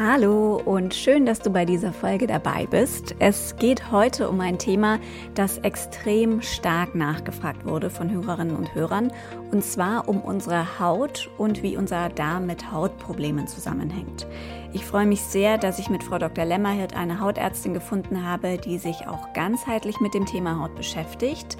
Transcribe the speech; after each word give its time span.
Hallo 0.00 0.62
und 0.64 0.94
schön, 0.94 1.26
dass 1.26 1.40
du 1.40 1.50
bei 1.50 1.64
dieser 1.64 1.92
Folge 1.92 2.28
dabei 2.28 2.66
bist. 2.66 3.16
Es 3.18 3.56
geht 3.56 3.90
heute 3.90 4.28
um 4.28 4.40
ein 4.40 4.56
Thema, 4.56 5.00
das 5.34 5.58
extrem 5.58 6.40
stark 6.40 6.94
nachgefragt 6.94 7.64
wurde 7.64 7.90
von 7.90 8.08
Hörerinnen 8.08 8.54
und 8.54 8.76
Hörern, 8.76 9.10
und 9.50 9.64
zwar 9.64 10.08
um 10.08 10.20
unsere 10.20 10.78
Haut 10.78 11.28
und 11.36 11.64
wie 11.64 11.76
unser 11.76 12.10
Darm 12.10 12.46
mit 12.46 12.70
Hautproblemen 12.70 13.48
zusammenhängt. 13.48 14.28
Ich 14.72 14.84
freue 14.84 15.06
mich 15.06 15.22
sehr, 15.22 15.58
dass 15.58 15.80
ich 15.80 15.90
mit 15.90 16.04
Frau 16.04 16.18
Dr. 16.18 16.44
Lämmerhirt 16.44 16.94
eine 16.94 17.18
Hautärztin 17.18 17.74
gefunden 17.74 18.24
habe, 18.24 18.56
die 18.56 18.78
sich 18.78 19.08
auch 19.08 19.32
ganzheitlich 19.32 19.98
mit 19.98 20.14
dem 20.14 20.26
Thema 20.26 20.60
Haut 20.60 20.76
beschäftigt 20.76 21.58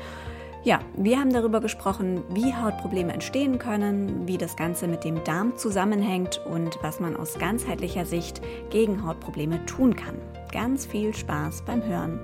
ja, 0.65 0.81
wir 0.97 1.19
haben 1.19 1.33
darüber 1.33 1.61
gesprochen, 1.61 2.23
wie 2.31 2.53
Hautprobleme 2.53 3.13
entstehen 3.13 3.59
können, 3.59 4.27
wie 4.27 4.39
das 4.39 4.57
Ganze 4.57 4.89
mit 4.89 5.05
dem 5.05 5.23
Darm 5.25 5.57
zusammenhängt 5.57 6.41
und 6.47 6.79
was 6.83 7.01
man 7.01 7.17
aus 7.17 7.39
ganzheitlicher 7.39 8.05
Sicht 8.05 8.43
gegen 8.71 9.07
Hautprobleme 9.07 9.65
tun 9.67 9.95
kann. 9.95 10.17
Ganz 10.53 10.85
viel 10.85 11.15
Spaß 11.15 11.63
beim 11.65 11.83
Hören. 11.85 12.21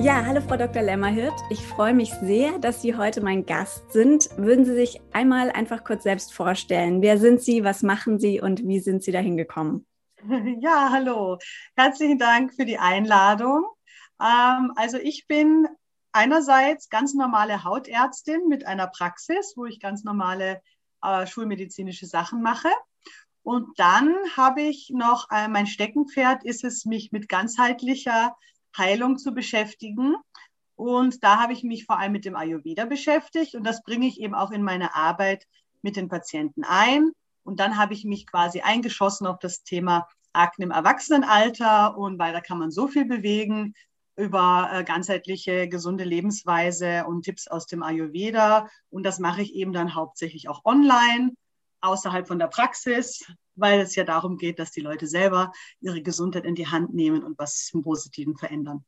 Ja, 0.00 0.24
hallo 0.24 0.40
Frau 0.40 0.56
Dr. 0.56 0.82
Lämmerhirt. 0.82 1.34
Ich 1.50 1.66
freue 1.66 1.92
mich 1.92 2.14
sehr, 2.22 2.58
dass 2.60 2.80
Sie 2.80 2.96
heute 2.96 3.20
mein 3.20 3.44
Gast 3.44 3.92
sind. 3.92 4.30
Würden 4.38 4.64
Sie 4.64 4.74
sich 4.74 5.00
einmal 5.12 5.50
einfach 5.50 5.84
kurz 5.84 6.04
selbst 6.04 6.32
vorstellen? 6.32 7.02
Wer 7.02 7.18
sind 7.18 7.42
Sie, 7.42 7.62
was 7.62 7.82
machen 7.82 8.18
Sie 8.18 8.40
und 8.40 8.66
wie 8.66 8.78
sind 8.78 9.02
Sie 9.02 9.12
dahin 9.12 9.36
gekommen? 9.36 9.84
Ja, 10.60 10.90
hallo. 10.90 11.38
Herzlichen 11.76 12.18
Dank 12.18 12.54
für 12.54 12.64
die 12.64 12.78
Einladung. 12.78 13.64
Ähm, 14.20 14.72
also 14.76 14.98
ich 14.98 15.26
bin 15.26 15.68
einerseits 16.12 16.88
ganz 16.88 17.14
normale 17.14 17.64
Hautärztin 17.64 18.48
mit 18.48 18.66
einer 18.66 18.88
Praxis, 18.88 19.54
wo 19.56 19.66
ich 19.66 19.80
ganz 19.80 20.04
normale 20.04 20.60
äh, 21.02 21.26
schulmedizinische 21.26 22.06
Sachen 22.06 22.42
mache. 22.42 22.70
Und 23.42 23.78
dann 23.78 24.14
habe 24.36 24.62
ich 24.62 24.90
noch, 24.92 25.28
äh, 25.30 25.48
mein 25.48 25.66
Steckenpferd 25.66 26.44
ist 26.44 26.64
es, 26.64 26.84
mich 26.84 27.12
mit 27.12 27.28
ganzheitlicher 27.28 28.36
Heilung 28.76 29.18
zu 29.18 29.32
beschäftigen. 29.32 30.16
Und 30.74 31.22
da 31.24 31.40
habe 31.40 31.52
ich 31.52 31.62
mich 31.62 31.86
vor 31.86 31.98
allem 31.98 32.12
mit 32.12 32.24
dem 32.24 32.36
Ayurveda 32.36 32.84
beschäftigt 32.84 33.54
und 33.54 33.64
das 33.64 33.82
bringe 33.82 34.06
ich 34.06 34.20
eben 34.20 34.34
auch 34.34 34.52
in 34.52 34.62
meine 34.62 34.94
Arbeit 34.94 35.44
mit 35.82 35.96
den 35.96 36.08
Patienten 36.08 36.64
ein. 36.64 37.12
Und 37.42 37.60
dann 37.60 37.78
habe 37.78 37.94
ich 37.94 38.04
mich 38.04 38.26
quasi 38.26 38.60
eingeschossen 38.60 39.26
auf 39.26 39.38
das 39.38 39.62
Thema 39.62 40.06
Akne 40.38 40.66
im 40.66 40.70
Erwachsenenalter 40.70 41.96
und 41.96 42.18
weil 42.18 42.32
da 42.32 42.40
kann 42.40 42.58
man 42.58 42.70
so 42.70 42.88
viel 42.88 43.04
bewegen 43.04 43.74
über 44.16 44.68
äh, 44.72 44.84
ganzheitliche 44.84 45.68
gesunde 45.68 46.04
Lebensweise 46.04 47.04
und 47.06 47.22
Tipps 47.22 47.46
aus 47.46 47.66
dem 47.66 47.82
Ayurveda. 47.82 48.68
Und 48.90 49.04
das 49.04 49.20
mache 49.20 49.42
ich 49.42 49.54
eben 49.54 49.72
dann 49.72 49.94
hauptsächlich 49.94 50.48
auch 50.48 50.64
online, 50.64 51.32
außerhalb 51.80 52.26
von 52.26 52.38
der 52.38 52.48
Praxis, 52.48 53.24
weil 53.54 53.80
es 53.80 53.94
ja 53.94 54.04
darum 54.04 54.36
geht, 54.36 54.58
dass 54.58 54.72
die 54.72 54.80
Leute 54.80 55.06
selber 55.06 55.52
ihre 55.80 56.02
Gesundheit 56.02 56.44
in 56.44 56.56
die 56.56 56.66
Hand 56.66 56.94
nehmen 56.94 57.22
und 57.22 57.38
was 57.38 57.66
zum 57.66 57.82
Positiven 57.82 58.36
verändern. 58.36 58.84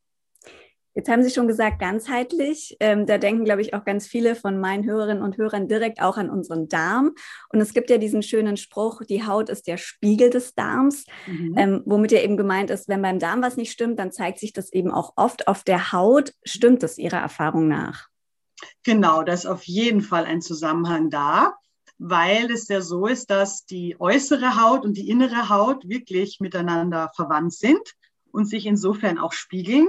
Jetzt 0.94 1.08
haben 1.08 1.22
Sie 1.22 1.30
schon 1.30 1.46
gesagt, 1.46 1.78
ganzheitlich. 1.78 2.76
Ähm, 2.80 3.06
da 3.06 3.18
denken, 3.18 3.44
glaube 3.44 3.62
ich, 3.62 3.74
auch 3.74 3.84
ganz 3.84 4.06
viele 4.06 4.34
von 4.34 4.58
meinen 4.58 4.84
Hörerinnen 4.84 5.22
und 5.22 5.36
Hörern 5.36 5.68
direkt 5.68 6.02
auch 6.02 6.16
an 6.16 6.30
unseren 6.30 6.68
Darm. 6.68 7.14
Und 7.50 7.60
es 7.60 7.72
gibt 7.72 7.90
ja 7.90 7.98
diesen 7.98 8.22
schönen 8.22 8.56
Spruch, 8.56 9.02
die 9.08 9.24
Haut 9.24 9.48
ist 9.48 9.68
der 9.68 9.76
Spiegel 9.76 10.30
des 10.30 10.54
Darms, 10.54 11.04
mhm. 11.26 11.54
ähm, 11.56 11.82
womit 11.84 12.12
ja 12.12 12.20
eben 12.20 12.36
gemeint 12.36 12.70
ist, 12.70 12.88
wenn 12.88 13.02
beim 13.02 13.18
Darm 13.18 13.40
was 13.42 13.56
nicht 13.56 13.70
stimmt, 13.70 13.98
dann 13.98 14.10
zeigt 14.10 14.40
sich 14.40 14.52
das 14.52 14.72
eben 14.72 14.90
auch 14.90 15.12
oft 15.16 15.46
auf 15.46 15.62
der 15.62 15.92
Haut. 15.92 16.32
Stimmt 16.44 16.82
es 16.82 16.98
Ihrer 16.98 17.18
Erfahrung 17.18 17.68
nach? 17.68 18.08
Genau, 18.84 19.22
da 19.22 19.32
ist 19.32 19.46
auf 19.46 19.64
jeden 19.64 20.00
Fall 20.00 20.24
ein 20.24 20.42
Zusammenhang 20.42 21.08
da, 21.08 21.54
weil 21.98 22.50
es 22.50 22.68
ja 22.68 22.80
so 22.80 23.06
ist, 23.06 23.30
dass 23.30 23.64
die 23.64 23.96
äußere 23.98 24.60
Haut 24.60 24.84
und 24.84 24.96
die 24.96 25.08
innere 25.08 25.48
Haut 25.48 25.88
wirklich 25.88 26.40
miteinander 26.40 27.10
verwandt 27.14 27.52
sind 27.52 27.94
und 28.32 28.46
sich 28.46 28.66
insofern 28.66 29.18
auch 29.18 29.32
spiegeln. 29.32 29.88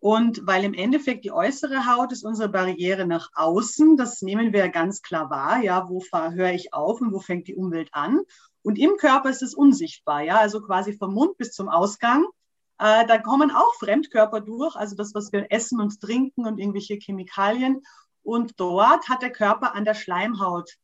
Und 0.00 0.46
weil 0.46 0.64
im 0.64 0.72
Endeffekt 0.72 1.24
die 1.24 1.32
äußere 1.32 1.86
Haut 1.86 2.10
ist 2.12 2.24
unsere 2.24 2.48
Barriere 2.48 3.06
nach 3.06 3.28
außen, 3.34 3.98
das 3.98 4.22
nehmen 4.22 4.54
wir 4.54 4.70
ganz 4.70 5.02
klar 5.02 5.28
wahr. 5.28 5.62
Ja, 5.62 5.90
wo 5.90 6.02
höre 6.02 6.52
ich 6.52 6.72
auf 6.72 7.02
und 7.02 7.12
wo 7.12 7.20
fängt 7.20 7.48
die 7.48 7.54
Umwelt 7.54 7.90
an? 7.92 8.20
Und 8.62 8.78
im 8.78 8.96
Körper 8.96 9.28
ist 9.28 9.42
es 9.42 9.54
unsichtbar, 9.54 10.22
ja, 10.22 10.38
also 10.38 10.62
quasi 10.62 10.94
vom 10.94 11.14
Mund 11.14 11.36
bis 11.36 11.52
zum 11.52 11.68
Ausgang. 11.68 12.24
Äh, 12.78 13.06
da 13.06 13.18
kommen 13.18 13.50
auch 13.50 13.74
Fremdkörper 13.74 14.40
durch, 14.40 14.74
also 14.74 14.96
das, 14.96 15.14
was 15.14 15.32
wir 15.32 15.46
essen 15.50 15.80
und 15.80 16.00
trinken 16.00 16.46
und 16.46 16.58
irgendwelche 16.58 16.94
Chemikalien. 16.94 17.82
Und 18.22 18.58
dort 18.58 19.08
hat 19.08 19.20
der 19.20 19.32
Körper 19.32 19.74
an 19.74 19.84
der 19.84 19.94
Schleimhaut 19.94 20.76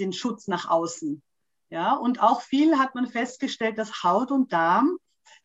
den 0.00 0.12
Schutz 0.12 0.48
nach 0.48 0.68
außen. 0.68 1.22
Ja, 1.70 1.94
und 1.94 2.20
auch 2.20 2.42
viel 2.42 2.78
hat 2.78 2.94
man 2.96 3.06
festgestellt, 3.06 3.78
dass 3.78 4.02
Haut 4.02 4.30
und 4.32 4.52
Darm, 4.52 4.98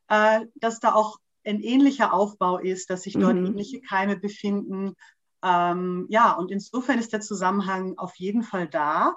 äh, 0.07 0.41
dass 0.55 0.79
da 0.79 0.93
auch 0.93 1.17
ein 1.45 1.61
ähnlicher 1.61 2.13
Aufbau 2.13 2.57
ist, 2.57 2.89
dass 2.89 3.03
sich 3.03 3.13
dort 3.13 3.35
mhm. 3.35 3.47
ähnliche 3.47 3.81
Keime 3.81 4.17
befinden. 4.17 4.95
Ähm, 5.43 6.05
ja, 6.09 6.33
und 6.33 6.51
insofern 6.51 6.99
ist 6.99 7.13
der 7.13 7.21
Zusammenhang 7.21 7.97
auf 7.97 8.15
jeden 8.15 8.43
Fall 8.43 8.67
da. 8.67 9.15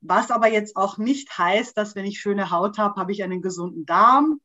Was 0.00 0.30
aber 0.30 0.48
jetzt 0.48 0.76
auch 0.76 0.98
nicht 0.98 1.36
heißt, 1.38 1.76
dass 1.76 1.94
wenn 1.94 2.04
ich 2.04 2.20
schöne 2.20 2.50
Haut 2.50 2.78
habe, 2.78 3.00
habe 3.00 3.12
ich 3.12 3.22
einen 3.22 3.42
gesunden 3.42 3.86
Darm. 3.86 4.40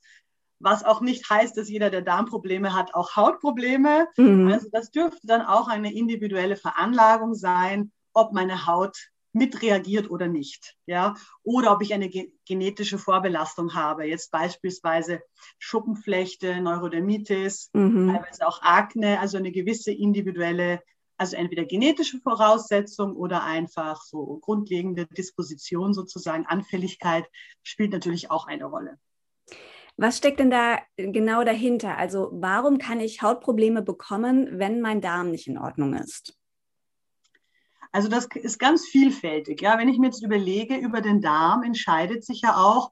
Was 0.59 0.83
auch 0.83 1.01
nicht 1.01 1.29
heißt, 1.29 1.55
dass 1.55 1.69
jeder, 1.69 1.89
der 1.89 2.01
Darmprobleme 2.01 2.73
hat, 2.73 2.95
auch 2.95 3.15
Hautprobleme. 3.15 4.07
Mhm. 4.17 4.51
Also 4.51 4.69
das 4.71 4.91
dürfte 4.91 5.25
dann 5.27 5.41
auch 5.41 5.67
eine 5.67 5.93
individuelle 5.93 6.55
Veranlagung 6.55 7.35
sein, 7.35 7.91
ob 8.13 8.33
meine 8.33 8.65
Haut 8.65 8.97
mitreagiert 9.33 10.09
oder 10.09 10.27
nicht. 10.27 10.75
Ja? 10.85 11.15
Oder 11.43 11.71
ob 11.71 11.81
ich 11.81 11.93
eine 11.93 12.09
ge 12.09 12.31
genetische 12.45 12.97
Vorbelastung 12.97 13.73
habe. 13.73 14.05
Jetzt 14.05 14.31
beispielsweise 14.31 15.21
Schuppenflechte, 15.59 16.61
Neurodermitis, 16.61 17.69
mhm. 17.73 18.13
teilweise 18.13 18.47
auch 18.47 18.61
Akne, 18.61 19.19
also 19.19 19.37
eine 19.37 19.51
gewisse 19.51 19.91
individuelle, 19.91 20.81
also 21.17 21.35
entweder 21.35 21.65
genetische 21.65 22.19
Voraussetzung 22.19 23.15
oder 23.15 23.43
einfach 23.43 24.01
so 24.01 24.37
grundlegende 24.41 25.07
Disposition 25.07 25.93
sozusagen, 25.93 26.45
Anfälligkeit 26.45 27.25
spielt 27.63 27.91
natürlich 27.91 28.31
auch 28.31 28.47
eine 28.47 28.65
Rolle. 28.65 28.97
Was 29.97 30.17
steckt 30.17 30.39
denn 30.39 30.51
da 30.51 30.77
genau 30.95 31.43
dahinter? 31.43 31.97
Also 31.97 32.29
warum 32.31 32.77
kann 32.77 32.99
ich 32.99 33.23
Hautprobleme 33.23 33.81
bekommen, 33.81 34.59
wenn 34.59 34.79
mein 34.79 35.01
Darm 35.01 35.31
nicht 35.31 35.47
in 35.47 35.57
Ordnung 35.57 35.95
ist? 35.95 36.36
Also 37.97 38.09
das 38.09 38.27
ist 38.35 38.59
ganz 38.59 38.85
vielfältig. 38.85 39.59
Ja, 39.59 39.79
wenn 39.79 39.89
ich 39.89 39.97
mir 39.97 40.05
jetzt 40.05 40.21
überlege, 40.21 40.75
über 40.75 41.01
den 41.01 41.19
Darm 41.19 41.63
entscheidet 41.63 42.23
sich 42.23 42.41
ja 42.41 42.55
auch, 42.55 42.91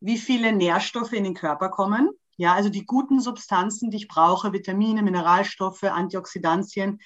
wie 0.00 0.16
viele 0.16 0.54
Nährstoffe 0.54 1.12
in 1.12 1.24
den 1.24 1.34
Körper 1.34 1.68
kommen. 1.68 2.08
Ja, 2.38 2.54
also 2.54 2.70
die 2.70 2.86
guten 2.86 3.20
Substanzen, 3.20 3.90
die 3.90 3.98
ich 3.98 4.08
brauche, 4.08 4.54
Vitamine, 4.54 5.02
Mineralstoffe, 5.02 5.82
Antioxidantien. 5.82 6.98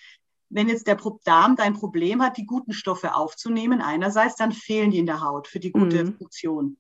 Wenn 0.50 0.68
jetzt 0.68 0.86
der 0.86 1.00
Darm 1.24 1.56
ein 1.58 1.74
Problem 1.74 2.22
hat, 2.22 2.36
die 2.36 2.46
guten 2.46 2.72
Stoffe 2.72 3.16
aufzunehmen, 3.16 3.82
einerseits, 3.82 4.36
dann 4.36 4.52
fehlen 4.52 4.92
die 4.92 5.00
in 5.00 5.06
der 5.06 5.20
Haut 5.20 5.48
für 5.48 5.58
die 5.58 5.72
gute 5.72 6.04
mhm. 6.04 6.16
Funktion. 6.18 6.76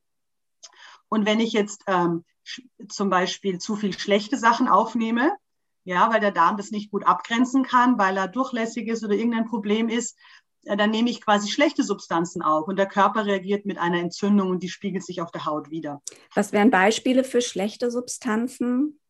Und 1.08 1.26
wenn 1.26 1.40
ich 1.40 1.52
jetzt 1.52 1.82
ähm, 1.88 2.24
zum 2.88 3.10
Beispiel 3.10 3.58
zu 3.58 3.74
viel 3.74 3.98
schlechte 3.98 4.38
Sachen 4.38 4.68
aufnehme, 4.68 5.32
ja, 5.84 6.12
weil 6.12 6.20
der 6.20 6.30
Darm 6.30 6.56
das 6.56 6.70
nicht 6.70 6.90
gut 6.90 7.04
abgrenzen 7.04 7.64
kann, 7.64 7.98
weil 7.98 8.16
er 8.16 8.28
durchlässig 8.28 8.86
ist 8.86 9.04
oder 9.04 9.14
irgendein 9.14 9.46
Problem 9.46 9.88
ist, 9.88 10.16
dann 10.64 10.90
nehme 10.90 11.10
ich 11.10 11.20
quasi 11.20 11.50
schlechte 11.50 11.82
Substanzen 11.82 12.42
auf 12.42 12.68
und 12.68 12.76
der 12.76 12.86
Körper 12.86 13.26
reagiert 13.26 13.66
mit 13.66 13.78
einer 13.78 13.98
Entzündung 13.98 14.50
und 14.50 14.62
die 14.62 14.68
spiegelt 14.68 15.04
sich 15.04 15.20
auf 15.20 15.30
der 15.30 15.44
Haut 15.44 15.70
wieder. 15.70 16.02
Was 16.34 16.52
wären 16.52 16.70
Beispiele 16.70 17.24
für 17.24 17.42
schlechte 17.42 17.90
Substanzen? 17.90 19.00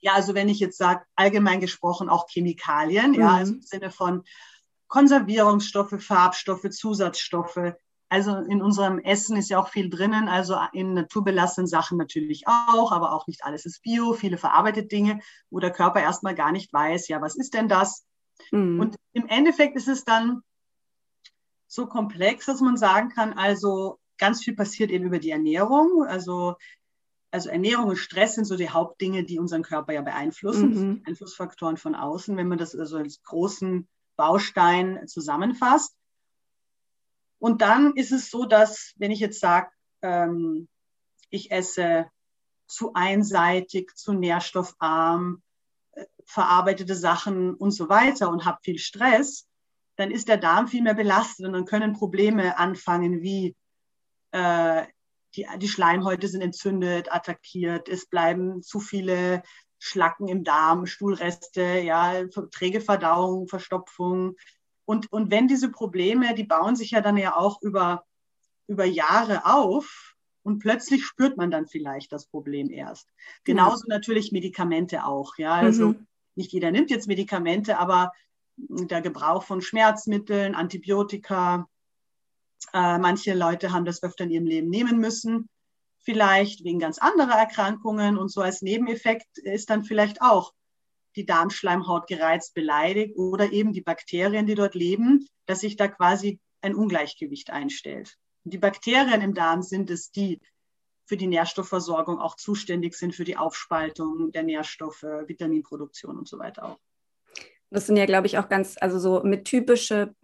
Ja, 0.00 0.12
also 0.12 0.34
wenn 0.34 0.48
ich 0.48 0.60
jetzt 0.60 0.78
sage, 0.78 1.04
allgemein 1.16 1.60
gesprochen 1.60 2.08
auch 2.08 2.28
Chemikalien, 2.28 3.12
mhm. 3.12 3.20
ja, 3.20 3.36
also 3.36 3.54
im 3.54 3.62
Sinne 3.62 3.90
von 3.90 4.22
Konservierungsstoffe, 4.86 5.96
Farbstoffe, 5.98 6.70
Zusatzstoffe. 6.70 7.74
Also 8.10 8.36
in 8.36 8.62
unserem 8.62 8.98
Essen 9.00 9.36
ist 9.36 9.50
ja 9.50 9.58
auch 9.58 9.68
viel 9.68 9.90
drinnen, 9.90 10.28
also 10.28 10.56
in 10.72 10.94
naturbelassenen 10.94 11.66
Sachen 11.66 11.98
natürlich 11.98 12.46
auch, 12.46 12.90
aber 12.90 13.12
auch 13.12 13.26
nicht 13.26 13.44
alles 13.44 13.66
ist 13.66 13.82
bio, 13.82 14.14
viele 14.14 14.38
verarbeitete 14.38 14.86
Dinge, 14.86 15.20
wo 15.50 15.58
der 15.58 15.72
Körper 15.72 16.00
erstmal 16.00 16.34
gar 16.34 16.52
nicht 16.52 16.72
weiß, 16.72 17.08
ja, 17.08 17.20
was 17.20 17.36
ist 17.36 17.52
denn 17.52 17.68
das? 17.68 18.06
Mhm. 18.50 18.80
Und 18.80 18.96
im 19.12 19.26
Endeffekt 19.26 19.76
ist 19.76 19.88
es 19.88 20.04
dann 20.04 20.42
so 21.68 21.86
komplex, 21.86 22.46
dass 22.46 22.60
man 22.60 22.76
sagen 22.76 23.10
kann, 23.10 23.34
also 23.34 23.98
ganz 24.16 24.42
viel 24.42 24.56
passiert 24.56 24.90
eben 24.90 25.04
über 25.04 25.18
die 25.18 25.30
Ernährung. 25.30 26.04
Also, 26.04 26.56
also 27.30 27.50
Ernährung 27.50 27.90
und 27.90 27.96
Stress 27.96 28.34
sind 28.34 28.46
so 28.46 28.56
die 28.56 28.70
Hauptdinge, 28.70 29.22
die 29.24 29.38
unseren 29.38 29.62
Körper 29.62 29.92
ja 29.92 30.02
beeinflussen, 30.02 30.70
mhm. 30.70 31.02
Einflussfaktoren 31.06 31.76
von 31.76 31.94
außen, 31.94 32.36
wenn 32.36 32.48
man 32.48 32.58
das 32.58 32.74
also 32.74 32.96
als 32.96 33.22
großen 33.22 33.86
Baustein 34.16 35.06
zusammenfasst. 35.06 35.94
Und 37.38 37.62
dann 37.62 37.94
ist 37.94 38.12
es 38.12 38.30
so, 38.30 38.46
dass 38.46 38.94
wenn 38.96 39.12
ich 39.12 39.20
jetzt 39.20 39.38
sage, 39.38 39.70
ähm, 40.02 40.68
ich 41.30 41.50
esse 41.52 42.06
zu 42.66 42.92
einseitig, 42.94 43.94
zu 43.94 44.12
nährstoffarm, 44.12 45.42
äh, 45.92 46.04
verarbeitete 46.24 46.94
Sachen 46.94 47.54
und 47.54 47.70
so 47.70 47.88
weiter 47.88 48.30
und 48.30 48.44
habe 48.44 48.58
viel 48.62 48.78
Stress, 48.78 49.47
dann 49.98 50.12
ist 50.12 50.28
der 50.28 50.36
Darm 50.36 50.68
viel 50.68 50.82
mehr 50.82 50.94
belastet 50.94 51.44
und 51.44 51.52
dann 51.52 51.64
können 51.64 51.92
Probleme 51.92 52.56
anfangen 52.56 53.20
wie 53.20 53.56
äh, 54.30 54.84
die, 55.34 55.44
die 55.58 55.68
Schleimhäute 55.68 56.28
sind 56.28 56.40
entzündet, 56.40 57.12
attackiert, 57.12 57.88
es 57.88 58.06
bleiben 58.06 58.62
zu 58.62 58.78
viele 58.78 59.42
Schlacken 59.80 60.28
im 60.28 60.44
Darm, 60.44 60.86
Stuhlreste, 60.86 61.80
ja, 61.80 62.24
träge 62.52 62.80
Verdauung, 62.80 63.48
Verstopfung. 63.48 64.36
Und, 64.84 65.12
und 65.12 65.32
wenn 65.32 65.48
diese 65.48 65.70
Probleme, 65.70 66.34
die 66.34 66.44
bauen 66.44 66.76
sich 66.76 66.92
ja 66.92 67.00
dann 67.00 67.16
ja 67.16 67.36
auch 67.36 67.60
über, 67.60 68.04
über 68.68 68.84
Jahre 68.84 69.46
auf 69.46 70.14
und 70.44 70.60
plötzlich 70.60 71.04
spürt 71.04 71.36
man 71.36 71.50
dann 71.50 71.66
vielleicht 71.66 72.12
das 72.12 72.26
Problem 72.26 72.70
erst. 72.70 73.08
Genauso 73.42 73.84
ja. 73.88 73.96
natürlich 73.96 74.30
Medikamente 74.30 75.04
auch, 75.04 75.36
ja. 75.38 75.54
Also 75.54 75.88
mhm. 75.88 76.06
nicht 76.36 76.52
jeder 76.52 76.70
nimmt 76.70 76.90
jetzt 76.90 77.08
Medikamente, 77.08 77.78
aber 77.78 78.12
der 78.68 79.00
Gebrauch 79.00 79.44
von 79.44 79.60
Schmerzmitteln, 79.62 80.54
Antibiotika. 80.54 81.68
Äh, 82.72 82.98
manche 82.98 83.34
Leute 83.34 83.72
haben 83.72 83.84
das 83.84 84.02
öfter 84.02 84.24
in 84.24 84.30
ihrem 84.30 84.46
Leben 84.46 84.68
nehmen 84.68 84.98
müssen, 84.98 85.48
vielleicht 86.00 86.64
wegen 86.64 86.78
ganz 86.78 86.98
anderer 86.98 87.38
Erkrankungen. 87.38 88.18
Und 88.18 88.30
so 88.30 88.40
als 88.40 88.62
Nebeneffekt 88.62 89.38
ist 89.38 89.70
dann 89.70 89.84
vielleicht 89.84 90.20
auch 90.20 90.52
die 91.16 91.26
Darmschleimhaut 91.26 92.06
gereizt, 92.06 92.54
beleidigt 92.54 93.16
oder 93.16 93.52
eben 93.52 93.72
die 93.72 93.80
Bakterien, 93.80 94.46
die 94.46 94.54
dort 94.54 94.74
leben, 94.74 95.26
dass 95.46 95.60
sich 95.60 95.76
da 95.76 95.88
quasi 95.88 96.40
ein 96.60 96.74
Ungleichgewicht 96.74 97.50
einstellt. 97.50 98.16
Und 98.44 98.54
die 98.54 98.58
Bakterien 98.58 99.22
im 99.22 99.34
Darm 99.34 99.62
sind 99.62 99.90
es, 99.90 100.10
die 100.10 100.40
für 101.06 101.16
die 101.16 101.26
Nährstoffversorgung 101.26 102.20
auch 102.20 102.36
zuständig 102.36 102.94
sind, 102.94 103.14
für 103.14 103.24
die 103.24 103.36
Aufspaltung 103.36 104.30
der 104.30 104.42
Nährstoffe, 104.42 105.02
Vitaminproduktion 105.02 106.18
und 106.18 106.28
so 106.28 106.38
weiter 106.38 106.64
auch. 106.64 106.78
Das 107.70 107.86
sind 107.86 107.96
ja, 107.96 108.06
glaube 108.06 108.26
ich, 108.26 108.38
auch 108.38 108.48
ganz, 108.48 108.76
also 108.80 108.98
so 108.98 109.22
mit 109.22 109.44
typische 109.44 110.14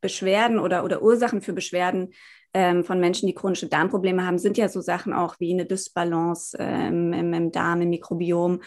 Beschwerden 0.00 0.58
oder, 0.58 0.84
oder 0.84 1.02
Ursachen 1.02 1.40
für 1.40 1.52
Beschwerden 1.52 2.12
ähm, 2.52 2.84
von 2.84 3.00
Menschen, 3.00 3.26
die 3.26 3.34
chronische 3.34 3.68
Darmprobleme 3.68 4.26
haben, 4.26 4.38
sind 4.38 4.56
ja 4.56 4.68
so 4.68 4.80
Sachen 4.80 5.12
auch 5.12 5.36
wie 5.40 5.52
eine 5.52 5.66
Dysbalance 5.66 6.56
ähm, 6.58 7.12
im, 7.12 7.32
im 7.32 7.52
Darm, 7.52 7.82
im 7.82 7.90
Mikrobiom. 7.90 8.60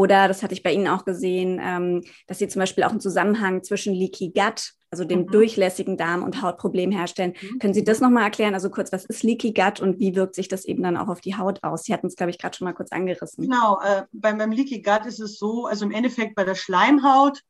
Oder, 0.00 0.28
das 0.28 0.42
hatte 0.42 0.54
ich 0.54 0.62
bei 0.62 0.72
Ihnen 0.72 0.88
auch 0.88 1.04
gesehen, 1.04 1.60
ähm, 1.62 2.02
dass 2.26 2.38
Sie 2.38 2.48
zum 2.48 2.60
Beispiel 2.60 2.84
auch 2.84 2.90
einen 2.90 3.00
Zusammenhang 3.00 3.62
zwischen 3.62 3.92
Leaky 3.92 4.32
Gut, 4.34 4.72
also 4.90 5.04
dem 5.04 5.24
mhm. 5.24 5.26
durchlässigen 5.26 5.98
Darm 5.98 6.22
und 6.22 6.40
Hautproblemen 6.40 6.96
herstellen. 6.96 7.34
Mhm. 7.38 7.58
Können 7.58 7.74
Sie 7.74 7.84
das 7.84 8.00
nochmal 8.00 8.22
erklären? 8.22 8.54
Also 8.54 8.70
kurz, 8.70 8.92
was 8.92 9.04
ist 9.04 9.22
Leaky 9.22 9.52
Gut 9.52 9.78
und 9.78 9.98
wie 9.98 10.16
wirkt 10.16 10.36
sich 10.36 10.48
das 10.48 10.64
eben 10.64 10.82
dann 10.82 10.96
auch 10.96 11.08
auf 11.08 11.20
die 11.20 11.36
Haut 11.36 11.62
aus? 11.62 11.82
Sie 11.82 11.92
hatten 11.92 12.06
es, 12.06 12.16
glaube 12.16 12.30
ich, 12.30 12.38
gerade 12.38 12.56
schon 12.56 12.64
mal 12.64 12.72
kurz 12.72 12.92
angerissen. 12.92 13.44
Genau, 13.44 13.78
äh, 13.82 14.04
beim, 14.10 14.38
beim 14.38 14.52
Leaky 14.52 14.80
Gut 14.80 15.04
ist 15.04 15.20
es 15.20 15.38
so, 15.38 15.66
also 15.66 15.84
im 15.84 15.92
Endeffekt 15.92 16.34
bei 16.34 16.44
der 16.44 16.54
Schleimhaut 16.54 17.42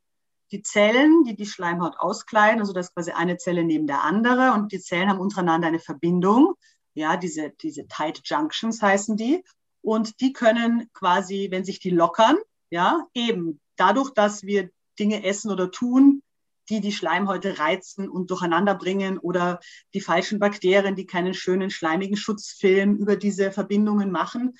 die 0.50 0.62
Zellen, 0.62 1.22
die 1.22 1.36
die 1.36 1.46
Schleimhaut 1.46 2.00
auskleiden, 2.00 2.58
also 2.58 2.72
das 2.72 2.88
ist 2.88 2.94
quasi 2.96 3.12
eine 3.12 3.36
Zelle 3.36 3.62
neben 3.62 3.86
der 3.86 4.02
andere 4.02 4.54
und 4.54 4.72
die 4.72 4.80
Zellen 4.80 5.08
haben 5.08 5.20
untereinander 5.20 5.68
eine 5.68 5.78
Verbindung, 5.78 6.54
ja, 6.94 7.16
diese, 7.16 7.50
diese 7.62 7.86
Tight 7.86 8.22
Junctions 8.24 8.82
heißen 8.82 9.16
die 9.16 9.44
und 9.82 10.20
die 10.20 10.32
können 10.32 10.90
quasi, 10.92 11.48
wenn 11.50 11.64
sich 11.64 11.80
die 11.80 11.90
lockern, 11.90 12.36
ja, 12.70 13.06
eben 13.14 13.60
dadurch, 13.76 14.10
dass 14.10 14.42
wir 14.42 14.70
Dinge 14.98 15.24
essen 15.24 15.50
oder 15.50 15.70
tun, 15.70 16.22
die 16.68 16.80
die 16.80 16.92
Schleimhäute 16.92 17.58
reizen 17.58 18.08
und 18.08 18.30
durcheinander 18.30 18.74
bringen 18.74 19.18
oder 19.18 19.58
die 19.92 20.00
falschen 20.00 20.38
Bakterien, 20.38 20.94
die 20.94 21.06
keinen 21.06 21.34
schönen 21.34 21.70
schleimigen 21.70 22.16
Schutzfilm 22.16 22.96
über 22.96 23.16
diese 23.16 23.50
Verbindungen 23.50 24.10
machen. 24.12 24.56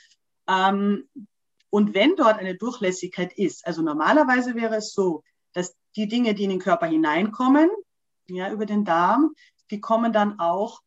Ähm, 0.49 1.09
und 1.71 1.95
wenn 1.95 2.17
dort 2.17 2.39
eine 2.39 2.57
Durchlässigkeit 2.57 3.33
ist, 3.35 3.65
also 3.65 3.83
normalerweise 3.83 4.57
wäre 4.57 4.77
es 4.77 4.93
so, 4.93 5.23
dass 5.53 5.77
die 5.95 6.09
Dinge, 6.09 6.35
die 6.35 6.45
in 6.45 6.51
den 6.51 6.59
Körper 6.59 6.87
hineinkommen, 6.87 7.71
ja, 8.29 8.51
über 8.51 8.67
den 8.67 8.85
Darm, 8.85 9.35
die 9.71 9.81
kommen 9.81 10.13
dann 10.13 10.41
auch 10.41 10.81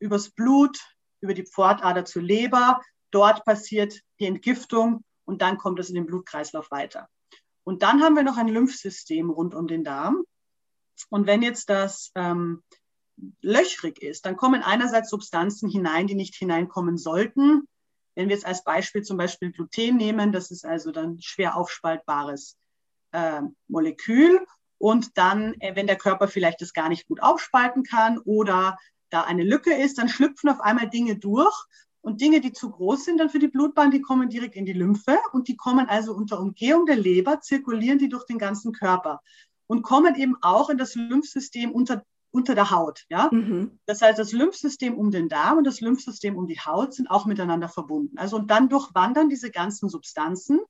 übers 0.00 0.30
Blut, 0.30 0.78
über 1.20 1.34
die 1.34 1.46
Pfortader 1.46 2.04
zur 2.04 2.22
Leber. 2.22 2.80
Dort 3.10 3.44
passiert 3.44 4.00
die 4.18 4.26
Entgiftung 4.26 5.04
und 5.24 5.42
dann 5.42 5.58
kommt 5.58 5.78
es 5.78 5.88
in 5.88 5.94
den 5.94 6.06
Blutkreislauf 6.06 6.70
weiter. 6.70 7.08
Und 7.64 7.82
dann 7.82 8.02
haben 8.02 8.16
wir 8.16 8.22
noch 8.22 8.36
ein 8.36 8.48
Lymphsystem 8.48 9.30
rund 9.30 9.54
um 9.54 9.66
den 9.66 9.84
Darm. 9.84 10.24
Und 11.08 11.26
wenn 11.26 11.42
jetzt 11.42 11.70
das 11.70 12.10
ähm, 12.14 12.62
löchrig 13.40 14.02
ist, 14.02 14.26
dann 14.26 14.36
kommen 14.36 14.62
einerseits 14.62 15.10
Substanzen 15.10 15.68
hinein, 15.68 16.06
die 16.06 16.14
nicht 16.14 16.34
hineinkommen 16.34 16.96
sollten. 16.96 17.68
Wenn 18.14 18.28
wir 18.28 18.34
jetzt 18.34 18.46
als 18.46 18.64
Beispiel 18.64 19.02
zum 19.02 19.16
Beispiel 19.16 19.52
Gluten 19.52 19.96
nehmen, 19.96 20.32
das 20.32 20.50
ist 20.50 20.64
also 20.64 20.90
dann 20.90 21.20
schwer 21.20 21.56
aufspaltbares 21.56 22.56
äh, 23.12 23.42
Molekül. 23.68 24.44
Und 24.78 25.16
dann, 25.18 25.54
äh, 25.60 25.76
wenn 25.76 25.86
der 25.86 25.96
Körper 25.96 26.28
vielleicht 26.28 26.60
das 26.60 26.72
gar 26.72 26.88
nicht 26.88 27.06
gut 27.06 27.22
aufspalten 27.22 27.82
kann 27.82 28.18
oder 28.18 28.78
da 29.10 29.22
eine 29.22 29.44
Lücke 29.44 29.74
ist, 29.74 29.98
dann 29.98 30.08
schlüpfen 30.08 30.50
auf 30.50 30.60
einmal 30.60 30.88
Dinge 30.88 31.16
durch. 31.16 31.54
Und 32.02 32.20
Dinge, 32.20 32.40
die 32.40 32.52
zu 32.52 32.70
groß 32.70 33.04
sind 33.04 33.18
dann 33.18 33.30
für 33.30 33.38
die 33.38 33.48
Blutbahn, 33.48 33.90
die 33.90 34.00
kommen 34.00 34.28
direkt 34.28 34.56
in 34.56 34.64
die 34.64 34.72
Lymphe 34.72 35.18
und 35.32 35.48
die 35.48 35.56
kommen 35.56 35.86
also 35.88 36.14
unter 36.14 36.40
Umgehung 36.40 36.86
der 36.86 36.96
Leber, 36.96 37.40
zirkulieren 37.40 37.98
die 37.98 38.08
durch 38.08 38.24
den 38.24 38.38
ganzen 38.38 38.72
Körper 38.72 39.20
und 39.66 39.82
kommen 39.82 40.14
eben 40.16 40.36
auch 40.40 40.70
in 40.70 40.78
das 40.78 40.94
Lymphsystem 40.94 41.70
unter, 41.72 42.02
unter 42.32 42.54
der 42.54 42.70
Haut. 42.70 43.04
Ja? 43.08 43.28
Mhm. 43.30 43.78
Das 43.86 44.00
heißt, 44.02 44.18
das 44.18 44.32
Lymphsystem 44.32 44.94
um 44.94 45.10
den 45.10 45.28
Darm 45.28 45.58
und 45.58 45.64
das 45.64 45.80
Lymphsystem 45.80 46.36
um 46.36 46.46
die 46.46 46.58
Haut 46.58 46.94
sind 46.94 47.10
auch 47.10 47.26
miteinander 47.26 47.68
verbunden. 47.68 48.18
Also 48.18 48.36
und 48.36 48.50
dann 48.50 48.68
durchwandern 48.68 49.28
diese 49.28 49.50
ganzen 49.50 49.88
Substanzen 49.88 50.60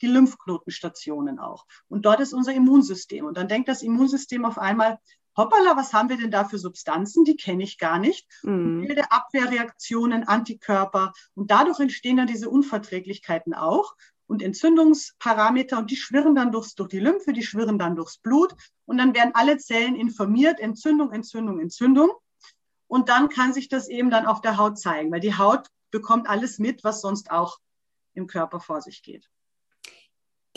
die 0.00 0.06
Lymphknotenstationen 0.06 1.38
auch. 1.38 1.66
Und 1.88 2.06
dort 2.06 2.20
ist 2.20 2.32
unser 2.32 2.54
Immunsystem. 2.54 3.24
Und 3.24 3.36
dann 3.36 3.48
denkt 3.48 3.68
das 3.68 3.82
Immunsystem 3.82 4.44
auf 4.44 4.58
einmal, 4.58 4.98
hoppala, 5.38 5.76
was 5.76 5.94
haben 5.94 6.10
wir 6.10 6.18
denn 6.18 6.30
da 6.30 6.44
für 6.44 6.58
Substanzen? 6.58 7.24
Die 7.24 7.36
kenne 7.36 7.62
ich 7.62 7.78
gar 7.78 7.98
nicht. 7.98 8.28
Mhm. 8.42 8.82
Wilde 8.82 9.10
Abwehrreaktionen, 9.10 10.24
Antikörper. 10.24 11.14
Und 11.34 11.50
dadurch 11.50 11.80
entstehen 11.80 12.18
dann 12.18 12.26
diese 12.26 12.50
Unverträglichkeiten 12.50 13.54
auch 13.54 13.94
und 14.26 14.42
Entzündungsparameter 14.42 15.78
und 15.78 15.90
die 15.90 15.96
schwirren 15.96 16.34
dann 16.34 16.52
durchs, 16.52 16.74
durch 16.74 16.90
die 16.90 17.00
Lymphe, 17.00 17.32
die 17.32 17.42
schwirren 17.42 17.78
dann 17.78 17.96
durchs 17.96 18.18
Blut 18.18 18.54
und 18.84 18.98
dann 18.98 19.14
werden 19.14 19.30
alle 19.34 19.56
Zellen 19.56 19.96
informiert, 19.96 20.60
Entzündung, 20.60 21.12
Entzündung, 21.12 21.60
Entzündung. 21.60 22.10
Und 22.88 23.08
dann 23.08 23.28
kann 23.28 23.52
sich 23.52 23.68
das 23.68 23.88
eben 23.88 24.10
dann 24.10 24.26
auf 24.26 24.40
der 24.40 24.58
Haut 24.58 24.78
zeigen, 24.78 25.10
weil 25.10 25.20
die 25.20 25.36
Haut 25.36 25.68
bekommt 25.90 26.28
alles 26.28 26.58
mit, 26.58 26.84
was 26.84 27.00
sonst 27.00 27.30
auch 27.30 27.58
im 28.14 28.26
Körper 28.26 28.60
vor 28.60 28.82
sich 28.82 29.02
geht. 29.02 29.28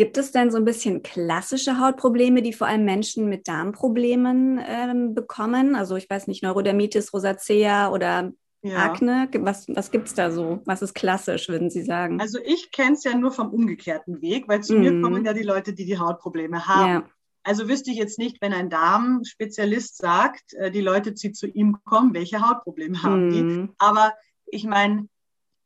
Gibt 0.02 0.18
es 0.18 0.32
denn 0.32 0.50
so 0.50 0.58
ein 0.58 0.66
bisschen 0.66 1.04
klassische 1.04 1.80
Hautprobleme, 1.80 2.42
die 2.42 2.54
vor 2.54 2.66
allem 2.66 2.86
Menschen 2.86 3.30
mit 3.30 3.48
Darmproblemen 3.48 4.60
ähm, 4.66 5.14
bekommen? 5.14 5.76
Also 5.76 5.96
ich 5.96 6.10
weiß 6.10 6.26
nicht, 6.26 6.42
Neurodermitis, 6.42 7.14
Rosacea 7.14 7.92
oder 7.92 8.32
ja. 8.64 8.78
Akne? 8.78 9.30
Was, 9.42 9.68
was 9.70 9.92
gibt 9.92 10.08
es 10.08 10.16
da 10.16 10.32
so? 10.32 10.60
Was 10.66 10.82
ist 10.82 10.96
klassisch, 10.96 11.50
würden 11.50 11.70
Sie 11.70 11.84
sagen? 11.84 12.20
Also 12.20 12.40
ich 12.44 12.72
kenne 12.72 12.94
es 12.94 13.04
ja 13.04 13.16
nur 13.16 13.32
vom 13.32 13.52
umgekehrten 13.54 14.24
Weg, 14.24 14.48
weil 14.48 14.64
zu 14.64 14.74
mm. 14.74 14.80
mir 14.80 15.02
kommen 15.04 15.24
ja 15.24 15.34
die 15.34 15.44
Leute, 15.44 15.74
die 15.74 15.86
die 15.86 16.00
Hautprobleme 16.00 16.66
haben. 16.66 16.90
Ja. 16.90 17.10
Also 17.44 17.70
wüsste 17.70 17.92
ich 17.92 17.98
jetzt 17.98 18.18
nicht, 18.18 18.42
wenn 18.42 18.54
ein 18.54 18.72
Darmspezialist 18.72 19.98
sagt, 19.98 20.56
äh, 20.56 20.72
die 20.72 20.82
Leute, 20.82 21.12
die 21.12 21.32
zu 21.32 21.46
ihm 21.46 21.78
kommen, 21.84 22.16
welche 22.16 22.42
Hautprobleme 22.42 23.04
haben 23.04 23.28
mm. 23.28 23.30
die. 23.30 23.74
Aber 23.78 24.14
ich 24.48 24.64
meine, 24.64 25.10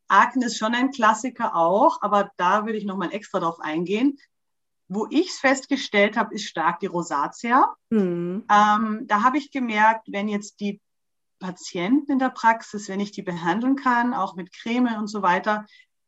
Akne 0.09 0.47
ist 0.47 0.57
schon 0.57 0.75
ein 0.75 0.91
Klassiker 0.91 1.55
auch, 1.55 2.01
aber 2.01 2.31
da 2.35 2.65
würde 2.65 2.77
ich 2.77 2.85
nochmal 2.85 3.13
extra 3.13 3.39
drauf 3.39 3.61
eingehen. 3.61 4.17
Wo 4.87 5.07
ich 5.09 5.29
es 5.29 5.39
festgestellt 5.39 6.15
habe, 6.15 6.33
ist 6.35 6.45
stark 6.45 6.79
die 6.79 6.85
Rosatia. 6.85 7.75
Mhm. 7.89 8.45
Ähm, 8.51 9.07
da 9.07 9.23
habe 9.23 9.37
ich 9.37 9.51
gemerkt, 9.51 10.07
wenn 10.11 10.27
jetzt 10.27 10.59
die 10.59 10.79
Patienten 11.39 12.13
in 12.13 12.19
der 12.19 12.29
Praxis, 12.29 12.87
wenn 12.87 12.99
ich 12.99 13.11
die 13.11 13.23
behandeln 13.23 13.75
kann, 13.75 14.13
auch 14.13 14.35
mit 14.35 14.53
Creme 14.53 14.97
und 14.97 15.07
so 15.07 15.21
weiter, 15.21 15.65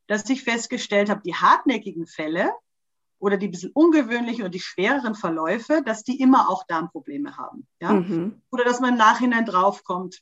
dass 0.07 0.29
ich 0.29 0.43
festgestellt 0.43 1.09
habe, 1.09 1.21
die 1.23 1.35
hartnäckigen 1.35 2.07
Fälle 2.07 2.51
oder 3.19 3.37
die 3.37 3.47
bisschen 3.47 3.71
ungewöhnlichen 3.73 4.43
oder 4.43 4.49
die 4.49 4.59
schwereren 4.59 5.15
Verläufe, 5.15 5.81
dass 5.83 6.03
die 6.03 6.19
immer 6.19 6.49
auch 6.49 6.63
Darmprobleme 6.67 7.35
haben. 7.35 7.67
Ja? 7.81 7.93
Mhm. 7.93 8.41
Oder 8.51 8.63
dass 8.63 8.79
man 8.79 8.91
im 8.91 8.97
Nachhinein 8.97 9.45
draufkommt, 9.45 10.21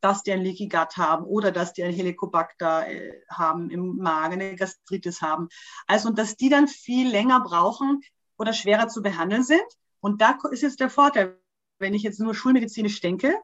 dass 0.00 0.22
die 0.22 0.32
ein 0.32 0.42
Leaky 0.42 0.68
Gut 0.68 0.96
haben 0.96 1.24
oder 1.24 1.50
dass 1.50 1.72
die 1.72 1.82
ein 1.82 1.92
Helicobacter 1.92 2.88
äh, 2.88 3.20
haben 3.28 3.70
im 3.70 3.96
Magen, 3.96 4.34
eine 4.34 4.56
Gastritis 4.56 5.22
haben. 5.22 5.48
Also, 5.86 6.08
und 6.08 6.18
dass 6.18 6.36
die 6.36 6.48
dann 6.48 6.68
viel 6.68 7.08
länger 7.08 7.40
brauchen 7.40 8.02
oder 8.38 8.52
schwerer 8.52 8.88
zu 8.88 9.02
behandeln 9.02 9.42
sind. 9.42 9.64
Und 10.00 10.20
da 10.20 10.38
ist 10.50 10.62
jetzt 10.62 10.80
der 10.80 10.90
Vorteil, 10.90 11.38
wenn 11.78 11.94
ich 11.94 12.02
jetzt 12.02 12.20
nur 12.20 12.34
schulmedizinisch 12.34 13.00
denke, 13.00 13.34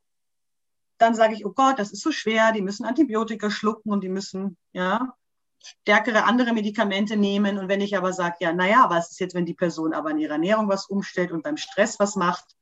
dann 0.99 1.15
sage 1.15 1.35
ich, 1.35 1.45
oh 1.45 1.53
Gott, 1.53 1.79
das 1.79 1.93
ist 1.93 2.03
so 2.03 2.13
schwer, 2.13 2.53
die 2.53 2.63
müssen 2.63 2.85
Antibiotika 2.85 3.51
schlucken 3.51 3.91
und 3.91 4.03
die 4.03 4.09
müssen, 4.09 4.57
ja, 4.73 5.15
stärkere 5.83 6.25
andere 6.25 6.53
Medikamente 6.53 7.17
nehmen. 7.17 7.59
Und 7.59 7.69
wenn 7.69 7.81
ich 7.81 7.97
aber 7.97 8.13
sage, 8.13 8.37
ja, 8.41 8.53
naja, 8.53 8.87
was 8.89 9.11
ist 9.11 9.21
jetzt, 9.21 9.35
wenn 9.35 9.47
die 9.47 9.55
Person 9.55 9.95
aber 9.95 10.11
in 10.11 10.19
ihrer 10.19 10.35
Ernährung 10.35 10.69
was 10.69 10.87
umstellt 10.87 11.33
und 11.33 11.43
beim 11.43 11.57
Stress 11.57 11.99
was 11.99 12.17
macht, 12.17 12.57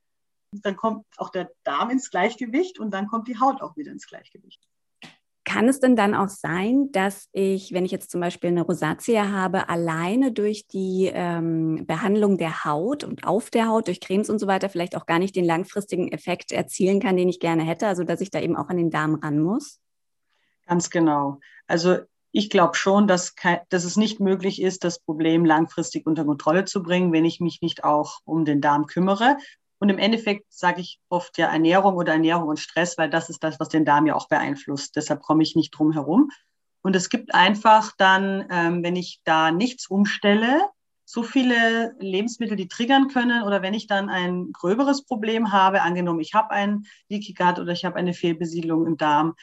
dann 0.53 0.77
kommt 0.77 1.07
auch 1.17 1.31
der 1.31 1.51
Darm 1.65 1.91
ins 1.91 2.11
Gleichgewicht 2.11 2.79
und 2.79 2.93
dann 2.93 3.07
kommt 3.07 3.29
die 3.29 3.39
Haut 3.39 3.63
auch 3.63 3.77
wieder 3.77 3.93
ins 3.93 4.07
Gleichgewicht. 4.07 4.61
Kann 5.45 5.69
es 5.69 5.81
denn 5.81 5.97
dann 5.97 6.15
auch 6.15 6.29
sein, 6.29 6.93
dass 6.93 7.29
ich, 7.33 7.73
wenn 7.73 7.85
ich 7.85 7.91
jetzt 7.91 8.11
zum 8.11 8.21
Beispiel 8.21 8.51
eine 8.51 8.63
Rosatia 8.63 9.33
habe, 9.33 9.69
alleine 9.69 10.33
durch 10.33 10.69
die 10.69 11.11
ähm, 11.13 11.87
Behandlung 11.87 12.39
der 12.39 12.65
Haut 12.65 13.03
und 13.03 13.27
auf 13.27 13.51
der 13.51 13.69
Haut, 13.69 13.89
durch 13.89 14.01
Cremes 14.01 14.31
und 14.31 14.39
so 14.39 14.47
weiter, 14.47 14.69
vielleicht 14.69 14.97
auch 14.97 15.07
gar 15.07 15.19
nicht 15.19 15.35
den 15.35 15.45
langfristigen 15.45 16.13
Effekt 16.13 16.53
erzielen 16.53 17.01
kann, 17.01 17.17
den 17.17 17.29
ich 17.29 17.41
gerne 17.41 17.65
hätte, 17.65 17.89
also 17.89 18.05
dass 18.05 18.21
ich 18.21 18.31
da 18.31 18.41
eben 18.41 18.57
auch 18.57 18.69
an 18.69 18.77
den 18.77 18.91
Darm 18.91 19.17
ran 19.17 19.41
muss? 19.41 19.81
Ganz 20.67 20.91
genau. 20.91 21.41
Also 21.67 21.99
ich 22.33 22.49
glaube 22.49 22.77
schon, 22.77 23.09
dass, 23.09 23.35
dass 23.71 23.85
es 23.85 23.97
nicht 23.97 24.21
möglich 24.21 24.63
ist, 24.63 24.85
das 24.85 25.01
Problem 25.01 25.45
langfristig 25.45 26.07
unter 26.07 26.25
Kontrolle 26.25 26.65
zu 26.65 26.83
bringen, 26.83 27.13
wenn 27.13 27.25
ich 27.25 27.41
mich 27.41 27.61
nicht 27.61 27.83
auch 27.83 28.21
um 28.25 28.45
den 28.45 28.61
Darm 28.61 28.87
kümmere. 28.87 29.37
Und 29.81 29.89
im 29.89 29.99
Endeffekt 29.99 30.53
sage 30.53 30.83
ich 30.83 31.01
oft 31.09 31.39
ja 31.39 31.49
Ernährung 31.49 31.95
oder 31.97 32.13
Ernährung 32.13 32.49
und 32.49 32.61
Stress, 32.61 32.99
weil 32.99 33.09
das 33.09 33.31
ist 33.31 33.43
das, 33.43 33.59
was 33.59 33.71
den 33.71 33.87
Darm 33.87 34.07
ja 34.07 34.15
auch 34.15 34.29
beeinflusst. 34.29 34.95
Deshalb 34.95 35.23
komme 35.23 35.43
ich 35.43 35.57
nicht 35.57 35.71
drum 35.71 35.93
herum. 35.93 36.31
Und 36.83 36.95
es 36.95 37.09
gibt 37.09 37.35
einfach 37.35 37.93
dann, 37.97 38.47
ähm, 38.51 38.83
wenn 38.83 38.95
ich 38.95 39.21
da 39.25 39.51
nichts 39.51 39.89
umstelle, 39.89 40.69
so 41.07 41.23
viele 41.23 41.95
Lebensmittel, 41.99 42.57
die 42.57 42.69
triggern 42.69 43.09
können. 43.09 43.43
Oder 43.43 43.63
wenn 43.63 43.75
ich 43.75 43.87
dann 43.87 44.11
ein 44.11 44.53
gröberes 44.53 45.05
Problem 45.05 45.51
habe, 45.51 45.83
angenommen, 45.83 46.21
ich 46.21 46.35
habe 46.35 46.51
ein 46.51 46.85
Leaky 47.09 47.33
Gut 47.33 47.59
oder 47.59 47.73
ich 47.73 47.85
habe 47.85 47.97
eine 47.97 48.13
Fehlbesiedlung 48.13 48.87
im 48.87 48.97
Darm, 48.99 49.35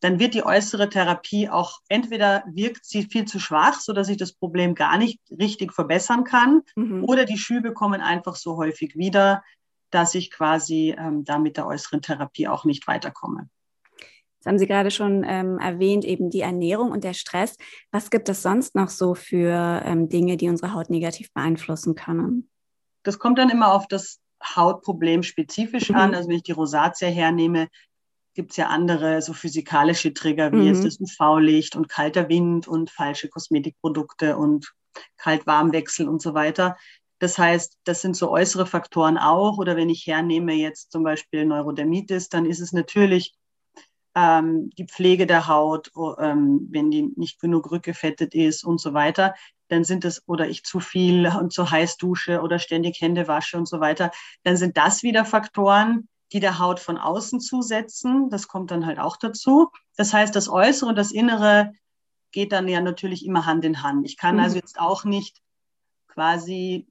dann 0.00 0.20
wird 0.20 0.34
die 0.34 0.44
äußere 0.44 0.88
Therapie 0.88 1.48
auch 1.48 1.80
entweder 1.88 2.44
wirkt 2.46 2.84
sie 2.84 3.04
viel 3.04 3.24
zu 3.24 3.40
schwach, 3.40 3.80
so 3.80 3.92
dass 3.92 4.08
ich 4.08 4.16
das 4.16 4.32
Problem 4.32 4.74
gar 4.74 4.98
nicht 4.98 5.20
richtig 5.30 5.72
verbessern 5.72 6.24
kann, 6.24 6.62
mhm. 6.76 7.04
oder 7.04 7.24
die 7.24 7.38
Schübe 7.38 7.72
kommen 7.72 8.00
einfach 8.00 8.36
so 8.36 8.56
häufig 8.56 8.96
wieder, 8.96 9.42
dass 9.90 10.14
ich 10.14 10.30
quasi 10.30 10.94
ähm, 10.96 11.24
da 11.24 11.38
mit 11.38 11.56
der 11.56 11.66
äußeren 11.66 12.02
Therapie 12.02 12.48
auch 12.48 12.64
nicht 12.64 12.86
weiterkomme. 12.86 13.48
Das 14.38 14.46
haben 14.46 14.58
Sie 14.58 14.66
gerade 14.68 14.92
schon 14.92 15.24
ähm, 15.26 15.58
erwähnt, 15.58 16.04
eben 16.04 16.30
die 16.30 16.42
Ernährung 16.42 16.92
und 16.92 17.02
der 17.02 17.14
Stress. 17.14 17.56
Was 17.90 18.10
gibt 18.10 18.28
es 18.28 18.42
sonst 18.42 18.76
noch 18.76 18.88
so 18.88 19.14
für 19.14 19.82
ähm, 19.84 20.08
Dinge, 20.08 20.36
die 20.36 20.48
unsere 20.48 20.74
Haut 20.74 20.90
negativ 20.90 21.32
beeinflussen 21.32 21.96
können? 21.96 22.48
Das 23.02 23.18
kommt 23.18 23.38
dann 23.38 23.50
immer 23.50 23.72
auf 23.72 23.88
das 23.88 24.20
Hautproblem 24.44 25.24
spezifisch 25.24 25.90
mhm. 25.90 25.96
an. 25.96 26.14
Also 26.14 26.28
wenn 26.28 26.36
ich 26.36 26.44
die 26.44 26.52
Rosatia 26.52 27.08
hernehme, 27.08 27.68
gibt 28.38 28.52
es 28.52 28.56
ja 28.56 28.68
andere 28.68 29.20
so 29.20 29.32
physikalische 29.32 30.14
Trigger, 30.14 30.52
wie 30.52 30.58
mhm. 30.58 30.66
jetzt 30.66 30.84
das 30.84 31.00
UV-Licht 31.00 31.74
und 31.74 31.88
kalter 31.88 32.28
Wind 32.28 32.68
und 32.68 32.88
falsche 32.88 33.28
Kosmetikprodukte 33.28 34.36
und 34.36 34.72
Kalt-Warm-Wechsel 35.16 36.08
und 36.08 36.22
so 36.22 36.34
weiter. 36.34 36.76
Das 37.18 37.36
heißt, 37.36 37.78
das 37.82 38.00
sind 38.00 38.14
so 38.14 38.30
äußere 38.30 38.64
Faktoren 38.64 39.18
auch. 39.18 39.58
Oder 39.58 39.74
wenn 39.74 39.90
ich 39.90 40.06
hernehme 40.06 40.54
jetzt 40.54 40.92
zum 40.92 41.02
Beispiel 41.02 41.46
Neurodermitis, 41.46 42.28
dann 42.28 42.46
ist 42.46 42.60
es 42.60 42.72
natürlich 42.72 43.34
ähm, 44.14 44.70
die 44.78 44.86
Pflege 44.86 45.26
der 45.26 45.48
Haut, 45.48 45.90
ähm, 46.20 46.68
wenn 46.70 46.92
die 46.92 47.10
nicht 47.16 47.40
genug 47.40 47.72
rückgefettet 47.72 48.36
ist 48.36 48.62
und 48.62 48.80
so 48.80 48.94
weiter. 48.94 49.34
Dann 49.66 49.82
sind 49.82 50.04
es, 50.04 50.22
oder 50.28 50.48
ich 50.48 50.62
zu 50.62 50.78
viel 50.78 51.26
und 51.26 51.52
zu 51.52 51.68
heiß 51.68 51.96
dusche 51.96 52.40
oder 52.40 52.60
ständig 52.60 53.00
Hände 53.00 53.26
wasche 53.26 53.58
und 53.58 53.66
so 53.66 53.80
weiter. 53.80 54.12
Dann 54.44 54.56
sind 54.56 54.76
das 54.76 55.02
wieder 55.02 55.24
Faktoren, 55.24 56.08
die 56.32 56.40
der 56.40 56.58
Haut 56.58 56.80
von 56.80 56.98
außen 56.98 57.40
zusetzen. 57.40 58.30
Das 58.30 58.48
kommt 58.48 58.70
dann 58.70 58.86
halt 58.86 58.98
auch 58.98 59.16
dazu. 59.16 59.70
Das 59.96 60.12
heißt, 60.12 60.34
das 60.34 60.48
Äußere 60.48 60.88
und 60.88 60.96
das 60.96 61.10
Innere 61.10 61.72
geht 62.32 62.52
dann 62.52 62.68
ja 62.68 62.80
natürlich 62.80 63.24
immer 63.24 63.46
Hand 63.46 63.64
in 63.64 63.82
Hand. 63.82 64.06
Ich 64.06 64.16
kann 64.16 64.36
mhm. 64.36 64.42
also 64.42 64.56
jetzt 64.56 64.78
auch 64.78 65.04
nicht 65.04 65.40
quasi 66.08 66.86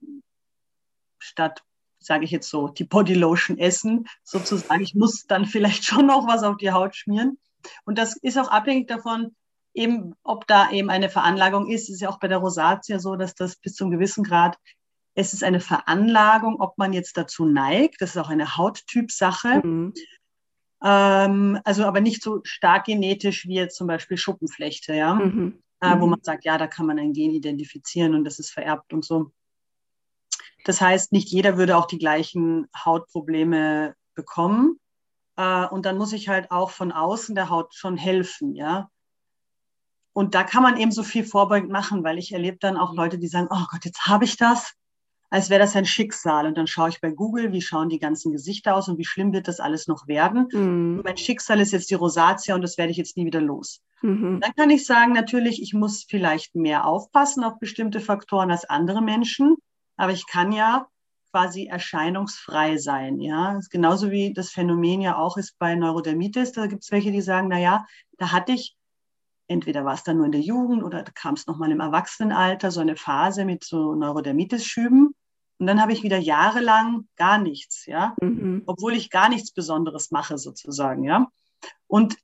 statt, 1.18 1.62
sage 1.98 2.24
ich 2.24 2.30
jetzt 2.30 2.48
so, 2.48 2.68
die 2.68 2.84
Bodylotion 2.84 3.58
essen, 3.58 4.08
sozusagen. 4.24 4.82
Ich 4.82 4.94
muss 4.94 5.26
dann 5.26 5.46
vielleicht 5.46 5.84
schon 5.84 6.06
noch 6.06 6.26
was 6.26 6.42
auf 6.42 6.56
die 6.56 6.72
Haut 6.72 6.96
schmieren. 6.96 7.38
Und 7.84 7.98
das 7.98 8.16
ist 8.16 8.38
auch 8.38 8.48
abhängig 8.48 8.88
davon, 8.88 9.34
eben, 9.74 10.14
ob 10.22 10.46
da 10.46 10.70
eben 10.70 10.90
eine 10.90 11.08
Veranlagung 11.08 11.68
ist. 11.68 11.84
Es 11.84 11.96
ist 11.96 12.00
ja 12.00 12.08
auch 12.08 12.18
bei 12.18 12.28
der 12.28 12.38
Rosatia 12.38 12.98
so, 12.98 13.16
dass 13.16 13.34
das 13.34 13.56
bis 13.56 13.74
zum 13.74 13.90
gewissen 13.90 14.24
Grad 14.24 14.58
es 15.18 15.34
ist 15.34 15.42
eine 15.42 15.58
Veranlagung, 15.58 16.60
ob 16.60 16.78
man 16.78 16.92
jetzt 16.92 17.16
dazu 17.16 17.44
neigt. 17.44 18.00
Das 18.00 18.10
ist 18.10 18.18
auch 18.18 18.28
eine 18.28 18.56
Hauttypsache. 18.56 19.66
Mhm. 19.66 19.92
Ähm, 20.80 21.60
also 21.64 21.86
aber 21.86 22.00
nicht 22.00 22.22
so 22.22 22.38
stark 22.44 22.84
genetisch 22.84 23.44
wie 23.48 23.56
jetzt 23.56 23.76
zum 23.76 23.88
Beispiel 23.88 24.16
Schuppenflechte, 24.16 24.94
ja. 24.94 25.14
Mhm. 25.14 25.60
Äh, 25.80 25.98
wo 25.98 26.04
mhm. 26.04 26.10
man 26.10 26.22
sagt, 26.22 26.44
ja, 26.44 26.56
da 26.56 26.68
kann 26.68 26.86
man 26.86 27.00
ein 27.00 27.14
Gen 27.14 27.32
identifizieren 27.32 28.14
und 28.14 28.22
das 28.22 28.38
ist 28.38 28.50
vererbt 28.50 28.92
und 28.92 29.04
so. 29.04 29.32
Das 30.64 30.80
heißt, 30.80 31.10
nicht 31.10 31.30
jeder 31.30 31.56
würde 31.56 31.76
auch 31.76 31.86
die 31.86 31.98
gleichen 31.98 32.68
Hautprobleme 32.84 33.96
bekommen. 34.14 34.78
Äh, 35.34 35.66
und 35.66 35.84
dann 35.84 35.98
muss 35.98 36.12
ich 36.12 36.28
halt 36.28 36.52
auch 36.52 36.70
von 36.70 36.92
außen 36.92 37.34
der 37.34 37.50
Haut 37.50 37.74
schon 37.74 37.96
helfen, 37.96 38.54
ja. 38.54 38.88
Und 40.12 40.36
da 40.36 40.44
kann 40.44 40.62
man 40.62 40.76
eben 40.76 40.92
so 40.92 41.02
viel 41.02 41.24
vorbeugend 41.24 41.72
machen, 41.72 42.04
weil 42.04 42.18
ich 42.18 42.30
erlebe 42.30 42.58
dann 42.60 42.76
auch 42.76 42.94
Leute, 42.94 43.18
die 43.18 43.26
sagen, 43.26 43.48
oh 43.50 43.64
Gott, 43.68 43.84
jetzt 43.84 44.06
habe 44.06 44.24
ich 44.24 44.36
das 44.36 44.78
als 45.30 45.50
wäre 45.50 45.60
das 45.60 45.76
ein 45.76 45.84
Schicksal. 45.84 46.46
Und 46.46 46.56
dann 46.56 46.66
schaue 46.66 46.88
ich 46.88 47.00
bei 47.00 47.10
Google, 47.10 47.52
wie 47.52 47.62
schauen 47.62 47.88
die 47.88 47.98
ganzen 47.98 48.32
Gesichter 48.32 48.74
aus 48.74 48.88
und 48.88 48.98
wie 48.98 49.04
schlimm 49.04 49.32
wird 49.32 49.48
das 49.48 49.60
alles 49.60 49.86
noch 49.86 50.06
werden. 50.06 50.48
Mhm. 50.52 51.02
Mein 51.04 51.16
Schicksal 51.16 51.60
ist 51.60 51.72
jetzt 51.72 51.90
die 51.90 51.94
Rosatia 51.94 52.54
und 52.54 52.62
das 52.62 52.78
werde 52.78 52.90
ich 52.90 52.96
jetzt 52.96 53.16
nie 53.16 53.26
wieder 53.26 53.40
los. 53.40 53.82
Mhm. 54.02 54.40
Dann 54.40 54.54
kann 54.54 54.70
ich 54.70 54.86
sagen, 54.86 55.12
natürlich, 55.12 55.62
ich 55.62 55.74
muss 55.74 56.04
vielleicht 56.08 56.54
mehr 56.54 56.86
aufpassen 56.86 57.44
auf 57.44 57.58
bestimmte 57.58 58.00
Faktoren 58.00 58.50
als 58.50 58.64
andere 58.64 59.02
Menschen, 59.02 59.56
aber 59.96 60.12
ich 60.12 60.26
kann 60.26 60.52
ja 60.52 60.86
quasi 61.30 61.66
erscheinungsfrei 61.66 62.78
sein. 62.78 63.20
Ja, 63.20 63.60
genauso 63.70 64.10
wie 64.10 64.32
das 64.32 64.50
Phänomen 64.50 65.02
ja 65.02 65.18
auch 65.18 65.36
ist 65.36 65.58
bei 65.58 65.74
Neurodermitis. 65.74 66.52
Da 66.52 66.66
gibt 66.66 66.84
es 66.84 66.90
welche, 66.90 67.12
die 67.12 67.20
sagen, 67.20 67.48
na 67.48 67.58
ja, 67.58 67.86
da 68.16 68.32
hatte 68.32 68.52
ich 68.52 68.78
entweder 69.48 69.84
war 69.84 69.94
es 69.94 70.04
dann 70.04 70.18
nur 70.18 70.26
in 70.26 70.32
der 70.32 70.42
Jugend 70.42 70.84
oder 70.84 71.02
kam 71.02 71.34
es 71.34 71.46
nochmal 71.46 71.72
im 71.72 71.80
Erwachsenenalter, 71.80 72.70
so 72.70 72.80
eine 72.80 72.96
Phase 72.96 73.44
mit 73.44 73.64
so 73.64 73.94
Neurodermitis-Schüben. 73.94 75.14
Und 75.58 75.66
dann 75.66 75.80
habe 75.80 75.92
ich 75.92 76.02
wieder 76.02 76.18
jahrelang 76.18 77.08
gar 77.16 77.38
nichts, 77.38 77.86
ja, 77.86 78.14
mhm. 78.20 78.62
obwohl 78.66 78.94
ich 78.94 79.10
gar 79.10 79.28
nichts 79.28 79.50
Besonderes 79.50 80.10
mache 80.10 80.38
sozusagen, 80.38 81.02
ja. 81.04 81.26
Und 81.86 82.16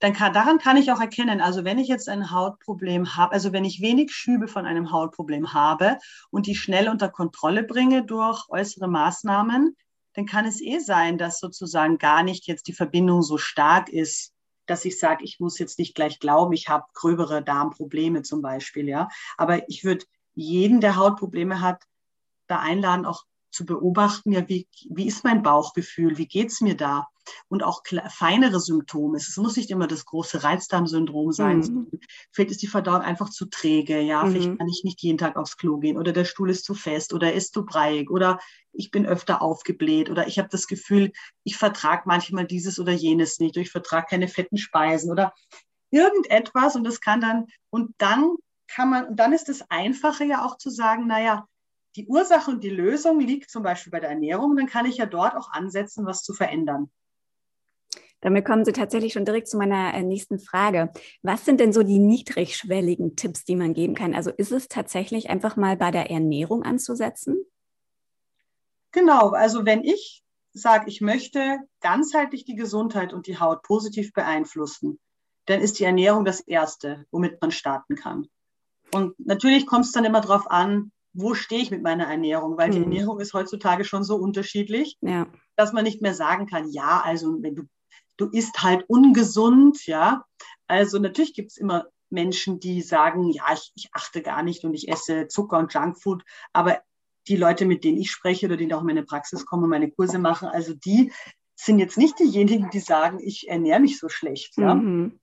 dann 0.00 0.12
kann, 0.12 0.34
daran 0.34 0.58
kann 0.58 0.76
ich 0.76 0.92
auch 0.92 1.00
erkennen, 1.00 1.40
also 1.40 1.64
wenn 1.64 1.78
ich 1.78 1.88
jetzt 1.88 2.08
ein 2.08 2.30
Hautproblem 2.30 3.16
habe, 3.16 3.32
also 3.32 3.52
wenn 3.52 3.64
ich 3.64 3.80
wenig 3.80 4.12
Schübe 4.12 4.46
von 4.46 4.66
einem 4.66 4.92
Hautproblem 4.92 5.54
habe 5.54 5.98
und 6.30 6.46
die 6.46 6.54
schnell 6.54 6.88
unter 6.88 7.08
Kontrolle 7.08 7.62
bringe 7.62 8.04
durch 8.04 8.48
äußere 8.50 8.88
Maßnahmen, 8.88 9.74
dann 10.12 10.26
kann 10.26 10.44
es 10.44 10.60
eh 10.60 10.78
sein, 10.80 11.16
dass 11.16 11.40
sozusagen 11.40 11.96
gar 11.98 12.22
nicht 12.22 12.46
jetzt 12.46 12.68
die 12.68 12.74
Verbindung 12.74 13.22
so 13.22 13.38
stark 13.38 13.88
ist, 13.88 14.32
dass 14.66 14.84
ich 14.84 14.98
sage, 14.98 15.24
ich 15.24 15.40
muss 15.40 15.58
jetzt 15.58 15.78
nicht 15.78 15.94
gleich 15.94 16.18
glauben, 16.18 16.52
ich 16.52 16.68
habe 16.68 16.84
gröbere 16.92 17.42
Darmprobleme 17.42 18.22
zum 18.22 18.42
Beispiel, 18.42 18.88
ja. 18.88 19.08
Aber 19.38 19.68
ich 19.68 19.84
würde 19.84 20.04
jeden, 20.34 20.80
der 20.80 20.96
Hautprobleme 20.96 21.60
hat, 21.60 21.84
da 22.46 22.58
einladen, 22.60 23.06
auch 23.06 23.24
zu 23.56 23.64
beobachten, 23.64 24.32
ja, 24.32 24.46
wie, 24.48 24.68
wie 24.90 25.06
ist 25.06 25.24
mein 25.24 25.42
Bauchgefühl, 25.42 26.18
wie 26.18 26.28
geht's 26.28 26.60
mir 26.60 26.76
da? 26.76 27.08
Und 27.48 27.64
auch 27.64 27.82
feinere 28.10 28.60
Symptome. 28.60 29.16
Es 29.16 29.36
muss 29.36 29.56
nicht 29.56 29.70
immer 29.70 29.88
das 29.88 30.04
große 30.04 30.44
Reizdarmsyndrom 30.44 31.32
sein. 31.32 31.58
Mhm. 31.58 31.90
Vielleicht 32.30 32.50
ist 32.52 32.62
die 32.62 32.68
Verdauung 32.68 33.00
einfach 33.00 33.30
zu 33.30 33.46
träge, 33.46 34.00
ja, 34.00 34.22
mhm. 34.22 34.30
vielleicht 34.30 34.58
kann 34.58 34.68
ich 34.68 34.82
nicht 34.84 35.02
jeden 35.02 35.18
Tag 35.18 35.36
aufs 35.36 35.56
Klo 35.56 35.78
gehen 35.78 35.96
oder 35.96 36.12
der 36.12 36.24
Stuhl 36.24 36.50
ist 36.50 36.64
zu 36.64 36.74
fest 36.74 37.12
oder 37.14 37.32
ist 37.32 37.54
zu 37.54 37.64
breiig 37.64 38.10
oder 38.10 38.38
ich 38.72 38.90
bin 38.90 39.06
öfter 39.06 39.42
aufgebläht 39.42 40.10
oder 40.10 40.28
ich 40.28 40.38
habe 40.38 40.48
das 40.50 40.66
Gefühl, 40.66 41.12
ich 41.42 41.56
vertrage 41.56 42.02
manchmal 42.04 42.46
dieses 42.46 42.78
oder 42.78 42.92
jenes 42.92 43.40
nicht 43.40 43.56
oder 43.56 43.62
ich 43.62 43.70
vertrage 43.70 44.06
keine 44.10 44.28
fetten 44.28 44.58
Speisen 44.58 45.10
oder 45.10 45.32
irgendetwas 45.90 46.76
und 46.76 46.84
das 46.84 47.00
kann 47.00 47.20
dann, 47.20 47.46
und 47.70 47.94
dann 47.98 48.36
kann 48.68 48.90
man, 48.90 49.06
und 49.06 49.16
dann 49.16 49.32
ist 49.32 49.48
das 49.48 49.62
Einfache 49.70 50.24
ja 50.24 50.44
auch 50.44 50.58
zu 50.58 50.70
sagen, 50.70 51.06
naja, 51.06 51.46
die 51.96 52.06
Ursache 52.06 52.50
und 52.50 52.62
die 52.62 52.70
Lösung 52.70 53.20
liegt 53.20 53.50
zum 53.50 53.62
Beispiel 53.62 53.90
bei 53.90 54.00
der 54.00 54.10
Ernährung, 54.10 54.56
dann 54.56 54.66
kann 54.66 54.86
ich 54.86 54.98
ja 54.98 55.06
dort 55.06 55.34
auch 55.34 55.50
ansetzen, 55.50 56.06
was 56.06 56.22
zu 56.22 56.34
verändern. 56.34 56.90
Damit 58.20 58.44
kommen 58.44 58.64
Sie 58.64 58.72
tatsächlich 58.72 59.12
schon 59.12 59.24
direkt 59.24 59.48
zu 59.48 59.56
meiner 59.56 59.94
äh, 59.94 60.02
nächsten 60.02 60.38
Frage. 60.38 60.92
Was 61.22 61.44
sind 61.44 61.60
denn 61.60 61.72
so 61.72 61.82
die 61.82 61.98
niedrigschwelligen 61.98 63.16
Tipps, 63.16 63.44
die 63.44 63.56
man 63.56 63.74
geben 63.74 63.94
kann? 63.94 64.14
Also 64.14 64.30
ist 64.30 64.52
es 64.52 64.68
tatsächlich 64.68 65.30
einfach 65.30 65.56
mal 65.56 65.76
bei 65.76 65.90
der 65.90 66.10
Ernährung 66.10 66.62
anzusetzen? 66.62 67.44
Genau, 68.92 69.30
also 69.30 69.66
wenn 69.66 69.84
ich 69.84 70.24
sage, 70.52 70.88
ich 70.88 71.00
möchte 71.00 71.58
ganzheitlich 71.80 72.44
die 72.44 72.56
Gesundheit 72.56 73.12
und 73.12 73.26
die 73.26 73.38
Haut 73.38 73.62
positiv 73.62 74.12
beeinflussen, 74.12 74.98
dann 75.44 75.60
ist 75.60 75.78
die 75.78 75.84
Ernährung 75.84 76.24
das 76.24 76.40
Erste, 76.40 77.06
womit 77.10 77.40
man 77.40 77.50
starten 77.50 77.94
kann. 77.94 78.26
Und 78.92 79.14
natürlich 79.18 79.66
kommt 79.66 79.84
es 79.84 79.92
dann 79.92 80.04
immer 80.04 80.20
darauf 80.20 80.50
an, 80.50 80.90
wo 81.16 81.34
stehe 81.34 81.62
ich 81.62 81.70
mit 81.70 81.82
meiner 81.82 82.06
Ernährung? 82.06 82.56
Weil 82.56 82.68
mhm. 82.68 82.72
die 82.72 82.82
Ernährung 82.82 83.20
ist 83.20 83.34
heutzutage 83.34 83.84
schon 83.84 84.04
so 84.04 84.16
unterschiedlich, 84.16 84.96
ja. 85.00 85.26
dass 85.56 85.72
man 85.72 85.84
nicht 85.84 86.02
mehr 86.02 86.14
sagen 86.14 86.46
kann, 86.46 86.68
ja, 86.70 87.00
also 87.04 87.42
wenn 87.42 87.54
du, 87.54 87.62
du 88.16 88.28
isst 88.28 88.62
halt 88.62 88.84
ungesund, 88.88 89.86
ja. 89.86 90.24
Also 90.66 90.98
natürlich 90.98 91.34
gibt 91.34 91.52
es 91.52 91.56
immer 91.56 91.86
Menschen, 92.10 92.60
die 92.60 92.82
sagen, 92.82 93.30
ja, 93.30 93.44
ich, 93.52 93.72
ich 93.74 93.88
achte 93.92 94.22
gar 94.22 94.42
nicht 94.42 94.64
und 94.64 94.74
ich 94.74 94.88
esse 94.88 95.26
Zucker 95.28 95.58
und 95.58 95.72
Junkfood, 95.72 96.22
aber 96.52 96.80
die 97.28 97.36
Leute, 97.36 97.64
mit 97.64 97.82
denen 97.82 97.98
ich 97.98 98.10
spreche 98.10 98.46
oder 98.46 98.56
die 98.56 98.72
auch 98.72 98.80
in 98.80 98.86
meine 98.86 99.02
Praxis 99.02 99.46
kommen 99.46 99.64
und 99.64 99.70
meine 99.70 99.90
Kurse 99.90 100.18
machen, 100.18 100.48
also 100.48 100.74
die 100.74 101.12
sind 101.56 101.78
jetzt 101.78 101.98
nicht 101.98 102.18
diejenigen, 102.18 102.70
die 102.70 102.80
sagen, 102.80 103.18
ich 103.20 103.48
ernähre 103.48 103.80
mich 103.80 103.98
so 103.98 104.08
schlecht. 104.08 104.56
Ja? 104.58 104.74
Mhm. 104.74 105.18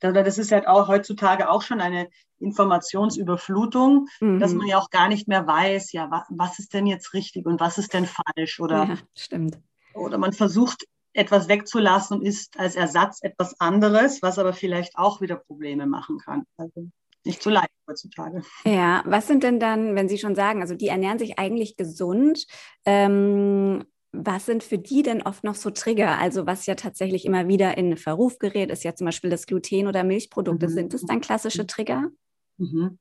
Das 0.00 0.38
ist 0.38 0.52
halt 0.52 0.66
auch 0.66 0.88
heutzutage 0.88 1.48
auch 1.48 1.62
schon 1.62 1.80
eine 1.80 2.08
Informationsüberflutung, 2.38 4.08
mhm. 4.20 4.40
dass 4.40 4.54
man 4.54 4.66
ja 4.66 4.78
auch 4.78 4.90
gar 4.90 5.08
nicht 5.08 5.28
mehr 5.28 5.46
weiß, 5.46 5.92
ja, 5.92 6.10
was, 6.10 6.24
was, 6.30 6.58
ist 6.58 6.74
denn 6.74 6.86
jetzt 6.86 7.12
richtig 7.12 7.46
und 7.46 7.60
was 7.60 7.78
ist 7.78 7.92
denn 7.92 8.06
falsch 8.06 8.60
oder, 8.60 8.84
ja, 8.84 8.96
stimmt. 9.14 9.58
oder 9.94 10.18
man 10.18 10.32
versucht 10.32 10.84
etwas 11.12 11.48
wegzulassen 11.48 12.18
und 12.18 12.26
isst 12.26 12.58
als 12.58 12.76
Ersatz 12.76 13.22
etwas 13.22 13.60
anderes, 13.60 14.22
was 14.22 14.38
aber 14.38 14.52
vielleicht 14.52 14.96
auch 14.96 15.20
wieder 15.20 15.36
Probleme 15.36 15.86
machen 15.86 16.18
kann. 16.18 16.44
Also 16.56 16.88
nicht 17.24 17.42
zu 17.42 17.50
leicht 17.50 17.70
heutzutage. 17.86 18.42
Ja, 18.64 19.02
was 19.04 19.26
sind 19.26 19.42
denn 19.42 19.60
dann, 19.60 19.94
wenn 19.94 20.08
Sie 20.08 20.18
schon 20.18 20.34
sagen, 20.34 20.62
also 20.62 20.74
die 20.74 20.88
ernähren 20.88 21.18
sich 21.18 21.38
eigentlich 21.38 21.76
gesund, 21.76 22.46
ähm, 22.86 23.84
was 24.12 24.46
sind 24.46 24.62
für 24.62 24.78
die 24.78 25.02
denn 25.02 25.22
oft 25.22 25.44
noch 25.44 25.54
so 25.54 25.70
Trigger? 25.70 26.18
Also 26.18 26.46
was 26.46 26.66
ja 26.66 26.74
tatsächlich 26.74 27.24
immer 27.24 27.46
wieder 27.48 27.78
in 27.78 27.96
Verruf 27.96 28.38
gerät, 28.38 28.70
ist 28.70 28.84
ja 28.84 28.94
zum 28.94 29.06
Beispiel 29.06 29.30
das 29.30 29.46
Gluten 29.46 29.86
oder 29.86 30.04
Milchprodukte. 30.04 30.66
Mhm. 30.68 30.72
Sind 30.72 30.94
das 30.94 31.02
dann 31.02 31.20
klassische 31.20 31.66
Trigger? 31.66 32.10
Mhm. 32.58 32.98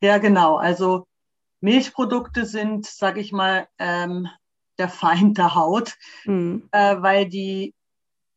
Ja, 0.00 0.18
genau. 0.18 0.56
Also 0.56 1.06
Milchprodukte 1.60 2.46
sind, 2.46 2.86
sage 2.86 3.20
ich 3.20 3.32
mal, 3.32 3.68
ähm, 3.78 4.28
der 4.78 4.88
Feind 4.88 5.38
der 5.38 5.54
Haut, 5.54 5.96
mhm. 6.24 6.68
äh, 6.72 7.00
weil 7.00 7.28
die, 7.28 7.74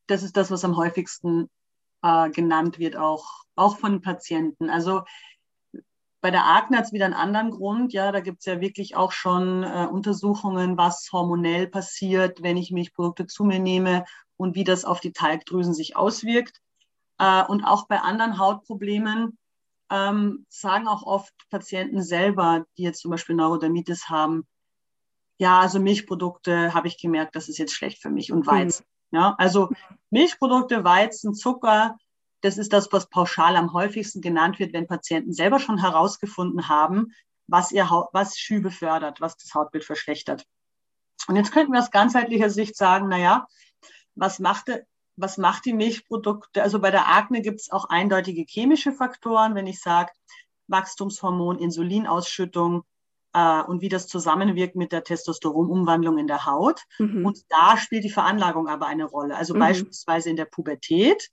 das 0.07 0.23
ist 0.23 0.37
das, 0.37 0.51
was 0.51 0.65
am 0.65 0.77
häufigsten 0.77 1.49
äh, 2.01 2.29
genannt 2.29 2.79
wird, 2.79 2.95
auch, 2.95 3.43
auch 3.55 3.77
von 3.77 4.01
Patienten. 4.01 4.69
Also 4.69 5.03
bei 6.21 6.31
der 6.31 6.45
Akne 6.45 6.77
hat 6.77 6.85
es 6.85 6.93
wieder 6.93 7.05
einen 7.05 7.13
anderen 7.13 7.51
Grund. 7.51 7.93
Ja, 7.93 8.11
da 8.11 8.19
gibt 8.19 8.39
es 8.39 8.45
ja 8.45 8.61
wirklich 8.61 8.95
auch 8.95 9.11
schon 9.11 9.63
äh, 9.63 9.87
Untersuchungen, 9.89 10.77
was 10.77 11.09
hormonell 11.11 11.67
passiert, 11.67 12.43
wenn 12.43 12.57
ich 12.57 12.71
Milchprodukte 12.71 13.25
zu 13.27 13.43
mir 13.43 13.59
nehme 13.59 14.05
und 14.37 14.55
wie 14.55 14.63
das 14.63 14.85
auf 14.85 14.99
die 14.99 15.13
Talgdrüsen 15.13 15.73
sich 15.73 15.95
auswirkt. 15.95 16.61
Äh, 17.19 17.43
und 17.45 17.63
auch 17.63 17.87
bei 17.87 17.99
anderen 17.99 18.37
Hautproblemen 18.37 19.37
ähm, 19.89 20.45
sagen 20.49 20.87
auch 20.87 21.03
oft 21.03 21.33
Patienten 21.49 22.01
selber, 22.01 22.65
die 22.77 22.83
jetzt 22.83 23.01
zum 23.01 23.11
Beispiel 23.11 23.35
Neurodermitis 23.35 24.09
haben, 24.09 24.47
ja, 25.39 25.61
also 25.61 25.79
Milchprodukte 25.79 26.73
habe 26.73 26.89
ich 26.89 26.97
gemerkt, 26.97 27.35
das 27.35 27.47
ist 27.47 27.57
jetzt 27.57 27.73
schlecht 27.73 28.01
für 28.01 28.09
mich 28.09 28.31
und 28.31 28.45
Weizen. 28.45 28.85
Mhm. 29.11 29.17
Ja, 29.17 29.35
also 29.37 29.69
Milchprodukte, 30.09 30.83
Weizen, 30.83 31.33
Zucker, 31.33 31.97
das 32.41 32.57
ist 32.57 32.73
das, 32.73 32.91
was 32.91 33.09
pauschal 33.09 33.55
am 33.55 33.73
häufigsten 33.73 34.21
genannt 34.21 34.59
wird, 34.59 34.73
wenn 34.73 34.87
Patienten 34.87 35.33
selber 35.33 35.59
schon 35.59 35.79
herausgefunden 35.79 36.67
haben, 36.67 37.13
was 37.47 37.71
ihr 37.71 37.89
Haut, 37.89 38.09
was 38.13 38.37
Schübe 38.37 38.71
fördert, 38.71 39.21
was 39.21 39.37
das 39.37 39.53
Hautbild 39.53 39.83
verschlechtert. 39.83 40.45
Und 41.27 41.35
jetzt 41.35 41.51
könnten 41.51 41.73
wir 41.73 41.79
aus 41.79 41.91
ganzheitlicher 41.91 42.49
Sicht 42.49 42.75
sagen, 42.75 43.07
na 43.09 43.17
ja, 43.17 43.47
was 44.15 44.39
macht, 44.39 44.71
was 45.15 45.37
macht 45.37 45.65
die 45.65 45.73
Milchprodukte? 45.73 46.63
Also 46.63 46.79
bei 46.79 46.91
der 46.91 47.09
Akne 47.09 47.41
gibt 47.41 47.59
es 47.59 47.71
auch 47.71 47.85
eindeutige 47.85 48.45
chemische 48.47 48.93
Faktoren, 48.93 49.55
wenn 49.55 49.67
ich 49.67 49.81
sage, 49.81 50.11
Wachstumshormon, 50.67 51.59
Insulinausschüttung, 51.59 52.83
äh, 53.33 53.61
und 53.61 53.81
wie 53.81 53.89
das 53.89 54.07
zusammenwirkt 54.07 54.75
mit 54.75 54.91
der 54.91 55.03
Testosteronumwandlung 55.03 56.17
in 56.17 56.27
der 56.27 56.45
Haut. 56.45 56.81
Mhm. 56.97 57.25
Und 57.25 57.39
da 57.49 57.77
spielt 57.77 58.03
die 58.03 58.09
Veranlagung 58.09 58.67
aber 58.67 58.87
eine 58.87 59.05
Rolle. 59.05 59.35
Also 59.35 59.53
mhm. 59.53 59.59
beispielsweise 59.59 60.29
in 60.29 60.35
der 60.35 60.45
Pubertät 60.45 61.29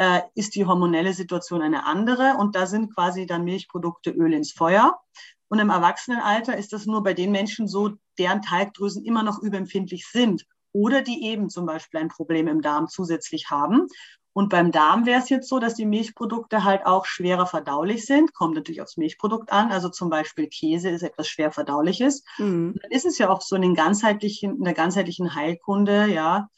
äh, 0.00 0.22
ist 0.34 0.54
die 0.54 0.64
hormonelle 0.64 1.12
Situation 1.12 1.60
eine 1.60 1.84
andere 1.84 2.36
und 2.38 2.56
da 2.56 2.64
sind 2.64 2.94
quasi 2.94 3.26
dann 3.26 3.44
Milchprodukte 3.44 4.10
Öl 4.10 4.32
ins 4.32 4.50
Feuer. 4.50 4.98
Und 5.48 5.58
im 5.58 5.68
Erwachsenenalter 5.68 6.56
ist 6.56 6.72
das 6.72 6.86
nur 6.86 7.02
bei 7.02 7.12
den 7.12 7.30
Menschen 7.30 7.68
so, 7.68 7.90
deren 8.18 8.40
Talgdrüsen 8.40 9.04
immer 9.04 9.22
noch 9.22 9.42
überempfindlich 9.42 10.06
sind 10.06 10.46
oder 10.72 11.02
die 11.02 11.26
eben 11.26 11.50
zum 11.50 11.66
Beispiel 11.66 12.00
ein 12.00 12.08
Problem 12.08 12.48
im 12.48 12.62
Darm 12.62 12.88
zusätzlich 12.88 13.50
haben. 13.50 13.88
Und 14.32 14.48
beim 14.48 14.72
Darm 14.72 15.04
wäre 15.04 15.20
es 15.20 15.28
jetzt 15.28 15.50
so, 15.50 15.58
dass 15.58 15.74
die 15.74 15.84
Milchprodukte 15.84 16.64
halt 16.64 16.86
auch 16.86 17.04
schwerer 17.04 17.46
verdaulich 17.46 18.06
sind. 18.06 18.32
Kommt 18.32 18.54
natürlich 18.54 18.80
aufs 18.80 18.96
Milchprodukt 18.96 19.52
an. 19.52 19.70
Also 19.70 19.90
zum 19.90 20.08
Beispiel 20.08 20.46
Käse 20.46 20.88
ist 20.88 21.02
etwas 21.02 21.28
schwer 21.28 21.50
verdauliches. 21.50 22.24
Mhm. 22.38 22.78
Dann 22.80 22.90
ist 22.90 23.04
es 23.04 23.18
ja 23.18 23.28
auch 23.28 23.42
so 23.42 23.54
in, 23.56 23.74
ganzheitlichen, 23.74 24.56
in 24.56 24.64
der 24.64 24.72
ganzheitlichen 24.72 25.34
Heilkunde, 25.34 26.06
ja, 26.06 26.48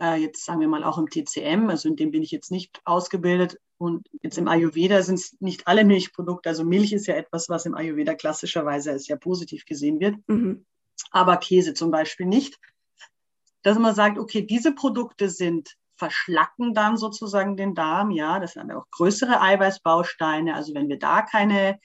äh, 0.00 0.16
jetzt 0.16 0.44
sagen 0.44 0.60
wir 0.60 0.68
mal 0.68 0.84
auch 0.84 0.98
im 0.98 1.08
TCM, 1.08 1.70
also 1.70 1.88
in 1.88 1.96
dem 1.96 2.10
bin 2.10 2.22
ich 2.22 2.30
jetzt 2.30 2.50
nicht 2.50 2.80
ausgebildet. 2.84 3.58
Und 3.78 4.08
jetzt 4.22 4.38
im 4.38 4.48
Ayurveda 4.48 5.02
sind 5.02 5.16
es 5.16 5.36
nicht 5.40 5.66
alle 5.66 5.84
Milchprodukte. 5.84 6.48
Also 6.48 6.64
Milch 6.64 6.92
ist 6.92 7.06
ja 7.06 7.14
etwas, 7.14 7.48
was 7.48 7.66
im 7.66 7.74
Ayurveda 7.74 8.14
klassischerweise 8.14 8.92
als 8.92 9.04
sehr 9.04 9.16
positiv 9.16 9.66
gesehen 9.66 10.00
wird. 10.00 10.16
Mhm. 10.28 10.64
Aber 11.10 11.36
Käse 11.36 11.74
zum 11.74 11.90
Beispiel 11.90 12.26
nicht. 12.26 12.58
Dass 13.62 13.78
man 13.78 13.94
sagt, 13.94 14.18
okay, 14.18 14.42
diese 14.42 14.72
Produkte 14.72 15.28
sind 15.28 15.76
verschlacken 15.96 16.74
dann 16.74 16.96
sozusagen 16.96 17.56
den 17.56 17.74
Darm. 17.74 18.10
Ja, 18.10 18.38
das 18.38 18.52
sind 18.52 18.70
auch 18.70 18.86
größere 18.90 19.40
Eiweißbausteine. 19.40 20.54
Also 20.54 20.74
wenn 20.74 20.88
wir 20.88 20.98
da 20.98 21.22
keine, 21.22 21.78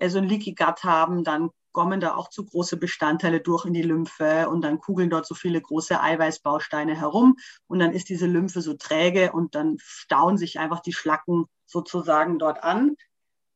also 0.00 0.18
ein 0.18 0.28
Leaky 0.28 0.54
Gut 0.54 0.84
haben, 0.84 1.24
dann 1.24 1.50
kommen 1.72 2.00
da 2.00 2.14
auch 2.16 2.28
zu 2.28 2.44
große 2.44 2.76
Bestandteile 2.76 3.40
durch 3.40 3.64
in 3.64 3.74
die 3.74 3.82
Lymphe 3.82 4.48
und 4.48 4.62
dann 4.62 4.78
kugeln 4.78 5.10
dort 5.10 5.26
so 5.26 5.34
viele 5.34 5.60
große 5.60 6.00
Eiweißbausteine 6.00 6.96
herum 6.96 7.36
und 7.66 7.78
dann 7.78 7.92
ist 7.92 8.08
diese 8.08 8.26
Lymphe 8.26 8.60
so 8.60 8.74
träge 8.74 9.32
und 9.32 9.54
dann 9.54 9.76
stauen 9.80 10.36
sich 10.36 10.58
einfach 10.58 10.80
die 10.80 10.92
Schlacken 10.92 11.46
sozusagen 11.66 12.38
dort 12.38 12.62
an. 12.64 12.96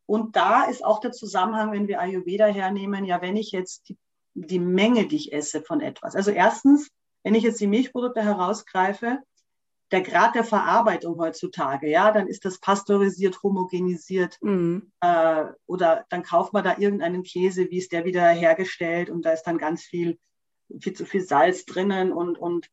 Und 0.06 0.36
da 0.36 0.64
ist 0.64 0.84
auch 0.84 1.00
der 1.00 1.12
Zusammenhang, 1.12 1.72
wenn 1.72 1.88
wir 1.88 2.00
Ayurveda 2.00 2.46
hernehmen, 2.46 3.04
ja, 3.04 3.22
wenn 3.22 3.36
ich 3.36 3.52
jetzt 3.52 3.88
die, 3.88 3.96
die 4.34 4.58
Menge, 4.58 5.06
die 5.06 5.16
ich 5.16 5.32
esse 5.32 5.62
von 5.62 5.80
etwas. 5.80 6.14
Also 6.14 6.30
erstens, 6.30 6.90
wenn 7.22 7.34
ich 7.34 7.42
jetzt 7.42 7.60
die 7.60 7.66
Milchprodukte 7.66 8.22
herausgreife, 8.22 9.20
der 9.94 10.02
Grad 10.02 10.34
der 10.34 10.42
Verarbeitung 10.42 11.20
heutzutage, 11.20 11.88
ja, 11.88 12.10
dann 12.10 12.26
ist 12.26 12.44
das 12.44 12.58
pasteurisiert, 12.58 13.44
homogenisiert 13.44 14.38
mhm. 14.42 14.90
äh, 15.00 15.44
oder 15.66 16.04
dann 16.08 16.24
kauft 16.24 16.52
man 16.52 16.64
da 16.64 16.76
irgendeinen 16.76 17.22
Käse, 17.22 17.70
wie 17.70 17.78
ist 17.78 17.92
der 17.92 18.04
wieder 18.04 18.28
hergestellt 18.28 19.08
und 19.08 19.24
da 19.24 19.30
ist 19.30 19.44
dann 19.44 19.56
ganz 19.56 19.84
viel, 19.84 20.18
viel 20.80 20.94
zu 20.94 21.06
viel 21.06 21.20
Salz 21.20 21.64
drinnen 21.64 22.12
und, 22.12 22.36
und, 22.36 22.68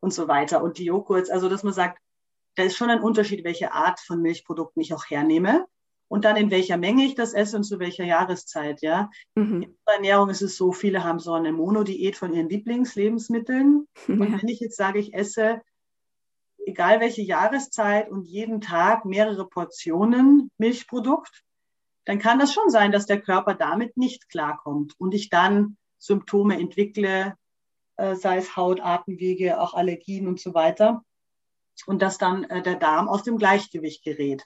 und 0.00 0.14
so 0.14 0.26
weiter 0.26 0.62
und 0.62 0.78
die 0.78 0.86
Joghurts, 0.86 1.28
also 1.28 1.50
dass 1.50 1.64
man 1.64 1.74
sagt, 1.74 1.98
da 2.54 2.62
ist 2.62 2.78
schon 2.78 2.88
ein 2.88 3.02
Unterschied, 3.02 3.44
welche 3.44 3.72
Art 3.72 4.00
von 4.00 4.22
Milchprodukten 4.22 4.80
ich 4.80 4.94
auch 4.94 5.04
hernehme 5.04 5.66
und 6.08 6.24
dann 6.24 6.36
in 6.36 6.50
welcher 6.50 6.78
Menge 6.78 7.04
ich 7.04 7.14
das 7.14 7.34
esse 7.34 7.58
und 7.58 7.64
zu 7.64 7.78
welcher 7.78 8.04
Jahreszeit, 8.04 8.80
ja. 8.80 9.10
Mhm. 9.34 9.62
In 9.64 9.76
der 9.86 9.94
Ernährung 9.96 10.30
ist 10.30 10.40
es 10.40 10.56
so, 10.56 10.72
viele 10.72 11.04
haben 11.04 11.18
so 11.18 11.34
eine 11.34 11.52
Monodiät 11.52 12.16
von 12.16 12.32
ihren 12.32 12.48
Lieblingslebensmitteln 12.48 13.86
und 14.08 14.42
wenn 14.42 14.48
ich 14.48 14.60
jetzt 14.60 14.78
sage, 14.78 14.98
ich 14.98 15.12
esse 15.12 15.60
egal 16.66 17.00
welche 17.00 17.22
Jahreszeit 17.22 18.10
und 18.10 18.24
jeden 18.24 18.60
Tag 18.60 19.04
mehrere 19.04 19.48
Portionen 19.48 20.50
Milchprodukt, 20.58 21.42
dann 22.04 22.18
kann 22.18 22.38
das 22.38 22.52
schon 22.52 22.70
sein, 22.70 22.92
dass 22.92 23.06
der 23.06 23.20
Körper 23.20 23.54
damit 23.54 23.96
nicht 23.96 24.28
klarkommt 24.28 24.94
und 24.98 25.14
ich 25.14 25.30
dann 25.30 25.76
Symptome 25.98 26.58
entwickle, 26.58 27.36
äh, 27.96 28.16
sei 28.16 28.38
es 28.38 28.56
Haut, 28.56 28.80
Atemwege, 28.80 29.60
auch 29.60 29.74
Allergien 29.74 30.26
und 30.26 30.40
so 30.40 30.54
weiter. 30.54 31.04
Und 31.86 32.02
dass 32.02 32.18
dann 32.18 32.44
äh, 32.44 32.62
der 32.62 32.74
Darm 32.76 33.08
aus 33.08 33.22
dem 33.22 33.38
Gleichgewicht 33.38 34.02
gerät. 34.02 34.44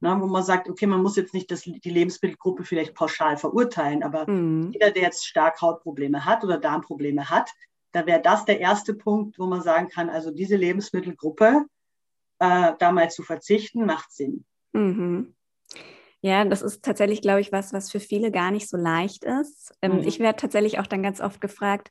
Na, 0.00 0.20
wo 0.20 0.26
man 0.26 0.42
sagt, 0.42 0.68
okay, 0.68 0.86
man 0.86 1.02
muss 1.02 1.16
jetzt 1.16 1.34
nicht 1.34 1.50
das, 1.50 1.62
die 1.62 1.90
Lebensmittelgruppe 1.90 2.64
vielleicht 2.64 2.94
pauschal 2.94 3.36
verurteilen, 3.36 4.02
aber 4.02 4.28
mhm. 4.28 4.72
jeder, 4.72 4.90
der 4.90 5.02
jetzt 5.02 5.26
stark 5.26 5.60
Hautprobleme 5.60 6.24
hat 6.24 6.42
oder 6.42 6.58
Darmprobleme 6.58 7.30
hat, 7.30 7.50
da 7.92 8.06
wäre 8.06 8.20
das 8.20 8.44
der 8.44 8.60
erste 8.60 8.94
Punkt, 8.94 9.38
wo 9.38 9.46
man 9.46 9.62
sagen 9.62 9.88
kann, 9.88 10.08
also 10.08 10.30
diese 10.30 10.56
Lebensmittelgruppe 10.56 11.66
äh, 12.38 12.72
da 12.78 12.92
mal 12.92 13.10
zu 13.10 13.22
verzichten, 13.22 13.86
macht 13.86 14.12
Sinn. 14.12 14.44
Mhm. 14.72 15.34
Ja, 16.20 16.44
das 16.44 16.62
ist 16.62 16.84
tatsächlich, 16.84 17.20
glaube 17.20 17.40
ich, 17.40 17.50
was, 17.50 17.72
was 17.72 17.90
für 17.90 18.00
viele 18.00 18.30
gar 18.30 18.50
nicht 18.50 18.68
so 18.68 18.76
leicht 18.76 19.24
ist. 19.24 19.74
Ähm, 19.82 19.98
mhm. 19.98 20.06
Ich 20.06 20.20
werde 20.20 20.40
tatsächlich 20.40 20.78
auch 20.78 20.86
dann 20.86 21.02
ganz 21.02 21.20
oft 21.20 21.40
gefragt, 21.40 21.90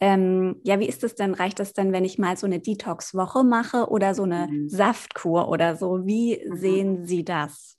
ähm, 0.00 0.60
ja, 0.64 0.80
wie 0.80 0.88
ist 0.88 1.04
es 1.04 1.14
denn? 1.14 1.34
Reicht 1.34 1.60
das 1.60 1.74
denn, 1.74 1.92
wenn 1.92 2.04
ich 2.04 2.18
mal 2.18 2.36
so 2.36 2.46
eine 2.46 2.58
Detox-Woche 2.58 3.44
mache 3.44 3.88
oder 3.88 4.14
so 4.14 4.24
eine 4.24 4.48
mhm. 4.48 4.68
Saftkur 4.68 5.48
oder 5.48 5.76
so? 5.76 6.06
Wie 6.06 6.40
mhm. 6.44 6.56
sehen 6.56 7.06
Sie 7.06 7.24
das? 7.24 7.76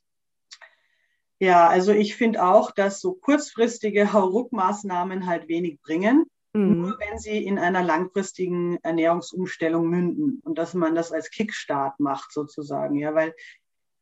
Ja, 1.40 1.68
also 1.68 1.92
ich 1.92 2.16
finde 2.16 2.46
auch, 2.46 2.72
dass 2.72 3.02
so 3.02 3.14
kurzfristige 3.14 4.06
Hauruck-Maßnahmen 4.14 5.26
halt 5.26 5.50
wenig 5.50 5.82
bringen. 5.82 6.26
Mhm. 6.54 6.82
Nur 6.82 7.00
wenn 7.00 7.18
sie 7.18 7.44
in 7.44 7.58
einer 7.58 7.84
langfristigen 7.84 8.78
Ernährungsumstellung 8.84 9.88
münden 9.90 10.40
und 10.44 10.58
dass 10.58 10.74
man 10.74 10.96
das 10.96 11.12
als 11.12 11.32
Kickstart 11.32 12.00
macht 12.00 12.32
sozusagen, 12.32 12.96
ja, 12.96 13.16
weil 13.16 13.34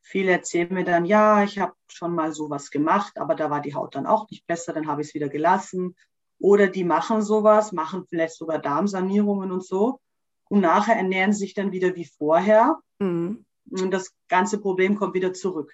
viele 0.02 0.32
erzählen 0.32 0.74
mir 0.74 0.84
dann, 0.84 1.06
ja, 1.06 1.44
ich 1.44 1.60
habe 1.60 1.74
schon 1.88 2.14
mal 2.14 2.34
sowas 2.34 2.70
gemacht, 2.70 3.18
aber 3.18 3.36
da 3.36 3.50
war 3.50 3.62
die 3.62 3.74
Haut 3.74 3.96
dann 3.96 4.06
auch 4.06 4.30
nicht 4.30 4.46
besser, 4.48 4.74
dann 4.74 4.88
habe 4.88 5.02
ich 5.02 5.10
es 5.10 5.14
wieder 5.14 5.30
gelassen. 5.30 5.96
Oder 6.40 6.68
die 6.68 6.84
machen 6.84 7.22
sowas, 7.22 7.72
machen 7.72 8.06
vielleicht 8.10 8.36
sogar 8.36 8.60
Darmsanierungen 8.60 9.52
und 9.52 9.64
so 9.64 10.00
und 10.50 10.60
nachher 10.60 10.96
ernähren 10.96 11.34
sich 11.34 11.54
dann 11.54 11.72
wieder 11.72 11.96
wie 11.96 12.06
vorher 12.06 12.80
mhm. 13.00 13.46
und 13.70 13.92
das 13.92 14.14
ganze 14.28 14.60
Problem 14.60 14.98
kommt 14.98 15.14
wieder 15.14 15.34
zurück. 15.34 15.72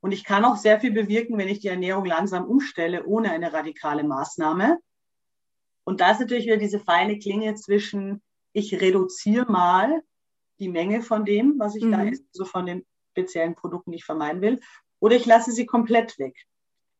Und 0.00 0.12
ich 0.12 0.24
kann 0.24 0.44
auch 0.44 0.56
sehr 0.56 0.80
viel 0.80 0.92
bewirken, 0.92 1.36
wenn 1.38 1.48
ich 1.48 1.60
die 1.60 1.68
Ernährung 1.68 2.06
langsam 2.06 2.46
umstelle, 2.46 3.04
ohne 3.04 3.30
eine 3.30 3.52
radikale 3.52 4.02
Maßnahme. 4.02 4.78
Und 5.84 6.00
da 6.00 6.12
ist 6.12 6.20
natürlich 6.20 6.46
wieder 6.46 6.56
diese 6.56 6.78
feine 6.78 7.18
Klinge 7.18 7.54
zwischen 7.54 8.22
ich 8.52 8.80
reduziere 8.80 9.50
mal 9.50 10.02
die 10.58 10.68
Menge 10.68 11.02
von 11.02 11.24
dem, 11.24 11.58
was 11.58 11.74
ich 11.76 11.84
mhm. 11.84 11.92
da 11.92 12.04
esse, 12.04 12.24
so 12.32 12.44
von 12.44 12.66
den 12.66 12.86
speziellen 13.12 13.54
Produkten, 13.54 13.92
die 13.92 13.98
ich 13.98 14.04
vermeiden 14.04 14.42
will, 14.42 14.60
oder 15.00 15.16
ich 15.16 15.26
lasse 15.26 15.52
sie 15.52 15.66
komplett 15.66 16.18
weg. 16.18 16.36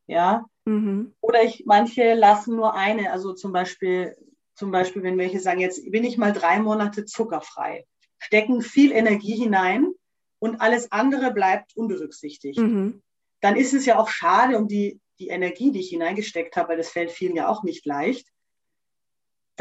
Ja. 0.06 0.46
Mhm. 0.64 1.14
Oder 1.20 1.42
ich, 1.44 1.64
manche 1.66 2.14
lassen 2.14 2.56
nur 2.56 2.74
eine, 2.74 3.12
also 3.12 3.34
zum 3.34 3.52
Beispiel, 3.52 4.16
zum 4.54 4.70
Beispiel, 4.70 5.02
wenn 5.02 5.18
welche 5.18 5.40
sagen, 5.40 5.60
jetzt 5.60 5.90
bin 5.90 6.04
ich 6.04 6.18
mal 6.18 6.32
drei 6.32 6.58
Monate 6.58 7.04
zuckerfrei, 7.04 7.86
stecken 8.18 8.62
viel 8.62 8.92
Energie 8.92 9.36
hinein 9.36 9.92
und 10.38 10.60
alles 10.60 10.90
andere 10.90 11.32
bleibt 11.32 11.76
unberücksichtigt. 11.76 12.58
Mhm. 12.58 13.02
Dann 13.40 13.56
ist 13.56 13.74
es 13.74 13.86
ja 13.86 13.98
auch 13.98 14.08
schade 14.08 14.58
um 14.58 14.68
die, 14.68 15.00
die 15.18 15.28
Energie, 15.28 15.70
die 15.70 15.80
ich 15.80 15.90
hineingesteckt 15.90 16.56
habe, 16.56 16.70
weil 16.70 16.76
das 16.78 16.90
fällt 16.90 17.10
vielen 17.10 17.36
ja 17.36 17.48
auch 17.48 17.62
nicht 17.62 17.86
leicht. 17.86 18.26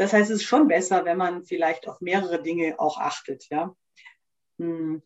Das 0.00 0.14
heißt, 0.14 0.30
es 0.30 0.36
ist 0.40 0.46
schon 0.46 0.66
besser, 0.66 1.04
wenn 1.04 1.18
man 1.18 1.44
vielleicht 1.44 1.86
auf 1.86 2.00
mehrere 2.00 2.42
Dinge 2.42 2.76
auch 2.78 2.96
achtet, 2.96 3.46
ja. 3.50 3.76
Hm 4.58 5.02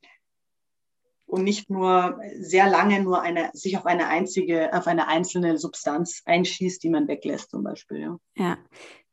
und 1.26 1.44
nicht 1.44 1.70
nur 1.70 2.18
sehr 2.38 2.68
lange 2.68 3.02
nur 3.02 3.20
eine, 3.20 3.50
sich 3.54 3.76
auf 3.76 3.86
eine 3.86 4.08
einzige, 4.08 4.72
auf 4.72 4.86
eine 4.86 5.08
einzelne 5.08 5.58
Substanz 5.58 6.22
einschießt, 6.24 6.82
die 6.82 6.90
man 6.90 7.08
weglässt 7.08 7.50
zum 7.50 7.64
Beispiel. 7.64 7.98
Ja. 7.98 8.18
ja. 8.36 8.58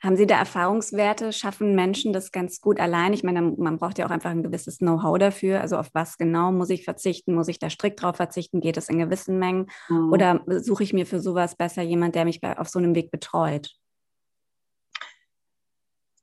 Haben 0.04 0.18
Sie 0.18 0.26
da 0.26 0.38
Erfahrungswerte? 0.40 1.32
Schaffen 1.32 1.76
Menschen 1.76 2.12
das 2.12 2.32
ganz 2.32 2.60
gut 2.60 2.80
allein? 2.80 3.14
Ich 3.14 3.24
meine, 3.24 3.42
man 3.42 3.78
braucht 3.78 4.00
ja 4.00 4.06
auch 4.08 4.10
einfach 4.10 4.32
ein 4.32 4.42
gewisses 4.42 4.80
Know-how 4.80 5.20
dafür. 5.20 5.62
Also 5.62 5.78
auf 5.78 5.90
was 5.94 6.18
genau 6.18 6.52
muss 6.52 6.72
ich 6.72 6.84
verzichten? 6.84 7.36
Muss 7.36 7.48
ich 7.48 7.60
da 7.60 7.70
strikt 7.70 8.02
drauf 8.02 8.16
verzichten? 8.16 8.62
Geht 8.62 8.78
es 8.78 8.90
in 8.90 8.98
gewissen 8.98 9.38
Mengen? 9.38 9.68
Mhm. 9.90 10.12
Oder 10.12 10.44
suche 10.48 10.84
ich 10.84 10.94
mir 10.94 11.06
für 11.06 11.20
sowas 11.20 11.56
besser 11.56 11.84
jemand, 11.84 12.16
der 12.16 12.26
mich 12.26 12.44
auf 12.44 12.68
so 12.68 12.80
einem 12.80 12.96
Weg 12.96 13.12
betreut? 13.12 13.76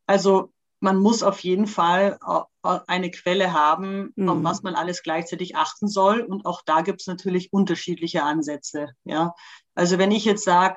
Also 0.08 0.52
man 0.80 0.96
muss 0.96 1.22
auf 1.22 1.40
jeden 1.40 1.66
Fall 1.66 2.18
äh, 2.64 2.78
eine 2.86 3.10
Quelle 3.10 3.52
haben, 3.52 4.12
mhm. 4.16 4.28
auf 4.28 4.38
was 4.42 4.62
man 4.62 4.74
alles 4.74 5.02
gleichzeitig 5.02 5.54
achten 5.54 5.86
soll. 5.86 6.20
Und 6.20 6.46
auch 6.46 6.62
da 6.64 6.80
gibt 6.80 7.02
es 7.02 7.06
natürlich 7.06 7.52
unterschiedliche 7.52 8.22
Ansätze. 8.22 8.88
Ja, 9.04 9.34
also 9.74 9.98
wenn 9.98 10.10
ich 10.10 10.24
jetzt 10.24 10.44
sage, 10.44 10.76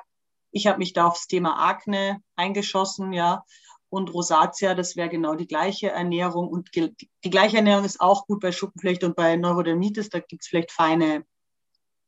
ich 0.50 0.66
habe 0.66 0.78
mich 0.78 0.92
da 0.92 1.06
aufs 1.06 1.28
Thema 1.28 1.66
Akne 1.66 2.20
eingeschossen, 2.36 3.12
ja, 3.12 3.44
und 3.88 4.12
Rosatia, 4.12 4.74
das 4.74 4.96
wäre 4.96 5.10
genau 5.10 5.34
die 5.34 5.46
gleiche 5.46 5.90
Ernährung. 5.90 6.48
Und 6.48 6.74
die, 6.74 6.96
die, 7.24 7.30
gleiche 7.30 7.58
Ernährung 7.58 7.84
ist 7.84 8.00
auch 8.00 8.26
gut 8.26 8.40
bei 8.40 8.50
Schuppenflecht 8.50 9.04
und 9.04 9.16
bei 9.16 9.36
Neurodermitis. 9.36 10.08
Da 10.08 10.20
gibt 10.20 10.42
es 10.42 10.48
vielleicht 10.48 10.72
feine 10.72 11.26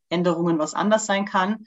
Änderungen, 0.09 0.59
was 0.59 0.73
anders 0.73 1.05
sein 1.05 1.27
kann. 1.27 1.67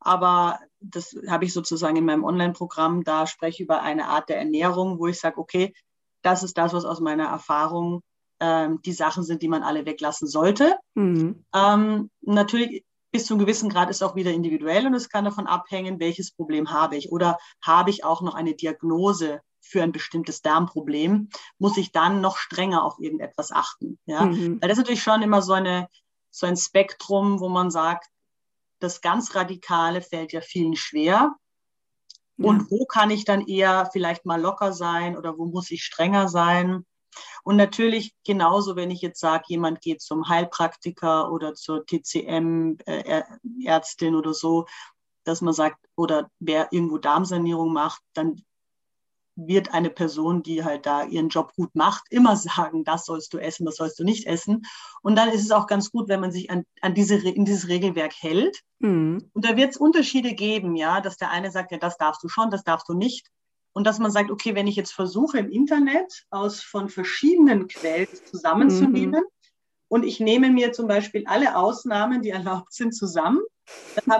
Aber 0.00 0.58
das 0.80 1.16
habe 1.28 1.44
ich 1.44 1.52
sozusagen 1.52 1.96
in 1.96 2.04
meinem 2.04 2.24
Online-Programm. 2.24 3.04
Da 3.04 3.26
spreche 3.26 3.54
ich 3.54 3.60
über 3.60 3.82
eine 3.82 4.06
Art 4.06 4.28
der 4.28 4.38
Ernährung, 4.38 4.98
wo 4.98 5.06
ich 5.06 5.18
sage, 5.18 5.38
okay, 5.38 5.74
das 6.22 6.42
ist 6.42 6.58
das, 6.58 6.72
was 6.72 6.84
aus 6.84 7.00
meiner 7.00 7.26
Erfahrung 7.26 8.02
ähm, 8.40 8.80
die 8.82 8.92
Sachen 8.92 9.22
sind, 9.22 9.42
die 9.42 9.48
man 9.48 9.62
alle 9.62 9.86
weglassen 9.86 10.28
sollte. 10.28 10.76
Mhm. 10.94 11.44
Ähm, 11.54 12.10
natürlich 12.20 12.84
bis 13.12 13.26
zu 13.26 13.34
einem 13.34 13.40
gewissen 13.40 13.70
Grad 13.70 13.88
ist 13.88 14.02
auch 14.02 14.14
wieder 14.14 14.32
individuell 14.32 14.86
und 14.86 14.94
es 14.94 15.08
kann 15.08 15.24
davon 15.24 15.46
abhängen, 15.46 16.00
welches 16.00 16.32
Problem 16.32 16.70
habe 16.70 16.96
ich 16.96 17.10
oder 17.10 17.38
habe 17.62 17.90
ich 17.90 18.04
auch 18.04 18.20
noch 18.20 18.34
eine 18.34 18.54
Diagnose 18.54 19.40
für 19.60 19.82
ein 19.82 19.92
bestimmtes 19.92 20.42
Darmproblem, 20.42 21.30
muss 21.58 21.76
ich 21.76 21.92
dann 21.92 22.20
noch 22.20 22.36
strenger 22.36 22.84
auf 22.84 22.98
irgendetwas 22.98 23.52
achten. 23.52 23.98
Ja? 24.06 24.26
Mhm. 24.26 24.60
Weil 24.60 24.68
das 24.68 24.78
ist 24.78 24.84
natürlich 24.84 25.02
schon 25.02 25.22
immer 25.22 25.42
so, 25.42 25.54
eine, 25.54 25.88
so 26.30 26.46
ein 26.46 26.56
Spektrum, 26.56 27.40
wo 27.40 27.48
man 27.48 27.70
sagt, 27.70 28.08
das 28.78 29.00
ganz 29.00 29.34
Radikale 29.34 30.02
fällt 30.02 30.32
ja 30.32 30.40
vielen 30.40 30.76
schwer. 30.76 31.34
Ja. 32.36 32.48
Und 32.48 32.70
wo 32.70 32.84
kann 32.84 33.10
ich 33.10 33.24
dann 33.24 33.46
eher 33.46 33.88
vielleicht 33.92 34.26
mal 34.26 34.40
locker 34.40 34.72
sein 34.72 35.16
oder 35.16 35.38
wo 35.38 35.46
muss 35.46 35.70
ich 35.70 35.82
strenger 35.82 36.28
sein? 36.28 36.84
Und 37.44 37.56
natürlich 37.56 38.14
genauso, 38.24 38.76
wenn 38.76 38.90
ich 38.90 39.00
jetzt 39.00 39.20
sage, 39.20 39.44
jemand 39.48 39.80
geht 39.80 40.02
zum 40.02 40.28
Heilpraktiker 40.28 41.32
oder 41.32 41.54
zur 41.54 41.86
TCM-Ärztin 41.86 42.84
äh, 44.14 44.16
oder 44.16 44.34
so, 44.34 44.66
dass 45.24 45.40
man 45.40 45.54
sagt, 45.54 45.78
oder 45.96 46.30
wer 46.38 46.70
irgendwo 46.72 46.98
Darmsanierung 46.98 47.72
macht, 47.72 48.02
dann 48.12 48.44
wird 49.36 49.72
eine 49.74 49.90
Person, 49.90 50.42
die 50.42 50.64
halt 50.64 50.86
da 50.86 51.04
ihren 51.04 51.28
Job 51.28 51.52
gut 51.54 51.74
macht, 51.74 52.04
immer 52.10 52.36
sagen, 52.36 52.84
das 52.84 53.04
sollst 53.04 53.32
du 53.34 53.38
essen, 53.38 53.66
das 53.66 53.76
sollst 53.76 53.98
du 53.98 54.04
nicht 54.04 54.26
essen. 54.26 54.62
Und 55.02 55.16
dann 55.16 55.28
ist 55.28 55.44
es 55.44 55.50
auch 55.50 55.66
ganz 55.66 55.90
gut, 55.92 56.08
wenn 56.08 56.20
man 56.20 56.32
sich 56.32 56.50
an, 56.50 56.64
an 56.80 56.94
diese, 56.94 57.16
in 57.16 57.44
dieses 57.44 57.68
Regelwerk 57.68 58.14
hält. 58.18 58.62
Mhm. 58.78 59.30
Und 59.32 59.44
da 59.44 59.56
wird 59.56 59.70
es 59.70 59.76
Unterschiede 59.76 60.34
geben, 60.34 60.74
ja, 60.74 61.00
dass 61.00 61.18
der 61.18 61.30
eine 61.30 61.50
sagt, 61.50 61.70
ja, 61.70 61.78
das 61.78 61.98
darfst 61.98 62.22
du 62.22 62.28
schon, 62.28 62.50
das 62.50 62.64
darfst 62.64 62.88
du 62.88 62.94
nicht. 62.94 63.28
Und 63.72 63.86
dass 63.86 63.98
man 63.98 64.10
sagt, 64.10 64.30
okay, 64.30 64.54
wenn 64.54 64.66
ich 64.66 64.76
jetzt 64.76 64.92
versuche 64.92 65.38
im 65.38 65.50
Internet 65.50 66.24
aus 66.30 66.62
von 66.62 66.88
verschiedenen 66.88 67.68
Quellen 67.68 68.08
zusammenzunehmen 68.24 69.20
mhm. 69.20 69.50
und 69.88 70.02
ich 70.04 70.18
nehme 70.18 70.48
mir 70.48 70.72
zum 70.72 70.88
Beispiel 70.88 71.24
alle 71.26 71.56
Ausnahmen, 71.56 72.22
die 72.22 72.30
erlaubt 72.30 72.72
sind, 72.72 72.94
zusammen, 72.94 73.40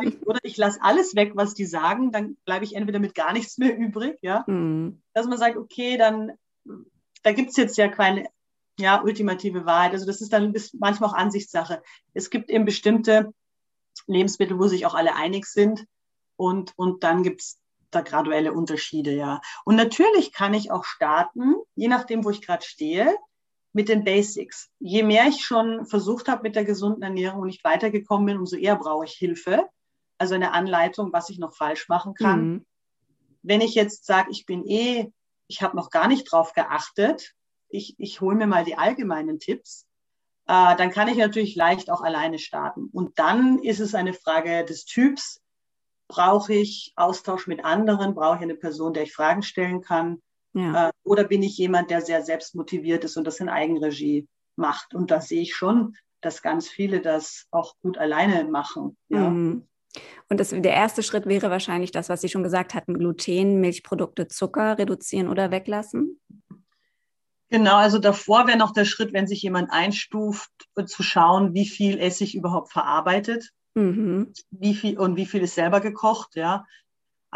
ich, 0.03 0.27
oder 0.27 0.39
ich 0.43 0.57
lasse 0.57 0.81
alles 0.83 1.15
weg, 1.15 1.33
was 1.35 1.55
die 1.55 1.67
sagen, 1.67 2.13
dann 2.13 2.37
bleibe 2.45 2.65
ich 2.65 2.75
entweder 2.75 2.99
mit 2.99 3.15
gar 3.15 3.33
nichts 3.33 3.59
mehr 3.59 3.77
übrig, 3.77 4.19
ja. 4.23 4.45
Mhm. 4.47 5.03
Dass 5.15 5.27
man 5.27 5.39
sagt, 5.39 5.57
okay, 5.57 5.97
dann, 5.97 6.33
da 7.23 7.33
gibt 7.33 7.51
es 7.51 7.57
jetzt 7.57 7.77
ja 7.77 7.89
keine 7.89 8.29
ja, 8.79 9.03
ultimative 9.03 9.65
Wahrheit. 9.67 9.93
Also 9.93 10.07
das 10.07 10.21
ist 10.21 10.33
dann 10.33 10.55
ist 10.55 10.75
manchmal 10.79 11.11
auch 11.11 11.15
Ansichtssache. 11.15 11.83
Es 12.15 12.31
gibt 12.31 12.51
eben 12.51 12.65
bestimmte 12.65 13.33
Lebensmittel, 14.07 14.59
wo 14.59 14.67
sich 14.67 14.87
auch 14.87 14.95
alle 14.95 15.15
einig 15.15 15.47
sind. 15.47 15.87
Und, 16.37 16.73
und 16.77 17.03
dann 17.03 17.23
gibt 17.23 17.41
es 17.41 17.59
da 17.91 18.03
graduelle 18.03 18.53
Unterschiede, 18.53 19.13
ja. 19.13 19.41
Und 19.65 19.77
natürlich 19.77 20.33
kann 20.33 20.55
ich 20.55 20.71
auch 20.71 20.85
starten, 20.85 21.55
je 21.75 21.89
nachdem, 21.89 22.25
wo 22.25 22.31
ich 22.31 22.43
gerade 22.43 22.65
stehe, 22.65 23.17
mit 23.77 23.91
den 23.91 24.05
Basics. 24.05 24.71
Je 24.79 25.03
mehr 25.03 25.27
ich 25.29 25.45
schon 25.45 25.85
versucht 25.85 26.29
habe 26.29 26.45
mit 26.45 26.57
der 26.57 26.65
gesunden 26.65 27.03
Ernährung 27.03 27.43
und 27.43 27.49
nicht 27.49 27.63
weitergekommen 27.63 28.25
bin, 28.25 28.39
umso 28.39 28.57
eher 28.57 28.75
brauche 28.77 29.05
ich 29.05 29.13
Hilfe. 29.13 29.69
Also 30.17 30.35
eine 30.35 30.53
Anleitung, 30.53 31.13
was 31.13 31.29
ich 31.29 31.39
noch 31.39 31.55
falsch 31.55 31.87
machen 31.91 32.15
kann. 32.15 32.49
Mhm. 32.49 32.67
Wenn 33.43 33.61
ich 33.61 33.75
jetzt 33.75 34.07
sage, 34.07 34.31
ich 34.31 34.47
bin 34.47 34.67
eh, 34.67 35.13
ich 35.47 35.61
habe 35.61 35.77
noch 35.77 35.91
gar 35.91 36.09
nicht 36.09 36.25
drauf 36.25 36.55
geachtet, 36.55 37.35
ich, 37.69 37.95
ich 37.99 38.23
hole 38.23 38.37
mir 38.37 38.47
mal 38.47 38.65
die 38.65 38.79
allgemeinen 38.79 39.41
Tipps, 39.41 39.85
äh, 40.47 40.75
dann 40.77 40.91
kann 40.91 41.09
ich 41.09 41.19
natürlich 41.19 41.55
leicht 41.55 41.91
auch 41.91 42.01
alleine 42.01 42.39
starten. 42.39 42.89
Und 42.95 43.19
dann 43.19 43.59
ist 43.59 43.81
es 43.81 43.95
eine 43.95 44.15
Frage 44.15 44.65
des 44.65 44.87
Typs. 44.87 45.43
Brauche 46.09 46.55
ich 46.55 46.95
Austausch 46.97 47.47
mit 47.47 47.63
anderen? 47.63 48.15
Brauche 48.15 48.37
ich 48.37 48.43
eine 48.43 48.55
Person, 48.55 48.95
der 48.95 49.03
ich 49.03 49.13
Fragen 49.13 49.43
stellen 49.43 49.83
kann? 49.83 50.23
Ja. 50.55 50.89
Äh, 50.89 50.93
oder 51.07 51.25
bin 51.25 51.43
ich 51.43 51.57
jemand, 51.57 51.91
der 51.91 52.03
sehr 52.03 52.23
selbstmotiviert 52.23 53.05
ist 53.05 53.17
und 53.17 53.27
das 53.27 53.41
in 53.41 53.49
Eigenregie 53.49 54.27
macht? 54.57 54.95
Und 54.95 55.11
da 55.11 55.21
sehe 55.21 55.43
ich 55.43 55.55
schon, 55.55 55.97
dass 56.21 56.43
ganz 56.43 56.69
viele 56.69 57.01
das 57.01 57.47
auch 57.51 57.75
gut 57.81 57.97
alleine 57.97 58.45
machen. 58.45 58.97
Ja. 59.09 59.31
Mhm. 59.31 59.67
Und 60.29 60.41
das, 60.41 60.51
der 60.51 60.73
erste 60.73 61.03
Schritt 61.03 61.27
wäre 61.27 61.51
wahrscheinlich 61.51 61.93
das, 61.93 62.09
was 62.09 62.21
Sie 62.21 62.29
schon 62.29 62.43
gesagt 62.43 62.75
hatten, 62.75 62.99
Gluten, 62.99 63.61
Milchprodukte, 63.61 64.29
Zucker 64.29 64.79
reduzieren 64.79 65.29
oder 65.29 65.51
weglassen? 65.51 66.21
Genau, 67.49 67.77
also 67.77 67.99
davor 67.99 68.49
wäre 68.49 68.59
noch 68.59 68.73
der 68.73 68.85
Schritt, 68.85 69.13
wenn 69.13 69.29
sich 69.29 69.41
jemand 69.43 69.71
einstuft, 69.71 70.51
zu 70.87 71.03
schauen, 71.05 71.55
wie 71.55 71.67
viel 71.67 71.99
Essig 71.99 72.35
überhaupt 72.35 72.73
verarbeitet, 72.73 73.53
mhm. 73.75 74.33
wie 74.51 74.75
viel 74.75 74.99
und 74.99 75.17
wie 75.17 75.27
viel 75.27 75.43
ist 75.43 75.55
selber 75.55 75.81
gekocht, 75.81 76.35
ja. 76.35 76.67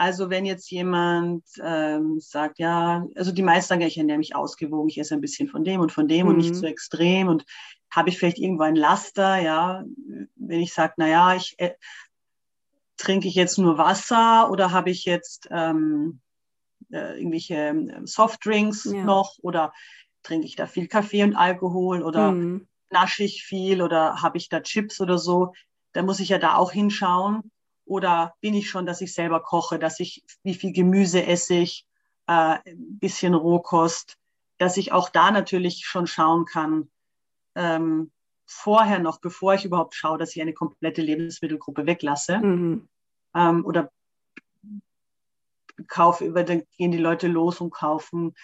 Also 0.00 0.30
wenn 0.30 0.46
jetzt 0.46 0.70
jemand 0.70 1.44
ähm, 1.62 2.20
sagt, 2.20 2.58
ja, 2.58 3.06
also 3.16 3.32
die 3.32 3.42
meisten 3.42 3.68
sagen, 3.68 3.82
ja, 3.82 3.86
ich 3.86 3.98
ernähre 3.98 4.16
mich 4.16 4.34
ausgewogen, 4.34 4.88
ich 4.88 4.96
esse 4.96 5.12
ein 5.12 5.20
bisschen 5.20 5.46
von 5.46 5.62
dem 5.62 5.82
und 5.82 5.92
von 5.92 6.08
dem 6.08 6.24
mhm. 6.24 6.30
und 6.30 6.36
nicht 6.38 6.54
so 6.54 6.62
mhm. 6.62 6.72
extrem 6.72 7.28
und 7.28 7.44
habe 7.90 8.08
ich 8.08 8.18
vielleicht 8.18 8.38
irgendwo 8.38 8.62
ein 8.62 8.76
Laster, 8.76 9.36
ja, 9.36 9.84
wenn 10.36 10.60
ich 10.60 10.72
sage, 10.72 10.94
naja, 10.96 11.34
ich 11.34 11.54
äh, 11.58 11.74
trinke 12.96 13.28
ich 13.28 13.34
jetzt 13.34 13.58
nur 13.58 13.76
Wasser 13.76 14.50
oder 14.50 14.72
habe 14.72 14.88
ich 14.88 15.04
jetzt 15.04 15.48
ähm, 15.50 16.22
äh, 16.90 17.18
irgendwelche 17.18 17.56
ähm, 17.56 18.06
Softdrinks 18.06 18.84
ja. 18.84 19.04
noch 19.04 19.36
oder 19.42 19.74
trinke 20.22 20.46
ich 20.46 20.56
da 20.56 20.66
viel 20.66 20.88
Kaffee 20.88 21.24
und 21.24 21.36
Alkohol 21.36 22.02
oder 22.02 22.32
mhm. 22.32 22.68
nasche 22.88 23.24
ich 23.24 23.42
viel 23.42 23.82
oder 23.82 24.22
habe 24.22 24.38
ich 24.38 24.48
da 24.48 24.60
Chips 24.60 24.98
oder 24.98 25.18
so, 25.18 25.52
da 25.92 26.02
muss 26.02 26.20
ich 26.20 26.30
ja 26.30 26.38
da 26.38 26.54
auch 26.54 26.72
hinschauen. 26.72 27.50
Oder 27.90 28.36
bin 28.40 28.54
ich 28.54 28.70
schon, 28.70 28.86
dass 28.86 29.00
ich 29.00 29.12
selber 29.12 29.42
koche, 29.42 29.80
dass 29.80 29.98
ich, 29.98 30.22
wie 30.44 30.54
viel 30.54 30.72
Gemüse 30.72 31.26
esse 31.26 31.54
ich, 31.54 31.88
äh, 32.28 32.58
ein 32.64 32.98
bisschen 33.00 33.34
Rohkost, 33.34 34.16
dass 34.58 34.76
ich 34.76 34.92
auch 34.92 35.08
da 35.08 35.32
natürlich 35.32 35.84
schon 35.84 36.06
schauen 36.06 36.44
kann, 36.44 36.88
ähm, 37.56 38.12
vorher 38.46 39.00
noch, 39.00 39.18
bevor 39.18 39.54
ich 39.54 39.64
überhaupt 39.64 39.96
schaue, 39.96 40.18
dass 40.18 40.36
ich 40.36 40.40
eine 40.40 40.52
komplette 40.52 41.02
Lebensmittelgruppe 41.02 41.84
weglasse. 41.84 42.38
Mhm. 42.38 42.88
Ähm, 43.34 43.66
oder 43.66 43.90
kaufe, 45.88 46.30
dann 46.30 46.62
gehen 46.76 46.92
die 46.92 46.98
Leute 46.98 47.26
los 47.26 47.60
und 47.60 47.70
kaufen 47.70 48.36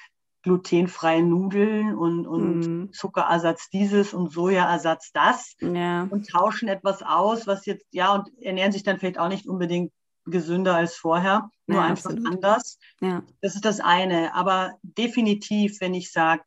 glutenfreie 0.47 1.25
Nudeln 1.25 1.97
und, 1.97 2.25
und 2.25 2.61
mm. 2.61 2.93
Zuckerersatz 2.93 3.69
dieses 3.69 4.15
und 4.15 4.33
Sojaersatz 4.33 5.11
das 5.11 5.57
ja. 5.61 6.05
und 6.09 6.31
tauschen 6.31 6.69
etwas 6.69 7.03
aus, 7.03 7.49
was 7.49 7.67
jetzt, 7.67 7.85
ja, 7.91 8.15
und 8.15 8.31
ernähren 8.41 8.71
sich 8.71 8.85
dann 8.85 9.01
vielleicht 9.01 9.19
auch 9.19 9.29
nicht 9.29 9.49
unbedingt 9.49 9.93
gesünder 10.25 10.77
als 10.77 10.95
vorher, 10.95 11.51
nur 11.67 11.81
Ja, 11.81 11.87
einfach 11.87 12.11
absolut. 12.11 12.33
anders. 12.33 12.79
Ja. 13.01 13.25
Das 13.41 13.57
ist 13.57 13.65
das 13.65 13.81
eine. 13.81 14.35
Aber 14.37 14.75
definitiv, 14.83 15.81
wenn 15.81 15.95
ich 15.95 16.13
sage 16.13 16.45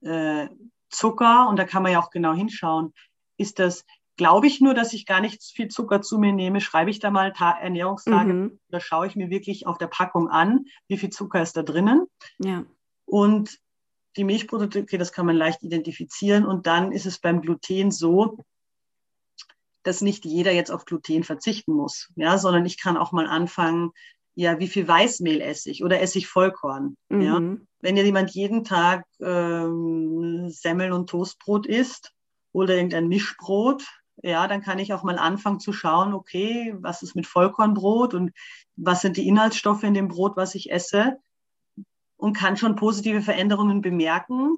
äh, 0.00 0.48
Zucker, 0.88 1.50
und 1.50 1.58
da 1.58 1.64
kann 1.64 1.82
man 1.82 1.92
ja 1.92 2.00
auch 2.00 2.10
genau 2.10 2.32
hinschauen, 2.32 2.94
ist 3.36 3.58
das, 3.58 3.84
glaube 4.16 4.46
ich 4.46 4.62
nur, 4.62 4.72
dass 4.72 4.94
ich 4.94 5.04
gar 5.04 5.20
nicht 5.20 5.42
viel 5.42 5.68
Zucker 5.68 6.00
zu 6.00 6.16
mir 6.16 6.32
nehme, 6.32 6.62
schreibe 6.62 6.90
ich 6.90 6.98
da 6.98 7.10
mal 7.10 7.34
Ta 7.34 7.58
Ernährungstage, 7.58 8.32
Mhm. 8.32 8.58
da 8.70 8.80
schaue 8.80 9.06
ich 9.06 9.16
mir 9.16 9.28
wirklich 9.28 9.66
auf 9.66 9.76
der 9.76 9.88
Packung 9.88 10.28
an, 10.30 10.64
wie 10.88 10.96
viel 10.96 11.10
Zucker 11.10 11.42
ist 11.42 11.58
da 11.58 11.62
drinnen. 11.62 12.06
Ja. 12.38 12.64
Und 13.08 13.58
die 14.16 14.24
Milchprodukte, 14.24 14.80
okay, 14.80 14.98
das 14.98 15.12
kann 15.12 15.26
man 15.26 15.36
leicht 15.36 15.62
identifizieren. 15.62 16.44
Und 16.44 16.66
dann 16.66 16.92
ist 16.92 17.06
es 17.06 17.18
beim 17.18 17.40
Gluten 17.40 17.90
so, 17.90 18.38
dass 19.82 20.02
nicht 20.02 20.26
jeder 20.26 20.52
jetzt 20.52 20.70
auf 20.70 20.84
Gluten 20.84 21.24
verzichten 21.24 21.72
muss, 21.72 22.12
ja, 22.16 22.36
sondern 22.36 22.66
ich 22.66 22.78
kann 22.78 22.98
auch 22.98 23.12
mal 23.12 23.26
anfangen, 23.26 23.92
ja, 24.34 24.58
wie 24.58 24.68
viel 24.68 24.86
Weißmehl 24.86 25.40
esse 25.40 25.70
ich 25.70 25.82
oder 25.82 26.00
esse 26.00 26.18
ich 26.18 26.28
Vollkorn, 26.28 26.96
ja. 27.10 27.40
Mhm. 27.40 27.66
Wenn 27.80 27.96
ja 27.96 28.02
jemand 28.02 28.30
jeden 28.32 28.64
Tag 28.64 29.04
ähm, 29.20 30.50
Semmel 30.50 30.92
und 30.92 31.08
Toastbrot 31.08 31.66
isst 31.66 32.12
oder 32.52 32.74
irgendein 32.74 33.08
Mischbrot, 33.08 33.84
ja, 34.22 34.46
dann 34.46 34.62
kann 34.62 34.78
ich 34.78 34.92
auch 34.92 35.04
mal 35.04 35.18
anfangen 35.18 35.60
zu 35.60 35.72
schauen, 35.72 36.12
okay, 36.12 36.74
was 36.78 37.02
ist 37.02 37.14
mit 37.14 37.26
Vollkornbrot 37.26 38.14
und 38.14 38.32
was 38.76 39.00
sind 39.00 39.16
die 39.16 39.26
Inhaltsstoffe 39.26 39.84
in 39.84 39.94
dem 39.94 40.08
Brot, 40.08 40.36
was 40.36 40.54
ich 40.54 40.70
esse 40.70 41.18
und 42.18 42.36
kann 42.36 42.56
schon 42.58 42.76
positive 42.76 43.22
Veränderungen 43.22 43.80
bemerken 43.80 44.56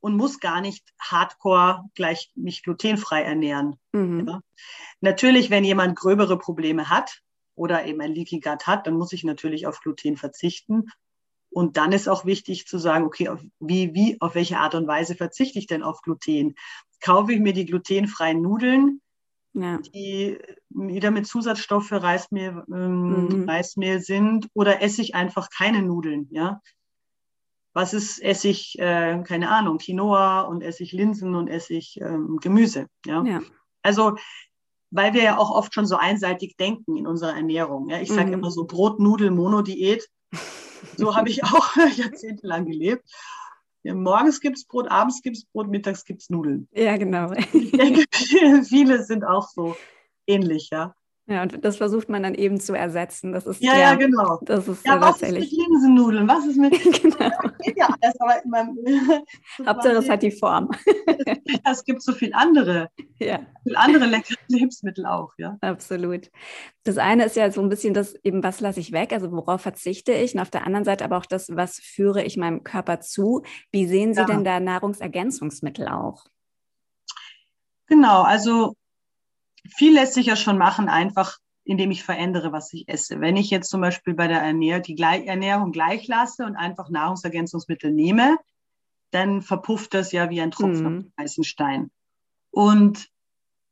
und 0.00 0.16
muss 0.16 0.40
gar 0.40 0.60
nicht 0.60 0.84
hardcore 0.98 1.84
gleich 1.94 2.32
mich 2.34 2.62
glutenfrei 2.64 3.22
ernähren. 3.22 3.76
Mhm. 3.92 4.26
Ja. 4.26 4.40
Natürlich, 5.00 5.50
wenn 5.50 5.64
jemand 5.64 5.96
gröbere 5.96 6.38
Probleme 6.38 6.90
hat 6.90 7.20
oder 7.54 7.84
eben 7.86 8.00
ein 8.00 8.12
Leaky 8.12 8.40
Gut 8.40 8.66
hat, 8.66 8.86
dann 8.86 8.94
muss 8.96 9.12
ich 9.12 9.22
natürlich 9.22 9.66
auf 9.66 9.80
Gluten 9.80 10.16
verzichten. 10.16 10.88
Und 11.50 11.76
dann 11.76 11.92
ist 11.92 12.08
auch 12.08 12.24
wichtig 12.24 12.66
zu 12.66 12.78
sagen, 12.78 13.04
okay, 13.04 13.28
auf, 13.28 13.40
wie, 13.60 13.94
wie, 13.94 14.20
auf 14.20 14.34
welche 14.34 14.58
Art 14.58 14.74
und 14.74 14.88
Weise 14.88 15.14
verzichte 15.14 15.58
ich 15.58 15.68
denn 15.68 15.84
auf 15.84 16.02
Gluten? 16.02 16.56
Kaufe 17.00 17.32
ich 17.32 17.38
mir 17.40 17.52
die 17.52 17.66
glutenfreien 17.66 18.42
Nudeln, 18.42 19.00
Ja. 19.52 19.78
die 19.78 20.38
wieder 20.70 21.12
mit 21.12 21.28
Zusatzstoffe 21.28 21.92
Reismehl, 21.92 22.64
ähm, 22.72 23.28
Mhm. 23.28 23.48
Reismehl 23.48 24.00
sind, 24.00 24.48
oder 24.54 24.82
esse 24.82 25.00
ich 25.00 25.14
einfach 25.14 25.48
keine 25.48 25.82
Nudeln, 25.82 26.28
ja? 26.32 26.60
Was 27.74 27.92
ist, 27.92 28.22
esse 28.22 28.48
ich, 28.48 28.78
äh, 28.78 29.20
keine 29.24 29.50
Ahnung, 29.50 29.78
Quinoa 29.78 30.42
und 30.42 30.62
esse 30.62 30.82
ich 30.84 30.92
Linsen 30.92 31.34
und 31.34 31.48
esse 31.48 31.74
ich 31.74 32.00
ähm, 32.00 32.38
Gemüse, 32.40 32.86
ja? 33.04 33.22
Ja. 33.24 33.40
Also, 33.82 34.16
weil 34.90 35.12
wir 35.12 35.24
ja 35.24 35.36
auch 35.38 35.50
oft 35.50 35.74
schon 35.74 35.84
so 35.86 35.96
einseitig 35.96 36.56
denken 36.56 36.96
in 36.96 37.06
unserer 37.06 37.34
Ernährung. 37.34 37.88
Ja? 37.88 38.00
Ich 38.00 38.10
sage 38.10 38.28
Mhm. 38.28 38.34
immer 38.34 38.50
so 38.52 38.64
Brot, 38.64 39.00
Nudel, 39.00 39.30
Monodiät. 39.30 40.08
So 40.96 41.16
habe 41.16 41.28
ich 41.30 41.42
auch 41.42 41.74
jahrzehntelang 41.96 42.66
gelebt. 42.66 43.10
Ja, 43.82 43.94
morgens 43.94 44.40
gibt 44.40 44.58
es 44.58 44.64
Brot, 44.66 44.88
abends 44.90 45.22
gibt 45.22 45.36
es 45.36 45.44
Brot, 45.46 45.68
mittags 45.68 46.04
gibt 46.04 46.22
es 46.22 46.30
Nudeln. 46.30 46.68
ja, 46.72 46.96
genau. 46.96 47.32
Ich 47.52 47.72
denke, 47.72 48.04
viele 48.68 49.02
sind 49.02 49.24
auch 49.24 49.48
so 49.48 49.74
ähnlich, 50.26 50.68
ja. 50.70 50.94
Ja, 51.26 51.40
und 51.42 51.64
das 51.64 51.78
versucht 51.78 52.10
man 52.10 52.22
dann 52.22 52.34
eben 52.34 52.60
zu 52.60 52.74
ersetzen. 52.74 53.32
Das 53.32 53.46
ist 53.46 53.62
Ja, 53.62 53.78
ja, 53.78 53.94
genau. 53.94 54.38
Das 54.42 54.68
ist 54.68 54.86
Ja, 54.86 55.00
was 55.00 55.22
ist 55.22 55.32
mit. 55.32 55.50
Linsennudeln? 55.50 56.28
Was 56.28 56.44
ist 56.46 56.58
mit. 56.58 56.72
genau. 57.02 57.30
Geht 57.60 57.78
ja 57.78 57.88
alles, 57.98 58.20
aber 58.20 58.34
man, 58.44 58.76
Hauptsache, 59.66 59.94
es 59.94 60.10
hat 60.10 60.22
die 60.22 60.30
Form. 60.30 60.68
es 61.64 61.82
gibt 61.84 62.02
so 62.02 62.12
viel 62.12 62.30
andere, 62.34 62.90
ja. 63.18 63.40
viel 63.62 63.74
andere 63.74 64.04
leckere 64.04 64.36
Lebensmittel 64.48 65.06
auch, 65.06 65.32
ja. 65.38 65.56
Absolut. 65.62 66.30
Das 66.82 66.98
eine 66.98 67.24
ist 67.24 67.36
ja 67.36 67.50
so 67.50 67.62
ein 67.62 67.70
bisschen 67.70 67.94
das 67.94 68.14
eben, 68.22 68.42
was 68.42 68.60
lasse 68.60 68.80
ich 68.80 68.92
weg, 68.92 69.14
also 69.14 69.32
worauf 69.32 69.62
verzichte 69.62 70.12
ich? 70.12 70.34
Und 70.34 70.40
auf 70.40 70.50
der 70.50 70.66
anderen 70.66 70.84
Seite 70.84 71.06
aber 71.06 71.16
auch 71.16 71.26
das, 71.26 71.48
was 71.56 71.78
führe 71.78 72.22
ich 72.22 72.36
meinem 72.36 72.64
Körper 72.64 73.00
zu? 73.00 73.42
Wie 73.72 73.86
sehen 73.86 74.12
Sie 74.12 74.20
Ja. 74.20 74.26
denn 74.26 74.44
da 74.44 74.60
Nahrungsergänzungsmittel 74.60 75.88
auch? 75.88 76.24
Genau, 77.86 78.22
also 78.22 78.74
viel 79.68 79.94
lässt 79.94 80.14
sich 80.14 80.26
ja 80.26 80.36
schon 80.36 80.58
machen, 80.58 80.88
einfach 80.88 81.38
indem 81.64 81.90
ich 81.90 82.04
verändere, 82.04 82.52
was 82.52 82.72
ich 82.72 82.88
esse. 82.88 83.20
Wenn 83.20 83.36
ich 83.36 83.50
jetzt 83.50 83.70
zum 83.70 83.80
Beispiel 83.80 84.14
bei 84.14 84.28
der 84.28 84.42
Ernährung 84.42 84.82
die 84.82 84.94
Gleich 84.94 85.26
Ernährung 85.26 85.72
gleich 85.72 86.06
lasse 86.06 86.44
und 86.44 86.56
einfach 86.56 86.90
Nahrungsergänzungsmittel 86.90 87.90
nehme, 87.90 88.36
dann 89.12 89.42
verpufft 89.42 89.94
das 89.94 90.12
ja 90.12 90.28
wie 90.28 90.40
ein 90.40 90.50
Tropfen 90.50 90.80
Mhm. 90.80 90.86
auf 90.86 91.02
den 91.04 91.12
heißen 91.18 91.44
Stein. 91.44 91.90
Und 92.50 93.08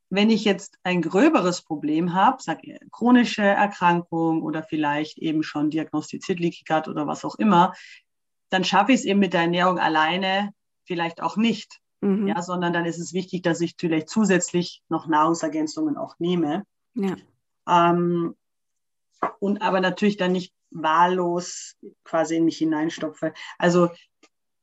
wenn 0.09 0.31
ich 0.31 0.45
jetzt 0.45 0.79
ein 0.83 1.03
gröberes 1.03 1.63
Problem 1.63 2.15
habe, 2.15 2.43
sag 2.43 2.65
ich, 2.65 2.79
chronische 2.91 3.43
Erkrankung 3.43 4.43
oder 4.43 4.63
vielleicht 4.63 5.19
eben 5.19 5.43
schon 5.43 5.71
diagnostiziert 5.71 6.39
Leaky 6.39 6.65
Gut 6.67 6.89
oder 6.89 7.07
was 7.07 7.25
auch 7.25 7.35
immer, 7.37 7.75
dann 8.51 8.65
schaffe 8.65 8.93
ich 8.93 9.01
es 9.01 9.05
eben 9.05 9.21
mit 9.21 9.33
der 9.33 9.43
Ernährung 9.43 9.79
alleine 9.79 10.53
vielleicht 10.85 11.23
auch 11.23 11.37
nicht 11.37 11.82
Mhm. 12.03 12.27
ja, 12.27 12.43
sondern 12.43 12.73
dann 12.73 12.85
ist 12.85 12.99
es 12.99 13.13
wichtig, 13.15 13.43
dass 13.43 13.61
ich 13.61 13.77
vielleicht 13.79 14.09
zusätzlich 14.09 14.83
noch 14.89 15.07
Nahrungsergänzungen 15.07 15.97
auch 15.97 16.19
nehme. 16.19 16.65
ja. 16.95 17.17
Ähm, 17.67 18.35
und 19.39 19.63
aber 19.63 19.81
natürlich 19.81 20.17
dann 20.17 20.33
nicht 20.33 20.53
wahllos 20.71 21.77
quasi 22.03 22.37
in 22.37 22.45
mich 22.45 22.59
hineinstopfe. 22.59 23.33
Also 23.57 23.89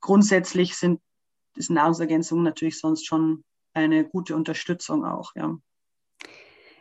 grundsätzlich 0.02 0.76
sind 0.76 1.02
ist 1.56 1.70
Nahrungsergänzungen 1.70 2.44
natürlich 2.44 2.80
sonst 2.80 3.06
schon 3.06 3.44
eine 3.74 4.08
gute 4.08 4.36
Unterstützung 4.36 5.06
auch, 5.06 5.34
ja. 5.36 5.58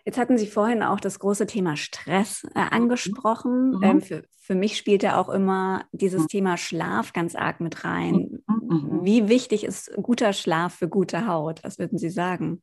Jetzt 0.08 0.16
hatten 0.16 0.38
Sie 0.38 0.46
vorhin 0.46 0.82
auch 0.82 1.00
das 1.00 1.18
große 1.18 1.46
Thema 1.46 1.76
Stress 1.76 2.46
äh, 2.54 2.60
angesprochen. 2.60 3.72
Mhm. 3.72 3.82
Ähm, 3.82 4.00
für, 4.00 4.24
für 4.38 4.54
mich 4.54 4.78
spielt 4.78 5.02
ja 5.02 5.20
auch 5.20 5.28
immer 5.28 5.84
dieses 5.92 6.22
Mhm. 6.22 6.28
Thema 6.28 6.56
Schlaf 6.56 7.12
ganz 7.12 7.34
arg 7.34 7.60
mit 7.60 7.84
rein. 7.84 8.42
Mhm. 8.46 9.00
Wie 9.02 9.28
wichtig 9.28 9.64
ist 9.64 9.92
guter 10.00 10.32
Schlaf 10.32 10.76
für 10.76 10.88
gute 10.88 11.26
Haut? 11.26 11.62
Was 11.62 11.78
würden 11.78 11.98
Sie 11.98 12.08
sagen? 12.08 12.62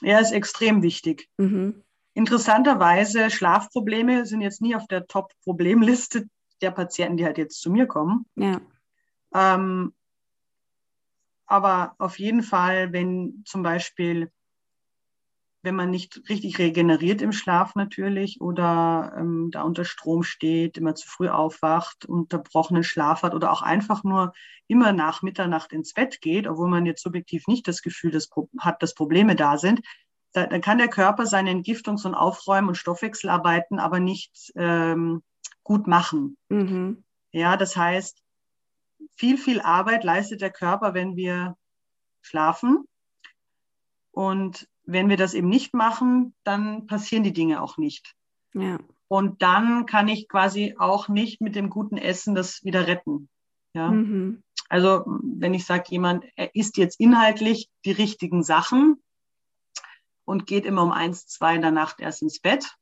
Ja, 0.00 0.18
ist 0.18 0.32
extrem 0.32 0.80
wichtig. 0.80 1.28
Mhm. 1.36 1.84
Interessanterweise, 2.14 3.28
Schlafprobleme 3.28 4.24
sind 4.24 4.40
jetzt 4.40 4.62
nie 4.62 4.74
auf 4.74 4.86
der 4.86 5.06
Top-Problemliste 5.06 6.26
der 6.62 6.70
Patienten, 6.70 7.18
die 7.18 7.26
halt 7.26 7.36
jetzt 7.36 7.60
zu 7.60 7.70
mir 7.70 7.84
kommen. 7.84 8.24
Ja. 8.34 8.62
Ähm, 9.34 9.92
aber 11.44 11.96
auf 11.98 12.18
jeden 12.18 12.42
Fall, 12.42 12.94
wenn 12.94 13.42
zum 13.44 13.62
Beispiel, 13.62 14.30
wenn 15.68 15.74
man 15.74 15.90
nicht 15.90 16.22
richtig 16.30 16.58
regeneriert 16.58 17.20
im 17.20 17.30
Schlaf 17.30 17.74
natürlich 17.74 18.40
oder 18.40 19.12
ähm, 19.18 19.50
da 19.52 19.64
unter 19.64 19.84
Strom 19.84 20.22
steht, 20.22 20.78
immer 20.78 20.94
zu 20.94 21.06
früh 21.06 21.28
aufwacht, 21.28 22.06
unterbrochenen 22.06 22.84
Schlaf 22.84 23.22
hat 23.22 23.34
oder 23.34 23.52
auch 23.52 23.60
einfach 23.60 24.02
nur 24.02 24.32
immer 24.66 24.94
nach 24.94 25.20
Mitternacht 25.20 25.74
ins 25.74 25.92
Bett 25.92 26.22
geht, 26.22 26.46
obwohl 26.46 26.70
man 26.70 26.86
jetzt 26.86 27.02
subjektiv 27.02 27.46
nicht 27.48 27.68
das 27.68 27.82
Gefühl 27.82 28.10
das 28.10 28.30
hat, 28.58 28.82
dass 28.82 28.94
Probleme 28.94 29.36
da 29.36 29.58
sind, 29.58 29.82
da, 30.32 30.46
dann 30.46 30.62
kann 30.62 30.78
der 30.78 30.88
Körper 30.88 31.26
seine 31.26 31.50
Entgiftungs- 31.50 32.06
und 32.06 32.14
Aufräumen- 32.14 32.68
und 32.68 32.76
Stoffwechselarbeiten 32.76 33.78
aber 33.78 34.00
nicht 34.00 34.50
ähm, 34.56 35.22
gut 35.64 35.86
machen. 35.86 36.38
Mhm. 36.48 37.04
Ja, 37.30 37.58
das 37.58 37.76
heißt, 37.76 38.22
viel, 39.16 39.36
viel 39.36 39.60
Arbeit 39.60 40.02
leistet 40.02 40.40
der 40.40 40.50
Körper, 40.50 40.94
wenn 40.94 41.14
wir 41.14 41.58
schlafen. 42.22 42.84
Und 44.12 44.66
wenn 44.88 45.10
wir 45.10 45.18
das 45.18 45.34
eben 45.34 45.50
nicht 45.50 45.74
machen, 45.74 46.34
dann 46.44 46.86
passieren 46.86 47.22
die 47.22 47.34
Dinge 47.34 47.62
auch 47.62 47.76
nicht. 47.76 48.14
Ja. 48.54 48.78
Und 49.06 49.42
dann 49.42 49.84
kann 49.84 50.08
ich 50.08 50.28
quasi 50.28 50.76
auch 50.78 51.08
nicht 51.08 51.42
mit 51.42 51.54
dem 51.54 51.68
guten 51.68 51.98
Essen 51.98 52.34
das 52.34 52.64
wieder 52.64 52.86
retten. 52.86 53.28
Ja. 53.74 53.90
Mhm. 53.90 54.42
Also 54.70 55.04
wenn 55.06 55.52
ich 55.52 55.66
sage, 55.66 55.84
jemand 55.88 56.24
er 56.36 56.54
isst 56.54 56.78
jetzt 56.78 56.98
inhaltlich 57.00 57.68
die 57.84 57.92
richtigen 57.92 58.42
Sachen 58.42 59.02
und 60.24 60.46
geht 60.46 60.64
immer 60.64 60.82
um 60.82 60.92
eins, 60.92 61.26
zwei 61.26 61.54
in 61.54 61.62
der 61.62 61.70
Nacht 61.70 62.00
erst 62.00 62.22
ins 62.22 62.40
Bett 62.40 62.74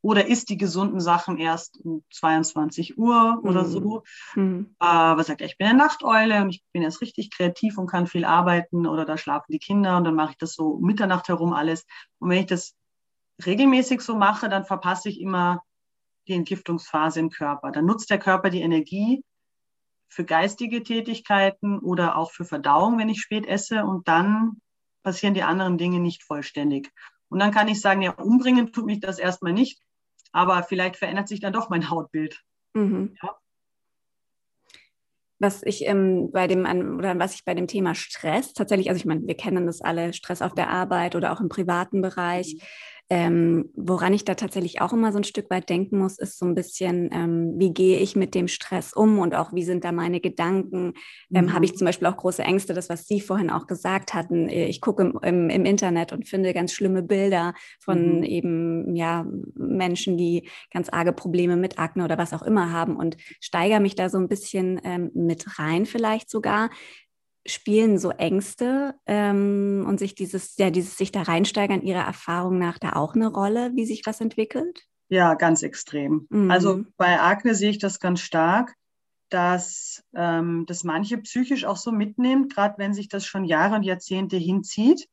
oder 0.00 0.26
isst 0.26 0.48
die 0.48 0.56
gesunden 0.56 1.00
Sachen 1.00 1.38
erst 1.38 1.78
um 1.84 2.04
22 2.12 2.98
Uhr 2.98 3.40
oder 3.42 3.62
Mhm. 3.64 3.68
so, 3.68 4.02
Mhm. 4.34 4.76
äh, 4.80 4.84
was 4.86 5.26
sagt 5.26 5.40
er, 5.40 5.46
ich 5.48 5.58
bin 5.58 5.66
eine 5.68 5.78
Nachteule 5.78 6.42
und 6.42 6.50
ich 6.50 6.62
bin 6.72 6.82
erst 6.82 7.00
richtig 7.00 7.30
kreativ 7.30 7.78
und 7.78 7.88
kann 7.88 8.06
viel 8.06 8.24
arbeiten 8.24 8.86
oder 8.86 9.04
da 9.04 9.18
schlafen 9.18 9.52
die 9.52 9.58
Kinder 9.58 9.96
und 9.96 10.04
dann 10.04 10.14
mache 10.14 10.32
ich 10.32 10.38
das 10.38 10.54
so 10.54 10.78
Mitternacht 10.78 11.28
herum 11.28 11.52
alles. 11.52 11.84
Und 12.18 12.30
wenn 12.30 12.38
ich 12.40 12.46
das 12.46 12.74
regelmäßig 13.44 14.00
so 14.00 14.16
mache, 14.16 14.48
dann 14.48 14.64
verpasse 14.64 15.08
ich 15.08 15.20
immer 15.20 15.62
die 16.28 16.34
Entgiftungsphase 16.34 17.20
im 17.20 17.30
Körper. 17.30 17.70
Dann 17.72 17.86
nutzt 17.86 18.10
der 18.10 18.18
Körper 18.18 18.50
die 18.50 18.60
Energie 18.60 19.24
für 20.08 20.24
geistige 20.24 20.82
Tätigkeiten 20.82 21.78
oder 21.78 22.16
auch 22.16 22.30
für 22.32 22.44
Verdauung, 22.44 22.98
wenn 22.98 23.08
ich 23.08 23.20
spät 23.20 23.46
esse 23.46 23.84
und 23.84 24.08
dann 24.08 24.60
passieren 25.02 25.34
die 25.34 25.42
anderen 25.42 25.78
Dinge 25.78 26.00
nicht 26.00 26.22
vollständig. 26.22 26.90
Und 27.28 27.40
dann 27.40 27.52
kann 27.52 27.68
ich 27.68 27.80
sagen, 27.80 28.02
ja, 28.02 28.12
umbringen 28.12 28.72
tut 28.72 28.86
mich 28.86 29.00
das 29.00 29.18
erstmal 29.18 29.52
nicht, 29.52 29.80
aber 30.32 30.62
vielleicht 30.62 30.96
verändert 30.96 31.28
sich 31.28 31.40
dann 31.40 31.52
doch 31.52 31.70
mein 31.70 31.90
Hautbild. 31.90 32.42
Mhm. 32.74 33.16
Ja. 33.22 33.36
Was 35.40 35.62
ich 35.62 35.86
ähm, 35.86 36.30
bei 36.32 36.48
dem 36.48 36.66
an, 36.66 36.96
oder 36.96 37.16
was 37.18 37.34
ich 37.34 37.44
bei 37.44 37.54
dem 37.54 37.68
Thema 37.68 37.94
Stress 37.94 38.54
tatsächlich, 38.54 38.88
also 38.88 38.98
ich 38.98 39.06
meine, 39.06 39.24
wir 39.26 39.36
kennen 39.36 39.66
das 39.66 39.80
alle, 39.80 40.12
Stress 40.12 40.42
auf 40.42 40.54
der 40.54 40.68
Arbeit 40.68 41.14
oder 41.14 41.32
auch 41.32 41.40
im 41.40 41.48
privaten 41.48 42.02
Bereich. 42.02 42.56
Ähm, 43.10 43.70
woran 43.74 44.12
ich 44.12 44.26
da 44.26 44.34
tatsächlich 44.34 44.82
auch 44.82 44.92
immer 44.92 45.12
so 45.12 45.18
ein 45.18 45.24
Stück 45.24 45.48
weit 45.48 45.70
denken 45.70 45.98
muss, 45.98 46.18
ist 46.18 46.38
so 46.38 46.44
ein 46.44 46.54
bisschen, 46.54 47.08
ähm, 47.12 47.54
wie 47.56 47.72
gehe 47.72 47.98
ich 47.98 48.16
mit 48.16 48.34
dem 48.34 48.48
Stress 48.48 48.92
um 48.92 49.18
und 49.18 49.34
auch 49.34 49.54
wie 49.54 49.64
sind 49.64 49.84
da 49.84 49.92
meine 49.92 50.20
Gedanken? 50.20 50.92
Ähm, 51.32 51.46
mhm. 51.46 51.52
Habe 51.54 51.64
ich 51.64 51.74
zum 51.74 51.86
Beispiel 51.86 52.06
auch 52.06 52.18
große 52.18 52.42
Ängste, 52.42 52.74
das, 52.74 52.90
was 52.90 53.06
Sie 53.06 53.22
vorhin 53.22 53.48
auch 53.48 53.66
gesagt 53.66 54.12
hatten. 54.12 54.50
Äh, 54.50 54.66
ich 54.66 54.82
gucke 54.82 55.02
im, 55.02 55.18
im, 55.22 55.48
im 55.48 55.64
Internet 55.64 56.12
und 56.12 56.28
finde 56.28 56.52
ganz 56.52 56.72
schlimme 56.72 57.02
Bilder 57.02 57.54
von 57.80 58.18
mhm. 58.18 58.24
eben 58.24 58.94
ja, 58.94 59.26
Menschen, 59.54 60.18
die 60.18 60.46
ganz 60.70 60.90
arge 60.90 61.14
Probleme 61.14 61.56
mit 61.56 61.78
Akne 61.78 62.04
oder 62.04 62.18
was 62.18 62.34
auch 62.34 62.42
immer 62.42 62.72
haben 62.72 62.96
und 62.96 63.16
steigere 63.40 63.80
mich 63.80 63.94
da 63.94 64.10
so 64.10 64.18
ein 64.18 64.28
bisschen 64.28 64.80
ähm, 64.84 65.10
mit 65.14 65.58
rein, 65.58 65.86
vielleicht 65.86 66.28
sogar 66.28 66.68
spielen 67.48 67.98
so 67.98 68.10
Ängste 68.10 68.94
ähm, 69.06 69.84
und 69.86 69.98
sich 69.98 70.14
dieses, 70.14 70.56
ja, 70.56 70.70
dieses 70.70 70.96
sich 70.96 71.12
da 71.12 71.22
reinsteigern, 71.22 71.82
Ihrer 71.82 72.04
Erfahrung 72.04 72.58
nach 72.58 72.78
da 72.78 72.92
auch 72.94 73.14
eine 73.14 73.28
Rolle, 73.28 73.72
wie 73.74 73.86
sich 73.86 74.02
was 74.06 74.20
entwickelt? 74.20 74.86
Ja, 75.08 75.34
ganz 75.34 75.62
extrem. 75.62 76.26
Mhm. 76.30 76.50
Also 76.50 76.84
bei 76.96 77.20
Akne 77.20 77.54
sehe 77.54 77.70
ich 77.70 77.78
das 77.78 78.00
ganz 78.00 78.20
stark, 78.20 78.74
dass 79.30 80.02
ähm, 80.14 80.64
das 80.66 80.84
manche 80.84 81.18
psychisch 81.18 81.64
auch 81.64 81.76
so 81.76 81.92
mitnimmt, 81.92 82.54
gerade 82.54 82.76
wenn 82.78 82.94
sich 82.94 83.08
das 83.08 83.26
schon 83.26 83.44
Jahre 83.44 83.76
und 83.76 83.82
Jahrzehnte 83.82 84.36
hinzieht, 84.36 85.08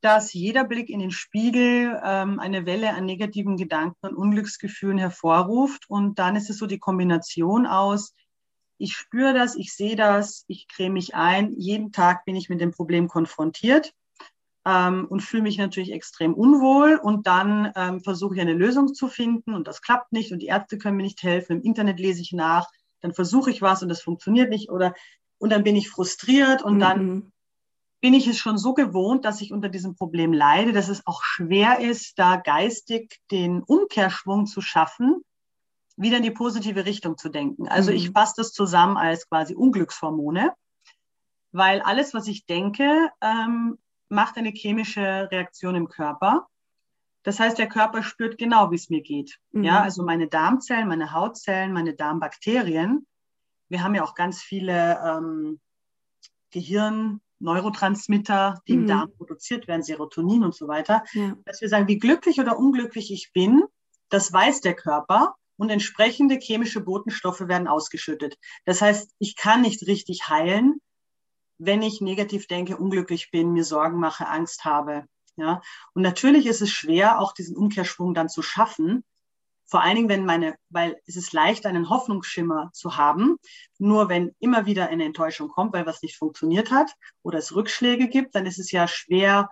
dass 0.00 0.32
jeder 0.32 0.64
Blick 0.64 0.88
in 0.88 1.00
den 1.00 1.10
Spiegel 1.10 2.00
ähm, 2.04 2.40
eine 2.40 2.66
Welle 2.66 2.94
an 2.94 3.04
negativen 3.04 3.56
Gedanken 3.56 4.06
und 4.06 4.14
Unglücksgefühlen 4.14 4.98
hervorruft. 4.98 5.90
Und 5.90 6.18
dann 6.18 6.36
ist 6.36 6.50
es 6.50 6.58
so 6.58 6.66
die 6.66 6.78
Kombination 6.78 7.66
aus, 7.66 8.14
ich 8.80 8.96
spüre 8.96 9.34
das, 9.34 9.56
ich 9.56 9.74
sehe 9.74 9.94
das, 9.94 10.44
ich 10.48 10.66
creme 10.66 10.94
mich 10.94 11.14
ein. 11.14 11.52
Jeden 11.52 11.92
Tag 11.92 12.24
bin 12.24 12.34
ich 12.34 12.48
mit 12.48 12.60
dem 12.60 12.72
Problem 12.72 13.08
konfrontiert 13.08 13.92
ähm, 14.64 15.06
und 15.08 15.20
fühle 15.20 15.42
mich 15.42 15.58
natürlich 15.58 15.92
extrem 15.92 16.32
unwohl. 16.32 16.96
Und 16.96 17.26
dann 17.26 17.72
ähm, 17.76 18.00
versuche 18.00 18.34
ich 18.34 18.40
eine 18.40 18.54
Lösung 18.54 18.94
zu 18.94 19.08
finden 19.08 19.54
und 19.54 19.68
das 19.68 19.82
klappt 19.82 20.12
nicht 20.12 20.32
und 20.32 20.40
die 20.40 20.46
Ärzte 20.46 20.78
können 20.78 20.96
mir 20.96 21.02
nicht 21.02 21.22
helfen. 21.22 21.58
Im 21.58 21.62
Internet 21.62 22.00
lese 22.00 22.22
ich 22.22 22.32
nach, 22.32 22.68
dann 23.00 23.12
versuche 23.12 23.50
ich 23.50 23.60
was 23.60 23.82
und 23.82 23.90
das 23.90 24.00
funktioniert 24.00 24.48
nicht 24.48 24.70
oder 24.70 24.94
und 25.38 25.50
dann 25.50 25.62
bin 25.62 25.76
ich 25.76 25.90
frustriert 25.90 26.62
und 26.62 26.76
mhm. 26.76 26.80
dann 26.80 27.32
bin 28.00 28.14
ich 28.14 28.26
es 28.26 28.38
schon 28.38 28.56
so 28.56 28.72
gewohnt, 28.72 29.26
dass 29.26 29.42
ich 29.42 29.52
unter 29.52 29.68
diesem 29.68 29.94
Problem 29.94 30.32
leide, 30.32 30.72
dass 30.72 30.88
es 30.88 31.06
auch 31.06 31.22
schwer 31.22 31.80
ist, 31.80 32.18
da 32.18 32.36
geistig 32.36 33.20
den 33.30 33.62
Umkehrschwung 33.62 34.46
zu 34.46 34.62
schaffen 34.62 35.22
wieder 36.00 36.16
in 36.16 36.22
die 36.22 36.30
positive 36.30 36.86
Richtung 36.86 37.18
zu 37.18 37.28
denken. 37.28 37.68
Also 37.68 37.90
mhm. 37.90 37.96
ich 37.96 38.10
fasse 38.10 38.34
das 38.38 38.52
zusammen 38.52 38.96
als 38.96 39.28
quasi 39.28 39.54
Unglückshormone, 39.54 40.52
weil 41.52 41.80
alles, 41.82 42.14
was 42.14 42.26
ich 42.26 42.46
denke, 42.46 43.10
ähm, 43.20 43.78
macht 44.08 44.36
eine 44.36 44.50
chemische 44.50 45.28
Reaktion 45.30 45.74
im 45.74 45.88
Körper. 45.88 46.46
Das 47.22 47.38
heißt, 47.38 47.58
der 47.58 47.68
Körper 47.68 48.02
spürt 48.02 48.38
genau, 48.38 48.70
wie 48.70 48.76
es 48.76 48.88
mir 48.88 49.02
geht. 49.02 49.38
Mhm. 49.52 49.64
Ja, 49.64 49.82
also 49.82 50.02
meine 50.02 50.26
Darmzellen, 50.26 50.88
meine 50.88 51.12
Hautzellen, 51.12 51.72
meine 51.72 51.94
Darmbakterien. 51.94 53.06
Wir 53.68 53.84
haben 53.84 53.94
ja 53.94 54.02
auch 54.02 54.14
ganz 54.14 54.40
viele 54.40 54.98
ähm, 55.04 55.60
Gehirn, 56.50 57.20
Neurotransmitter, 57.40 58.60
die 58.66 58.74
mhm. 58.74 58.80
im 58.80 58.86
Darm 58.88 59.12
produziert 59.16 59.68
werden, 59.68 59.82
Serotonin 59.82 60.44
und 60.44 60.54
so 60.54 60.66
weiter. 60.66 61.04
Ja. 61.12 61.36
Dass 61.44 61.60
wir 61.60 61.68
sagen, 61.68 61.88
wie 61.88 61.98
glücklich 61.98 62.40
oder 62.40 62.58
unglücklich 62.58 63.12
ich 63.12 63.32
bin, 63.32 63.64
das 64.08 64.32
weiß 64.32 64.62
der 64.62 64.74
Körper 64.74 65.36
und 65.60 65.68
entsprechende 65.68 66.36
chemische 66.36 66.80
Botenstoffe 66.80 67.40
werden 67.40 67.68
ausgeschüttet. 67.68 68.38
Das 68.64 68.80
heißt, 68.80 69.12
ich 69.18 69.36
kann 69.36 69.60
nicht 69.60 69.86
richtig 69.86 70.26
heilen, 70.28 70.80
wenn 71.58 71.82
ich 71.82 72.00
negativ 72.00 72.46
denke, 72.46 72.78
unglücklich 72.78 73.30
bin, 73.30 73.52
mir 73.52 73.64
Sorgen 73.64 74.00
mache, 74.00 74.26
Angst 74.26 74.64
habe. 74.64 75.04
Ja, 75.36 75.60
und 75.92 76.00
natürlich 76.00 76.46
ist 76.46 76.62
es 76.62 76.70
schwer, 76.70 77.20
auch 77.20 77.34
diesen 77.34 77.56
Umkehrschwung 77.56 78.14
dann 78.14 78.30
zu 78.30 78.40
schaffen. 78.40 79.04
Vor 79.66 79.82
allen 79.82 79.96
Dingen, 79.96 80.08
wenn 80.08 80.24
meine, 80.24 80.56
weil 80.70 80.98
es 81.06 81.16
ist 81.16 81.34
leicht, 81.34 81.66
einen 81.66 81.90
Hoffnungsschimmer 81.90 82.70
zu 82.72 82.96
haben. 82.96 83.36
Nur 83.78 84.08
wenn 84.08 84.34
immer 84.38 84.64
wieder 84.64 84.88
eine 84.88 85.04
Enttäuschung 85.04 85.48
kommt, 85.48 85.74
weil 85.74 85.84
was 85.84 86.00
nicht 86.00 86.16
funktioniert 86.16 86.70
hat 86.70 86.90
oder 87.22 87.38
es 87.38 87.54
Rückschläge 87.54 88.08
gibt, 88.08 88.34
dann 88.34 88.46
ist 88.46 88.58
es 88.58 88.72
ja 88.72 88.88
schwer, 88.88 89.50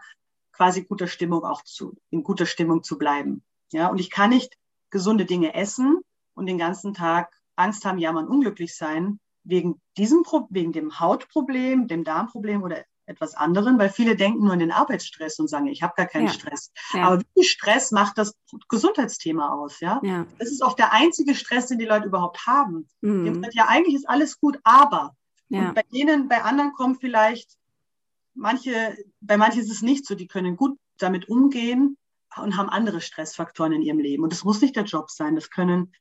quasi 0.52 0.84
guter 0.84 1.06
Stimmung 1.06 1.44
auch 1.44 1.62
zu, 1.64 1.98
in 2.08 2.22
guter 2.22 2.46
Stimmung 2.46 2.82
zu 2.82 2.96
bleiben. 2.96 3.44
Ja, 3.72 3.88
und 3.88 4.00
ich 4.00 4.08
kann 4.08 4.30
nicht 4.30 4.56
gesunde 4.90 5.24
Dinge 5.24 5.54
essen 5.54 6.00
und 6.34 6.46
den 6.46 6.58
ganzen 6.58 6.94
Tag 6.94 7.32
Angst 7.56 7.84
haben, 7.84 7.98
jammern, 7.98 8.28
unglücklich 8.28 8.76
sein, 8.76 9.18
wegen 9.44 9.80
diesem, 9.96 10.24
wegen 10.50 10.72
dem 10.72 11.00
Hautproblem, 11.00 11.88
dem 11.88 12.04
Darmproblem 12.04 12.62
oder 12.62 12.84
etwas 13.06 13.34
anderem, 13.34 13.78
weil 13.78 13.88
viele 13.88 14.16
denken 14.16 14.44
nur 14.44 14.52
an 14.52 14.58
den 14.58 14.70
Arbeitsstress 14.70 15.38
und 15.38 15.48
sagen, 15.48 15.66
ich 15.66 15.82
habe 15.82 15.94
gar 15.96 16.06
keinen 16.06 16.26
ja. 16.26 16.32
Stress. 16.32 16.72
Ja. 16.92 17.04
Aber 17.04 17.20
wie 17.20 17.26
viel 17.32 17.44
Stress 17.44 17.90
macht 17.90 18.18
das 18.18 18.36
Gesundheitsthema 18.68 19.54
aus? 19.54 19.80
Ja? 19.80 20.00
ja? 20.04 20.26
Das 20.38 20.50
ist 20.50 20.62
auch 20.62 20.74
der 20.74 20.92
einzige 20.92 21.34
Stress, 21.34 21.66
den 21.68 21.78
die 21.78 21.86
Leute 21.86 22.06
überhaupt 22.06 22.46
haben. 22.46 22.86
Mhm. 23.00 23.42
Die 23.42 23.56
ja, 23.56 23.66
eigentlich 23.66 23.94
ist 23.94 24.08
alles 24.08 24.38
gut, 24.38 24.58
aber. 24.62 25.14
Und 25.50 25.74
bei 25.74 25.82
denen, 25.90 26.28
bei 26.28 26.42
anderen 26.42 26.72
kommt 26.74 27.00
vielleicht 27.00 27.56
manche, 28.34 28.96
bei 29.20 29.38
manchen 29.38 29.62
ist 29.62 29.70
es 29.70 29.80
nicht 29.80 30.06
so, 30.06 30.14
die 30.14 30.26
können 30.26 30.56
gut 30.56 30.78
damit 30.98 31.28
umgehen, 31.28 31.96
und 32.36 32.56
haben 32.56 32.68
andere 32.68 33.00
Stressfaktoren 33.00 33.72
in 33.72 33.82
ihrem 33.82 33.98
Leben. 33.98 34.22
Und 34.22 34.32
das 34.32 34.44
muss 34.44 34.60
nicht 34.60 34.76
der 34.76 34.84
Job 34.84 35.10
sein, 35.10 35.34
das 35.34 35.50
können 35.50 35.92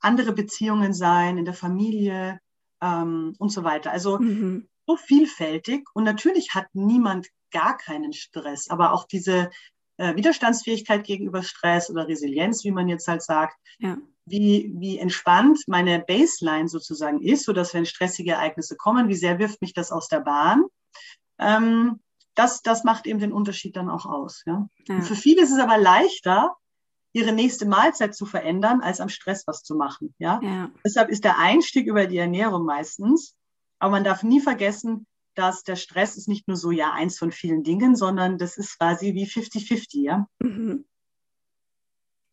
andere 0.00 0.32
Beziehungen 0.32 0.92
sein, 0.92 1.38
in 1.38 1.44
der 1.44 1.54
Familie 1.54 2.38
ähm, 2.82 3.34
und 3.38 3.50
so 3.50 3.64
weiter. 3.64 3.90
Also 3.90 4.18
mhm. 4.18 4.68
so 4.86 4.96
vielfältig. 4.96 5.88
Und 5.94 6.04
natürlich 6.04 6.54
hat 6.54 6.66
niemand 6.74 7.28
gar 7.50 7.76
keinen 7.76 8.12
Stress, 8.12 8.68
aber 8.68 8.92
auch 8.92 9.04
diese 9.04 9.50
äh, 9.96 10.16
Widerstandsfähigkeit 10.16 11.04
gegenüber 11.04 11.42
Stress 11.42 11.88
oder 11.90 12.08
Resilienz, 12.08 12.64
wie 12.64 12.72
man 12.72 12.88
jetzt 12.88 13.08
halt 13.08 13.22
sagt, 13.22 13.56
ja. 13.78 13.96
wie, 14.26 14.72
wie 14.76 14.98
entspannt 14.98 15.60
meine 15.66 16.00
Baseline 16.00 16.68
sozusagen 16.68 17.22
ist, 17.22 17.44
sodass 17.44 17.72
wenn 17.74 17.86
stressige 17.86 18.32
Ereignisse 18.32 18.76
kommen, 18.76 19.08
wie 19.08 19.14
sehr 19.14 19.38
wirft 19.38 19.62
mich 19.62 19.72
das 19.72 19.92
aus 19.92 20.08
der 20.08 20.20
Bahn. 20.20 20.64
Ähm, 21.38 22.00
das, 22.34 22.62
das 22.62 22.84
macht 22.84 23.06
eben 23.06 23.18
den 23.18 23.32
Unterschied 23.32 23.76
dann 23.76 23.88
auch 23.88 24.06
aus. 24.06 24.42
Ja? 24.46 24.68
ja. 24.88 25.00
für 25.00 25.16
viele 25.16 25.42
ist 25.42 25.52
es 25.52 25.58
aber 25.58 25.78
leichter, 25.78 26.54
ihre 27.12 27.32
nächste 27.32 27.66
Mahlzeit 27.66 28.14
zu 28.14 28.26
verändern, 28.26 28.80
als 28.80 29.00
am 29.00 29.08
Stress 29.08 29.46
was 29.46 29.62
zu 29.62 29.76
machen. 29.76 30.14
Ja? 30.18 30.40
ja? 30.42 30.70
Deshalb 30.84 31.10
ist 31.10 31.24
der 31.24 31.38
Einstieg 31.38 31.86
über 31.86 32.06
die 32.06 32.18
Ernährung 32.18 32.64
meistens. 32.64 33.36
Aber 33.78 33.92
man 33.92 34.04
darf 34.04 34.22
nie 34.22 34.40
vergessen, 34.40 35.06
dass 35.34 35.62
der 35.62 35.76
Stress 35.76 36.16
ist 36.16 36.28
nicht 36.28 36.48
nur 36.48 36.56
so, 36.56 36.70
ja, 36.70 36.92
eins 36.92 37.18
von 37.18 37.32
vielen 37.32 37.62
Dingen, 37.62 37.96
sondern 37.96 38.38
das 38.38 38.56
ist 38.56 38.78
quasi 38.78 39.14
wie 39.14 39.26
50-50, 39.26 40.02
ja. 40.02 40.28
Mhm. 40.38 40.84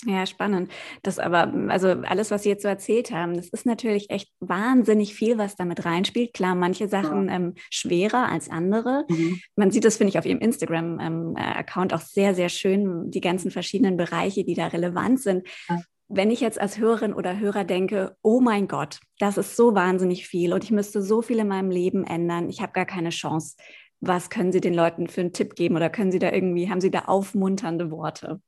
Ja, 0.05 0.25
spannend. 0.25 0.71
Das 1.03 1.19
aber, 1.19 1.53
also 1.69 1.89
alles, 1.89 2.31
was 2.31 2.43
Sie 2.43 2.49
jetzt 2.49 2.63
so 2.63 2.67
erzählt 2.67 3.11
haben, 3.11 3.35
das 3.35 3.49
ist 3.49 3.65
natürlich 3.65 4.09
echt 4.09 4.31
wahnsinnig 4.39 5.13
viel, 5.13 5.37
was 5.37 5.55
damit 5.55 5.85
reinspielt. 5.85 6.33
Klar, 6.33 6.55
manche 6.55 6.87
Sachen 6.87 7.27
ja. 7.27 7.35
ähm, 7.35 7.53
schwerer 7.69 8.29
als 8.29 8.49
andere. 8.49 9.05
Mhm. 9.09 9.39
Man 9.55 9.69
sieht 9.69 9.85
das, 9.85 9.97
finde 9.97 10.09
ich, 10.09 10.17
auf 10.17 10.25
Ihrem 10.25 10.39
Instagram-Account 10.39 11.91
ähm, 11.91 11.97
auch 11.97 12.01
sehr, 12.01 12.33
sehr 12.33 12.49
schön, 12.49 13.11
die 13.11 13.21
ganzen 13.21 13.51
verschiedenen 13.51 13.95
Bereiche, 13.95 14.43
die 14.43 14.55
da 14.55 14.67
relevant 14.67 15.21
sind. 15.21 15.47
Ja. 15.69 15.79
Wenn 16.07 16.31
ich 16.31 16.41
jetzt 16.41 16.59
als 16.59 16.77
Hörerin 16.77 17.13
oder 17.13 17.39
Hörer 17.39 17.63
denke, 17.63 18.17
oh 18.21 18.41
mein 18.41 18.67
Gott, 18.67 18.99
das 19.19 19.37
ist 19.37 19.55
so 19.55 19.75
wahnsinnig 19.75 20.27
viel 20.27 20.51
und 20.51 20.63
ich 20.63 20.71
müsste 20.71 21.01
so 21.01 21.21
viel 21.21 21.39
in 21.39 21.47
meinem 21.47 21.71
Leben 21.71 22.03
ändern, 22.03 22.49
ich 22.49 22.61
habe 22.61 22.73
gar 22.73 22.85
keine 22.85 23.11
Chance. 23.11 23.55
Was 24.01 24.29
können 24.29 24.51
Sie 24.51 24.59
den 24.61 24.73
Leuten 24.73 25.07
für 25.07 25.21
einen 25.21 25.31
Tipp 25.31 25.55
geben 25.55 25.75
oder 25.75 25.89
können 25.89 26.11
Sie 26.11 26.19
da 26.19 26.31
irgendwie, 26.31 26.69
haben 26.69 26.81
Sie 26.81 26.91
da 26.91 27.01
aufmunternde 27.05 27.91
Worte? 27.91 28.41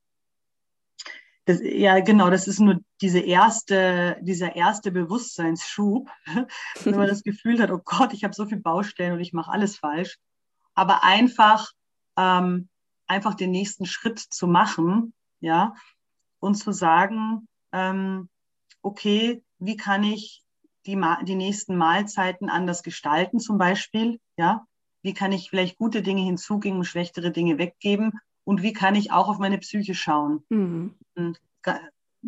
Das, 1.46 1.60
ja, 1.62 2.00
genau, 2.00 2.30
das 2.30 2.48
ist 2.48 2.60
nur 2.60 2.80
diese 3.00 3.20
erste, 3.20 4.16
dieser 4.22 4.56
erste 4.56 4.90
Bewusstseinsschub, 4.90 6.08
wenn 6.84 6.96
man 6.96 7.06
das 7.06 7.22
Gefühl 7.24 7.60
hat, 7.60 7.70
oh 7.70 7.80
Gott, 7.84 8.12
ich 8.12 8.24
habe 8.24 8.34
so 8.34 8.46
viele 8.46 8.60
Baustellen 8.60 9.12
und 9.12 9.20
ich 9.20 9.32
mache 9.32 9.50
alles 9.50 9.76
falsch. 9.76 10.18
Aber 10.74 11.04
einfach, 11.04 11.70
ähm, 12.16 12.68
einfach 13.06 13.34
den 13.34 13.50
nächsten 13.50 13.86
Schritt 13.86 14.18
zu 14.18 14.46
machen, 14.46 15.12
ja, 15.40 15.74
und 16.40 16.54
zu 16.54 16.72
sagen, 16.72 17.48
ähm, 17.72 18.28
okay, 18.82 19.42
wie 19.58 19.76
kann 19.76 20.02
ich 20.02 20.42
die, 20.86 21.00
die 21.22 21.34
nächsten 21.34 21.76
Mahlzeiten 21.76 22.48
anders 22.48 22.82
gestalten, 22.82 23.38
zum 23.38 23.58
Beispiel, 23.58 24.20
ja? 24.36 24.66
Wie 25.02 25.12
kann 25.12 25.32
ich 25.32 25.50
vielleicht 25.50 25.76
gute 25.76 26.02
Dinge 26.02 26.22
hinzugeben 26.22 26.78
und 26.78 26.84
schlechtere 26.86 27.30
Dinge 27.30 27.58
weggeben? 27.58 28.12
Und 28.44 28.62
wie 28.62 28.72
kann 28.72 28.94
ich 28.94 29.10
auch 29.10 29.28
auf 29.28 29.38
meine 29.38 29.58
Psyche 29.58 29.94
schauen? 29.94 30.44
Mhm. 30.48 30.94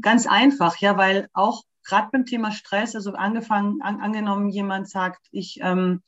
Ganz 0.01 0.26
einfach, 0.26 0.78
ja, 0.78 0.97
weil 0.97 1.28
auch 1.32 1.62
gerade 1.84 2.09
beim 2.12 2.26
Thema 2.26 2.53
Stress, 2.53 2.95
also 2.95 3.12
angefangen, 3.12 3.80
an, 3.82 4.01
angenommen, 4.01 4.49
jemand 4.49 4.88
sagt, 4.88 5.26
ich 5.30 5.59
ähm, 5.62 6.03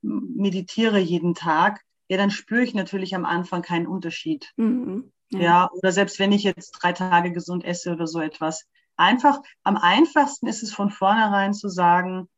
meditiere 0.00 0.98
jeden 0.98 1.34
Tag, 1.34 1.82
ja, 2.08 2.16
dann 2.16 2.30
spüre 2.30 2.62
ich 2.62 2.74
natürlich 2.74 3.14
am 3.14 3.24
Anfang 3.24 3.62
keinen 3.62 3.86
Unterschied. 3.86 4.52
Mhm, 4.56 5.12
ja. 5.30 5.40
ja, 5.40 5.70
oder 5.72 5.92
selbst 5.92 6.18
wenn 6.18 6.32
ich 6.32 6.42
jetzt 6.42 6.70
drei 6.70 6.92
Tage 6.92 7.32
gesund 7.32 7.64
esse 7.64 7.92
oder 7.92 8.06
so 8.06 8.20
etwas. 8.20 8.66
Einfach, 8.96 9.40
am 9.62 9.76
einfachsten 9.76 10.46
ist 10.46 10.62
es 10.62 10.72
von 10.72 10.90
vornherein 10.90 11.52
zu 11.52 11.68
sagen, 11.68 12.28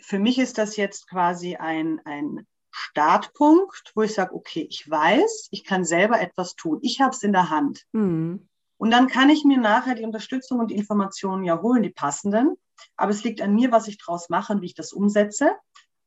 für 0.00 0.18
mich 0.18 0.38
ist 0.38 0.58
das 0.58 0.76
jetzt 0.76 1.08
quasi 1.08 1.56
ein, 1.56 2.00
ein 2.04 2.46
Startpunkt, 2.76 3.92
wo 3.94 4.02
ich 4.02 4.14
sage, 4.14 4.34
okay, 4.34 4.66
ich 4.68 4.90
weiß, 4.90 5.48
ich 5.52 5.64
kann 5.64 5.84
selber 5.84 6.20
etwas 6.20 6.56
tun. 6.56 6.80
Ich 6.82 7.00
habe 7.00 7.14
es 7.14 7.22
in 7.22 7.32
der 7.32 7.48
Hand. 7.48 7.84
Mhm. 7.92 8.48
Und 8.78 8.90
dann 8.90 9.06
kann 9.06 9.30
ich 9.30 9.44
mir 9.44 9.58
nachher 9.58 9.94
die 9.94 10.04
Unterstützung 10.04 10.58
und 10.58 10.72
die 10.72 10.76
Informationen 10.76 11.44
ja 11.44 11.62
holen, 11.62 11.84
die 11.84 11.90
passenden. 11.90 12.56
Aber 12.96 13.12
es 13.12 13.22
liegt 13.22 13.40
an 13.40 13.54
mir, 13.54 13.70
was 13.70 13.86
ich 13.86 13.98
daraus 13.98 14.28
mache 14.28 14.52
und 14.52 14.60
wie 14.60 14.66
ich 14.66 14.74
das 14.74 14.92
umsetze. 14.92 15.52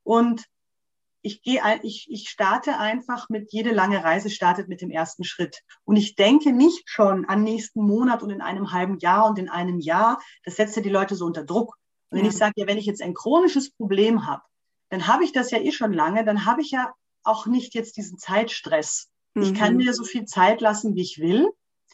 Und 0.04 0.44
ich 1.22 1.42
gehe, 1.42 1.62
ich, 1.84 2.08
ich 2.10 2.30
starte 2.30 2.78
einfach 2.78 3.30
mit, 3.30 3.54
jede 3.54 3.72
lange 3.72 4.04
Reise 4.04 4.30
startet 4.30 4.68
mit 4.68 4.82
dem 4.82 4.92
ersten 4.92 5.24
Schritt. 5.24 5.62
Und 5.86 5.96
ich 5.96 6.16
denke 6.16 6.52
nicht 6.52 6.90
schon 6.90 7.26
an 7.26 7.44
nächsten 7.44 7.82
Monat 7.82 8.24
und 8.24 8.30
in 8.30 8.42
einem 8.42 8.74
halben 8.74 9.00
Jahr 9.00 9.28
und 9.28 9.40
in 9.40 9.50
einem 9.50 9.80
Jahr. 9.80 10.22
Das 10.44 10.58
setzt 10.58 10.76
ja 10.76 10.82
die 10.82 10.90
Leute 10.90 11.16
so 11.16 11.26
unter 11.26 11.46
Druck. 11.46 11.78
Und 12.10 12.18
wenn 12.18 12.26
ja. 12.26 12.32
ich 12.32 12.38
sage, 12.38 12.54
ja, 12.58 12.68
wenn 12.68 12.78
ich 12.78 12.86
jetzt 12.86 13.02
ein 13.02 13.14
chronisches 13.14 13.72
Problem 13.72 14.26
habe, 14.28 14.44
dann 14.90 15.08
habe 15.08 15.24
ich 15.24 15.32
das 15.32 15.52
ja 15.52 15.60
eh 15.60 15.72
schon 15.72 15.94
lange, 15.94 16.24
dann 16.24 16.46
habe 16.46 16.62
ich 16.62 16.72
ja 16.72 16.94
auch 17.24 17.46
nicht 17.46 17.74
jetzt 17.74 17.98
diesen 17.98 18.18
Zeitstress. 18.18 19.10
Mhm. 19.34 19.44
Ich 19.44 19.54
kann 19.54 19.74
mhm. 19.74 19.86
mir 19.86 19.94
so 19.94 20.04
viel 20.04 20.26
Zeit 20.26 20.62
lassen, 20.62 20.96
wie 20.96 21.02
ich 21.02 21.20
will. 21.20 21.50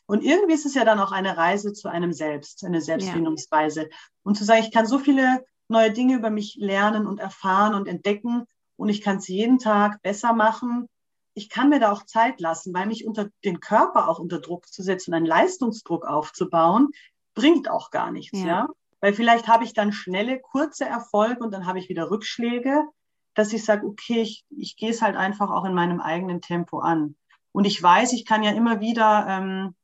Und 0.05 0.23
irgendwie 0.23 0.53
ist 0.53 0.65
es 0.65 0.75
ja 0.75 0.85
dann 0.85 0.99
auch 0.99 1.11
eine 1.11 1.37
Reise 1.37 1.73
zu 1.73 1.87
einem 1.87 2.13
selbst, 2.13 2.63
eine 2.65 2.81
Selbstfindungsreise. 2.81 3.83
Ja. 3.83 3.87
Und 4.23 4.37
zu 4.37 4.43
sagen, 4.43 4.63
ich 4.63 4.71
kann 4.71 4.85
so 4.85 4.99
viele 4.99 5.43
neue 5.69 5.91
Dinge 5.91 6.15
über 6.15 6.29
mich 6.29 6.55
lernen 6.59 7.07
und 7.07 7.19
erfahren 7.19 7.73
und 7.73 7.87
entdecken 7.87 8.45
und 8.75 8.89
ich 8.89 9.01
kann 9.01 9.17
es 9.17 9.27
jeden 9.27 9.59
Tag 9.59 10.01
besser 10.01 10.33
machen. 10.33 10.87
Ich 11.35 11.49
kann 11.49 11.69
mir 11.69 11.79
da 11.79 11.91
auch 11.91 12.05
Zeit 12.05 12.39
lassen, 12.41 12.73
weil 12.73 12.85
mich 12.85 13.05
unter 13.05 13.29
den 13.43 13.59
Körper 13.59 14.09
auch 14.09 14.19
unter 14.19 14.39
Druck 14.39 14.67
zu 14.67 14.83
setzen 14.83 15.11
und 15.11 15.17
einen 15.17 15.25
Leistungsdruck 15.25 16.05
aufzubauen, 16.05 16.89
bringt 17.33 17.69
auch 17.69 17.89
gar 17.89 18.11
nichts, 18.11 18.39
ja. 18.39 18.45
ja? 18.45 18.67
Weil 19.03 19.13
vielleicht 19.13 19.49
habe 19.49 19.65
ich 19.65 19.73
dann 19.73 19.91
schnelle, 19.91 20.39
kurze 20.39 20.85
Erfolge 20.85 21.43
und 21.43 21.51
dann 21.51 21.65
habe 21.65 21.77
ich 21.77 21.89
wieder 21.89 22.09
Rückschläge, 22.09 22.85
dass 23.33 23.51
ich 23.51 23.65
sage, 23.65 23.85
okay, 23.85 24.21
ich, 24.21 24.45
ich 24.49 24.77
gehe 24.77 24.91
es 24.91 25.01
halt 25.01 25.17
einfach 25.17 25.51
auch 25.51 25.65
in 25.65 25.73
meinem 25.73 25.99
eigenen 25.99 26.39
Tempo 26.39 26.79
an. 26.79 27.17
Und 27.51 27.65
ich 27.65 27.83
weiß, 27.83 28.13
ich 28.13 28.25
kann 28.25 28.43
ja 28.43 28.51
immer 28.51 28.79
wieder, 28.79 29.25
ähm, 29.27 29.75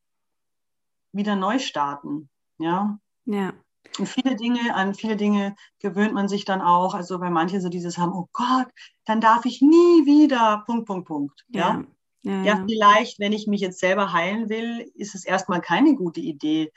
wieder 1.11 1.36
neu 1.36 1.59
starten. 1.59 2.30
Ja. 2.59 2.97
Ja. 3.26 3.51
Und 3.97 4.07
viele 4.07 4.38
Dinge, 4.38 4.74
an 4.74 4.95
viele 4.95 5.17
Dinge 5.17 5.53
gewöhnt 5.80 6.13
man 6.13 6.30
sich 6.30 6.45
dann 6.45 6.61
auch. 6.61 6.93
Also 6.93 7.20
bei 7.20 7.30
manchen 7.30 7.59
so 7.59 7.67
dieses 7.67 7.97
haben, 7.97 8.13
oh 8.13 8.30
Gott, 8.32 8.70
dann 9.03 9.20
darf 9.20 9.43
ich 9.43 9.61
nie 9.61 10.05
wieder, 10.05 10.63
Punkt, 10.65 10.86
Punkt, 10.86 11.09
Punkt. 11.09 11.45
Ja. 11.49 11.84
Ja, 12.22 12.32
ja, 12.32 12.43
ja 12.43 12.65
vielleicht, 12.65 13.20
wenn 13.20 13.34
ich 13.34 13.47
mich 13.47 13.59
jetzt 13.59 13.82
selber 13.82 14.13
heilen 14.13 14.47
will, 14.47 14.89
ist 14.95 15.13
es 15.13 15.26
erstmal 15.26 15.59
keine 15.59 15.97
gute 15.97 16.22
Idee, 16.22 16.72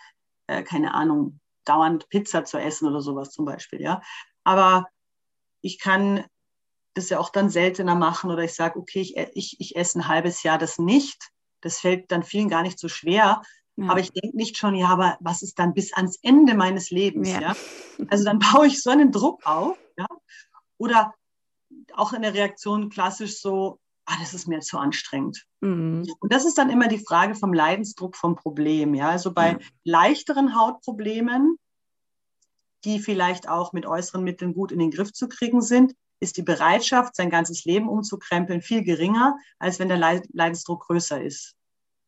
äh, 0.48 0.64
keine 0.64 0.94
Ahnung, 0.94 1.38
dauernd 1.64 2.08
Pizza 2.08 2.44
zu 2.44 2.58
essen 2.58 2.88
oder 2.88 3.00
sowas 3.00 3.30
zum 3.30 3.44
Beispiel, 3.44 3.80
ja. 3.80 4.00
Aber 4.44 4.86
ich 5.60 5.78
kann 5.78 6.24
das 6.94 7.08
ja 7.08 7.18
auch 7.18 7.30
dann 7.30 7.48
seltener 7.48 7.94
machen 7.94 8.30
oder 8.30 8.42
ich 8.42 8.54
sage, 8.54 8.78
okay, 8.78 9.00
ich, 9.00 9.16
ich, 9.34 9.56
ich 9.60 9.76
esse 9.76 10.00
ein 10.00 10.08
halbes 10.08 10.42
Jahr 10.42 10.58
das 10.58 10.78
nicht. 10.78 11.30
Das 11.60 11.78
fällt 11.78 12.10
dann 12.10 12.22
vielen 12.22 12.48
gar 12.48 12.62
nicht 12.62 12.78
so 12.78 12.88
schwer. 12.88 13.42
Ja. 13.76 13.90
Aber 13.90 14.00
ich 14.00 14.12
denke 14.12 14.36
nicht 14.36 14.58
schon, 14.58 14.74
ja, 14.74 14.88
aber 14.88 15.16
was 15.20 15.42
ist 15.42 15.58
dann 15.58 15.72
bis 15.72 15.92
ans 15.94 16.18
Ende 16.22 16.54
meines 16.54 16.90
Lebens? 16.90 17.30
Ja. 17.30 17.40
ja? 17.40 17.56
Also 18.08 18.24
dann 18.24 18.38
baue 18.52 18.66
ich 18.66 18.82
so 18.82 18.90
einen 18.90 19.12
Druck 19.12 19.46
auf. 19.46 19.78
Ja? 19.96 20.06
Oder 20.78 21.14
auch 21.94 22.12
in 22.12 22.22
der 22.22 22.34
Reaktion 22.34 22.90
klassisch 22.90 23.40
so, 23.40 23.78
ah, 24.06 24.16
das 24.20 24.34
ist 24.34 24.48
mir 24.48 24.60
zu 24.60 24.78
anstrengend. 24.78 25.44
Mhm. 25.60 26.06
Und 26.20 26.32
das 26.32 26.44
ist 26.44 26.58
dann 26.58 26.70
immer 26.70 26.88
die 26.88 26.98
Frage 27.04 27.34
vom 27.34 27.52
Leidensdruck 27.52 28.16
vom 28.16 28.34
Problem. 28.36 28.94
Ja, 28.94 29.10
also 29.10 29.32
bei 29.32 29.52
ja. 29.52 29.58
leichteren 29.84 30.54
Hautproblemen, 30.54 31.56
die 32.84 32.98
vielleicht 32.98 33.48
auch 33.48 33.72
mit 33.72 33.86
äußeren 33.86 34.24
Mitteln 34.24 34.54
gut 34.54 34.72
in 34.72 34.78
den 34.78 34.90
Griff 34.90 35.12
zu 35.12 35.28
kriegen 35.28 35.62
sind, 35.62 35.94
ist 36.20 36.36
die 36.36 36.42
Bereitschaft, 36.42 37.16
sein 37.16 37.30
ganzes 37.30 37.64
Leben 37.64 37.88
umzukrempeln, 37.88 38.62
viel 38.62 38.84
geringer, 38.84 39.36
als 39.58 39.78
wenn 39.78 39.88
der 39.88 39.98
Leidensdruck 39.98 40.86
größer 40.86 41.20
ist. 41.20 41.56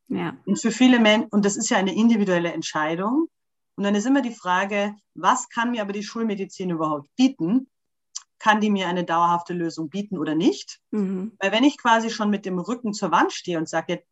Ja. 0.08 0.36
Und 0.46 0.60
für 0.60 0.70
viele 0.70 1.00
Menschen, 1.00 1.28
und 1.30 1.44
das 1.44 1.56
ist 1.56 1.70
ja 1.70 1.78
eine 1.78 1.94
individuelle 1.94 2.52
Entscheidung. 2.52 3.28
Und 3.76 3.84
dann 3.84 3.96
ist 3.96 4.06
immer 4.06 4.22
die 4.22 4.34
Frage, 4.34 4.94
was 5.14 5.48
kann 5.48 5.72
mir 5.72 5.82
aber 5.82 5.92
die 5.92 6.04
Schulmedizin 6.04 6.70
überhaupt 6.70 7.08
bieten? 7.16 7.68
Kann 8.44 8.60
die 8.60 8.68
mir 8.68 8.88
eine 8.88 9.04
dauerhafte 9.04 9.54
Lösung 9.54 9.88
bieten 9.88 10.18
oder 10.18 10.34
nicht? 10.34 10.78
Mhm. 10.90 11.32
Weil 11.40 11.50
wenn 11.50 11.64
ich 11.64 11.78
quasi 11.78 12.10
schon 12.10 12.28
mit 12.28 12.44
dem 12.44 12.58
Rücken 12.58 12.92
zur 12.92 13.10
Wand 13.10 13.32
stehe 13.32 13.56
und 13.56 13.70
sage, 13.70 14.04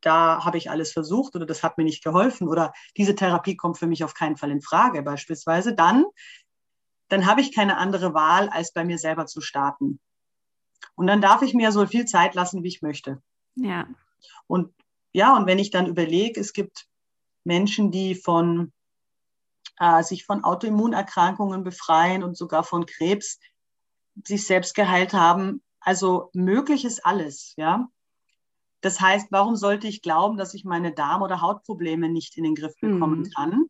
da 0.00 0.44
habe 0.44 0.58
ich 0.58 0.68
alles 0.68 0.92
versucht 0.92 1.36
oder 1.36 1.46
das 1.46 1.62
hat 1.62 1.78
mir 1.78 1.84
nicht 1.84 2.02
geholfen 2.02 2.48
oder 2.48 2.72
diese 2.96 3.14
Therapie 3.14 3.54
kommt 3.54 3.78
für 3.78 3.86
mich 3.86 4.02
auf 4.02 4.14
keinen 4.14 4.36
Fall 4.36 4.50
in 4.50 4.62
Frage 4.62 5.00
beispielsweise, 5.04 5.76
dann, 5.76 6.04
dann 7.06 7.26
habe 7.26 7.40
ich 7.40 7.54
keine 7.54 7.76
andere 7.76 8.14
Wahl, 8.14 8.48
als 8.48 8.72
bei 8.72 8.84
mir 8.84 8.98
selber 8.98 9.26
zu 9.26 9.40
starten. 9.40 10.00
Und 10.96 11.06
dann 11.06 11.20
darf 11.20 11.42
ich 11.42 11.54
mir 11.54 11.70
so 11.70 11.86
viel 11.86 12.04
Zeit 12.04 12.34
lassen, 12.34 12.64
wie 12.64 12.68
ich 12.68 12.82
möchte. 12.82 13.22
Ja. 13.54 13.86
Und 14.48 14.74
ja, 15.12 15.36
und 15.36 15.46
wenn 15.46 15.60
ich 15.60 15.70
dann 15.70 15.86
überlege, 15.86 16.40
es 16.40 16.52
gibt 16.52 16.88
Menschen, 17.44 17.92
die 17.92 18.16
von 18.16 18.72
äh, 19.78 20.02
sich 20.02 20.24
von 20.24 20.44
Autoimmunerkrankungen 20.44 21.62
befreien 21.62 22.24
und 22.24 22.36
sogar 22.36 22.64
von 22.64 22.86
Krebs, 22.86 23.38
sich 24.26 24.46
selbst 24.46 24.74
geheilt 24.74 25.12
haben. 25.12 25.62
Also 25.80 26.30
möglich 26.34 26.84
ist 26.84 27.04
alles, 27.04 27.54
ja. 27.56 27.88
Das 28.80 29.00
heißt, 29.00 29.28
warum 29.30 29.56
sollte 29.56 29.88
ich 29.88 30.02
glauben, 30.02 30.36
dass 30.36 30.54
ich 30.54 30.64
meine 30.64 30.92
Darm- 30.92 31.22
oder 31.22 31.40
Hautprobleme 31.40 32.08
nicht 32.08 32.36
in 32.36 32.44
den 32.44 32.54
Griff 32.54 32.74
bekommen 32.80 33.20
mhm. 33.20 33.30
kann? 33.30 33.64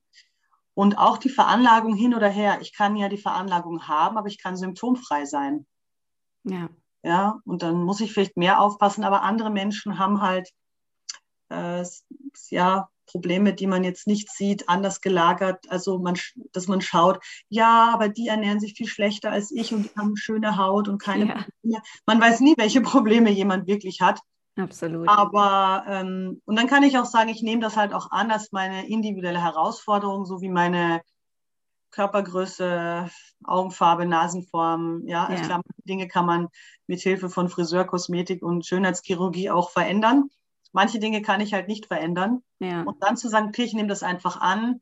Und 0.75 0.99
auch 0.99 1.19
die 1.19 1.31
Veranlagung 1.31 1.95
hin 1.95 2.15
oder 2.15 2.29
her. 2.29 2.59
Ich 2.61 2.75
kann 2.75 2.95
ja 2.97 3.09
die 3.09 3.19
Veranlagung 3.19 3.89
haben, 3.89 4.17
aber 4.17 4.29
ich 4.29 4.39
kann 4.39 4.57
symptomfrei 4.57 5.25
sein. 5.25 5.67
Ja. 6.45 6.69
Ja, 7.03 7.41
und 7.45 7.63
dann 7.63 7.83
muss 7.85 8.01
ich 8.01 8.13
vielleicht 8.13 8.37
mehr 8.37 8.61
aufpassen, 8.61 9.05
aber 9.05 9.23
andere 9.23 9.51
Menschen 9.51 9.99
haben 9.99 10.21
halt, 10.21 10.51
äh, 11.49 11.85
ja, 12.51 12.89
Probleme, 13.09 13.53
die 13.55 13.67
man 13.67 13.85
jetzt 13.85 14.07
nicht 14.07 14.31
sieht, 14.31 14.69
anders 14.69 15.01
gelagert. 15.01 15.65
Also 15.69 15.99
man, 15.99 16.17
dass 16.53 16.69
man 16.69 16.81
schaut, 16.81 17.19
ja, 17.49 17.91
aber 17.93 18.09
die 18.09 18.29
ernähren 18.29 18.61
sich 18.61 18.75
viel 18.75 18.87
schlechter 18.87 19.33
als 19.33 19.51
ich 19.51 19.75
und 19.75 19.85
die 19.85 19.99
haben 19.99 20.17
schöne 20.17 20.57
Haut 20.57 20.89
und 20.89 21.03
keine 21.03 21.27
ja. 21.27 21.35
Probleme. 21.35 21.83
Man 22.07 22.21
weiß 22.21 22.41
nie, 22.41 22.55
welche 22.57 22.81
Probleme 22.81 23.31
jemand 23.31 23.67
wirklich 23.67 24.01
hat. 24.01 24.21
Absolut. 24.57 25.09
Aber 25.09 25.85
ähm, 25.89 26.43
und 26.45 26.59
dann 26.59 26.67
kann 26.67 26.83
ich 26.83 26.99
auch 26.99 27.05
sagen, 27.05 27.29
ich 27.29 27.43
nehme 27.43 27.63
das 27.63 27.77
halt 27.77 27.93
auch 27.93 28.11
an 28.11 28.31
als 28.31 28.51
meine 28.53 28.89
individuelle 28.89 29.43
Herausforderung, 29.43 30.25
so 30.25 30.41
wie 30.41 30.49
meine 30.49 31.01
Körpergröße, 31.91 33.09
Augenfarbe, 33.45 34.05
Nasenform. 34.05 35.03
Ja, 35.07 35.31
ja. 35.31 35.41
Klar, 35.41 35.63
Dinge 35.85 36.09
kann 36.09 36.27
man 36.27 36.49
mit 36.87 37.01
Hilfe 37.01 37.29
von 37.29 37.49
Friseur, 37.49 37.85
Kosmetik 37.85 38.43
und 38.43 38.67
Schönheitschirurgie 38.67 39.51
auch 39.51 39.71
verändern. 39.71 40.29
Manche 40.73 40.99
Dinge 40.99 41.23
kann 41.23 41.41
ich 41.41 41.55
halt 41.55 41.69
nicht 41.69 41.87
verändern. 41.87 42.43
Ja. 42.61 42.83
Und 42.83 43.03
dann 43.03 43.17
zu 43.17 43.29
sagen, 43.29 43.49
okay, 43.49 43.65
ich 43.65 43.75
nehme 43.75 43.89
das 43.89 44.03
einfach 44.03 44.41
an, 44.41 44.81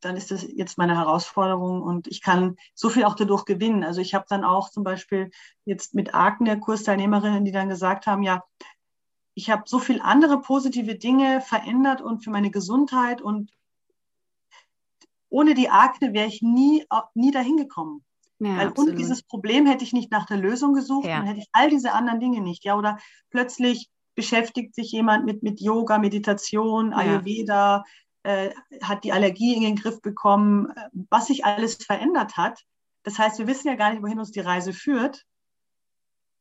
dann 0.00 0.16
ist 0.16 0.30
das 0.30 0.42
jetzt 0.42 0.78
meine 0.78 0.96
Herausforderung 0.96 1.80
und 1.80 2.08
ich 2.08 2.22
kann 2.22 2.56
so 2.74 2.88
viel 2.88 3.04
auch 3.04 3.14
dadurch 3.14 3.44
gewinnen. 3.44 3.84
Also 3.84 4.00
ich 4.00 4.14
habe 4.14 4.26
dann 4.28 4.44
auch 4.44 4.68
zum 4.68 4.84
Beispiel 4.84 5.30
jetzt 5.64 5.94
mit 5.94 6.14
Akne 6.14 6.58
Kursteilnehmerinnen, 6.58 7.44
die 7.44 7.52
dann 7.52 7.68
gesagt 7.68 8.06
haben, 8.06 8.22
ja, 8.22 8.42
ich 9.34 9.50
habe 9.50 9.62
so 9.66 9.78
viel 9.78 10.00
andere 10.02 10.40
positive 10.40 10.96
Dinge 10.96 11.40
verändert 11.40 12.02
und 12.02 12.22
für 12.24 12.30
meine 12.30 12.50
Gesundheit 12.50 13.22
und 13.22 13.50
ohne 15.30 15.54
die 15.54 15.70
Akne 15.70 16.12
wäre 16.12 16.28
ich 16.28 16.42
nie, 16.42 16.84
nie 17.14 17.30
dahin 17.30 17.56
gekommen. 17.56 18.04
Ja, 18.38 18.56
Weil 18.56 18.68
absolut. 18.68 18.90
und 18.90 18.98
dieses 18.98 19.22
Problem 19.22 19.66
hätte 19.66 19.84
ich 19.84 19.92
nicht 19.92 20.10
nach 20.10 20.26
der 20.26 20.36
Lösung 20.36 20.74
gesucht, 20.74 21.06
ja. 21.06 21.16
dann 21.16 21.26
hätte 21.26 21.38
ich 21.38 21.48
all 21.52 21.70
diese 21.70 21.92
anderen 21.92 22.20
Dinge 22.20 22.40
nicht. 22.40 22.64
Ja, 22.64 22.76
oder 22.76 22.98
plötzlich 23.30 23.88
beschäftigt 24.14 24.74
sich 24.74 24.92
jemand 24.92 25.24
mit, 25.24 25.42
mit 25.42 25.60
Yoga, 25.60 25.98
Meditation, 25.98 26.92
Ayurveda, 26.92 27.84
ja. 28.24 28.32
äh, 28.32 28.54
hat 28.82 29.04
die 29.04 29.12
Allergie 29.12 29.54
in 29.54 29.62
den 29.62 29.76
Griff 29.76 30.00
bekommen, 30.00 30.70
äh, 30.70 30.88
was 31.10 31.26
sich 31.26 31.44
alles 31.44 31.76
verändert 31.76 32.36
hat. 32.36 32.60
Das 33.02 33.18
heißt, 33.18 33.38
wir 33.38 33.46
wissen 33.46 33.68
ja 33.68 33.74
gar 33.74 33.90
nicht, 33.90 34.02
wohin 34.02 34.18
uns 34.18 34.30
die 34.30 34.40
Reise 34.40 34.72
führt. 34.72 35.24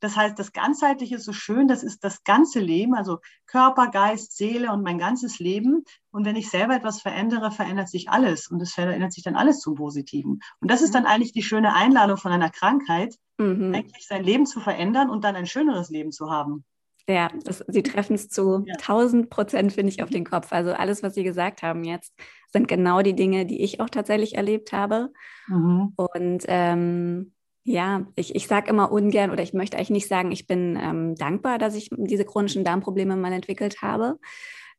Das 0.02 0.18
heißt, 0.18 0.38
das 0.38 0.52
Ganzheitliche 0.52 1.16
ist 1.16 1.26
so 1.26 1.32
schön, 1.32 1.68
das 1.68 1.84
ist 1.84 2.04
das 2.04 2.24
ganze 2.24 2.60
Leben, 2.60 2.96
also 2.96 3.20
Körper, 3.46 3.88
Geist, 3.88 4.36
Seele 4.36 4.72
und 4.72 4.82
mein 4.82 4.98
ganzes 4.98 5.38
Leben. 5.38 5.84
Und 6.10 6.26
wenn 6.26 6.36
ich 6.36 6.50
selber 6.50 6.76
etwas 6.76 7.02
verändere, 7.02 7.52
verändert 7.52 7.88
sich 7.88 8.10
alles 8.10 8.48
und 8.48 8.60
es 8.62 8.74
verändert 8.74 9.14
sich 9.14 9.24
dann 9.24 9.36
alles 9.36 9.60
zum 9.60 9.76
Positiven. 9.76 10.40
Und 10.60 10.72
das 10.72 10.82
ist 10.82 10.96
dann 10.96 11.06
eigentlich 11.06 11.34
die 11.34 11.44
schöne 11.44 11.76
Einladung 11.76 12.18
von 12.18 12.32
einer 12.32 12.50
Krankheit, 12.50 13.16
mhm. 13.38 13.76
eigentlich 13.76 14.08
sein 14.08 14.24
Leben 14.24 14.48
zu 14.48 14.60
verändern 14.60 15.12
und 15.12 15.24
dann 15.24 15.36
ein 15.36 15.46
schöneres 15.46 15.92
Leben 15.92 16.12
zu 16.12 16.32
haben. 16.32 16.66
Ja, 17.08 17.30
das, 17.44 17.64
Sie 17.68 17.84
treffen 17.84 18.14
es 18.14 18.30
zu 18.30 18.64
ja. 18.66 18.76
1000 18.76 19.30
Prozent, 19.30 19.74
finde 19.74 19.92
ich, 19.92 20.04
auf 20.04 20.10
den 20.10 20.26
Kopf. 20.26 20.52
Also 20.52 20.72
alles, 20.72 21.04
was 21.04 21.14
Sie 21.14 21.24
gesagt 21.24 21.64
haben 21.64 21.84
jetzt, 21.84 22.14
sind 22.52 22.68
genau 22.68 23.02
die 23.02 23.16
Dinge, 23.16 23.46
die 23.46 23.62
ich 23.64 23.80
auch 23.80 23.90
tatsächlich 23.90 24.36
erlebt 24.36 24.72
habe. 24.72 25.12
Mhm. 25.48 25.94
Und 25.96 26.46
ähm, 26.48 27.34
ja, 27.64 28.08
ich, 28.16 28.36
ich 28.36 28.48
sage 28.48 28.70
immer 28.70 28.92
ungern 28.92 29.32
oder 29.32 29.44
ich 29.44 29.54
möchte 29.54 29.78
eigentlich 29.78 29.92
nicht 29.92 30.08
sagen, 30.08 30.32
ich 30.32 30.48
bin 30.48 30.78
ähm, 30.82 31.16
dankbar, 31.16 31.58
dass 31.58 31.76
ich 31.76 31.90
diese 31.96 32.26
chronischen 32.26 32.64
Darmprobleme 32.64 33.16
mal 33.16 33.34
entwickelt 33.34 33.82
habe. 33.82 34.18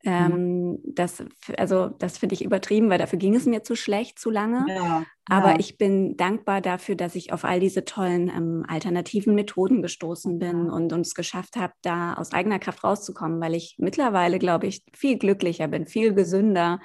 Ähm, 0.04 0.78
das, 0.84 1.24
also 1.56 1.88
das 1.88 2.18
finde 2.18 2.34
ich 2.34 2.44
übertrieben, 2.44 2.90
weil 2.90 2.98
dafür 2.98 3.18
ging 3.18 3.34
es 3.34 3.46
mir 3.46 3.62
zu 3.62 3.76
schlecht, 3.76 4.18
zu 4.18 4.30
lange. 4.30 4.66
Ja, 4.68 5.04
Aber 5.26 5.52
ja. 5.52 5.58
ich 5.60 5.78
bin 5.78 6.16
dankbar 6.16 6.60
dafür, 6.60 6.96
dass 6.96 7.14
ich 7.14 7.32
auf 7.32 7.44
all 7.44 7.60
diese 7.60 7.84
tollen 7.84 8.28
ähm, 8.28 8.64
alternativen 8.66 9.34
Methoden 9.34 9.80
gestoßen 9.80 10.38
bin 10.38 10.70
und, 10.70 10.92
und 10.92 11.00
es 11.00 11.14
geschafft 11.14 11.56
habe, 11.56 11.72
da 11.82 12.14
aus 12.14 12.32
eigener 12.32 12.58
Kraft 12.58 12.82
rauszukommen, 12.82 13.40
weil 13.40 13.54
ich 13.54 13.76
mittlerweile, 13.78 14.38
glaube 14.38 14.66
ich, 14.66 14.82
viel 14.92 15.18
glücklicher 15.18 15.68
bin, 15.68 15.86
viel 15.86 16.14
gesünder, 16.14 16.80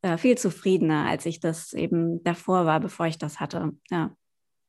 äh, 0.00 0.16
viel 0.16 0.38
zufriedener, 0.38 1.06
als 1.06 1.26
ich 1.26 1.40
das 1.40 1.74
eben 1.74 2.24
davor 2.24 2.64
war, 2.64 2.80
bevor 2.80 3.06
ich 3.06 3.18
das 3.18 3.38
hatte. 3.38 3.72
Ja. 3.90 4.16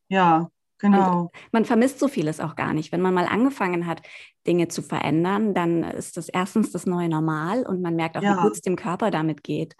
Ja, 0.09 0.51
Genau. 0.83 1.21
Und 1.21 1.31
man 1.53 1.65
vermisst 1.65 1.99
so 1.99 2.09
vieles 2.09 2.41
auch 2.41 2.55
gar 2.55 2.73
nicht. 2.73 2.91
Wenn 2.91 2.99
man 2.99 3.13
mal 3.13 3.25
angefangen 3.25 3.87
hat, 3.87 4.01
Dinge 4.45 4.67
zu 4.67 4.81
verändern, 4.81 5.53
dann 5.53 5.83
ist 5.83 6.17
das 6.17 6.27
erstens 6.27 6.71
das 6.71 6.85
neue 6.85 7.07
Normal 7.07 7.63
und 7.63 7.81
man 7.81 7.95
merkt 7.95 8.17
auch, 8.17 8.21
ja. 8.21 8.35
wie 8.37 8.41
gut 8.41 8.51
es 8.51 8.61
dem 8.61 8.75
Körper 8.75 9.09
damit 9.09 9.43
geht. 9.43 9.77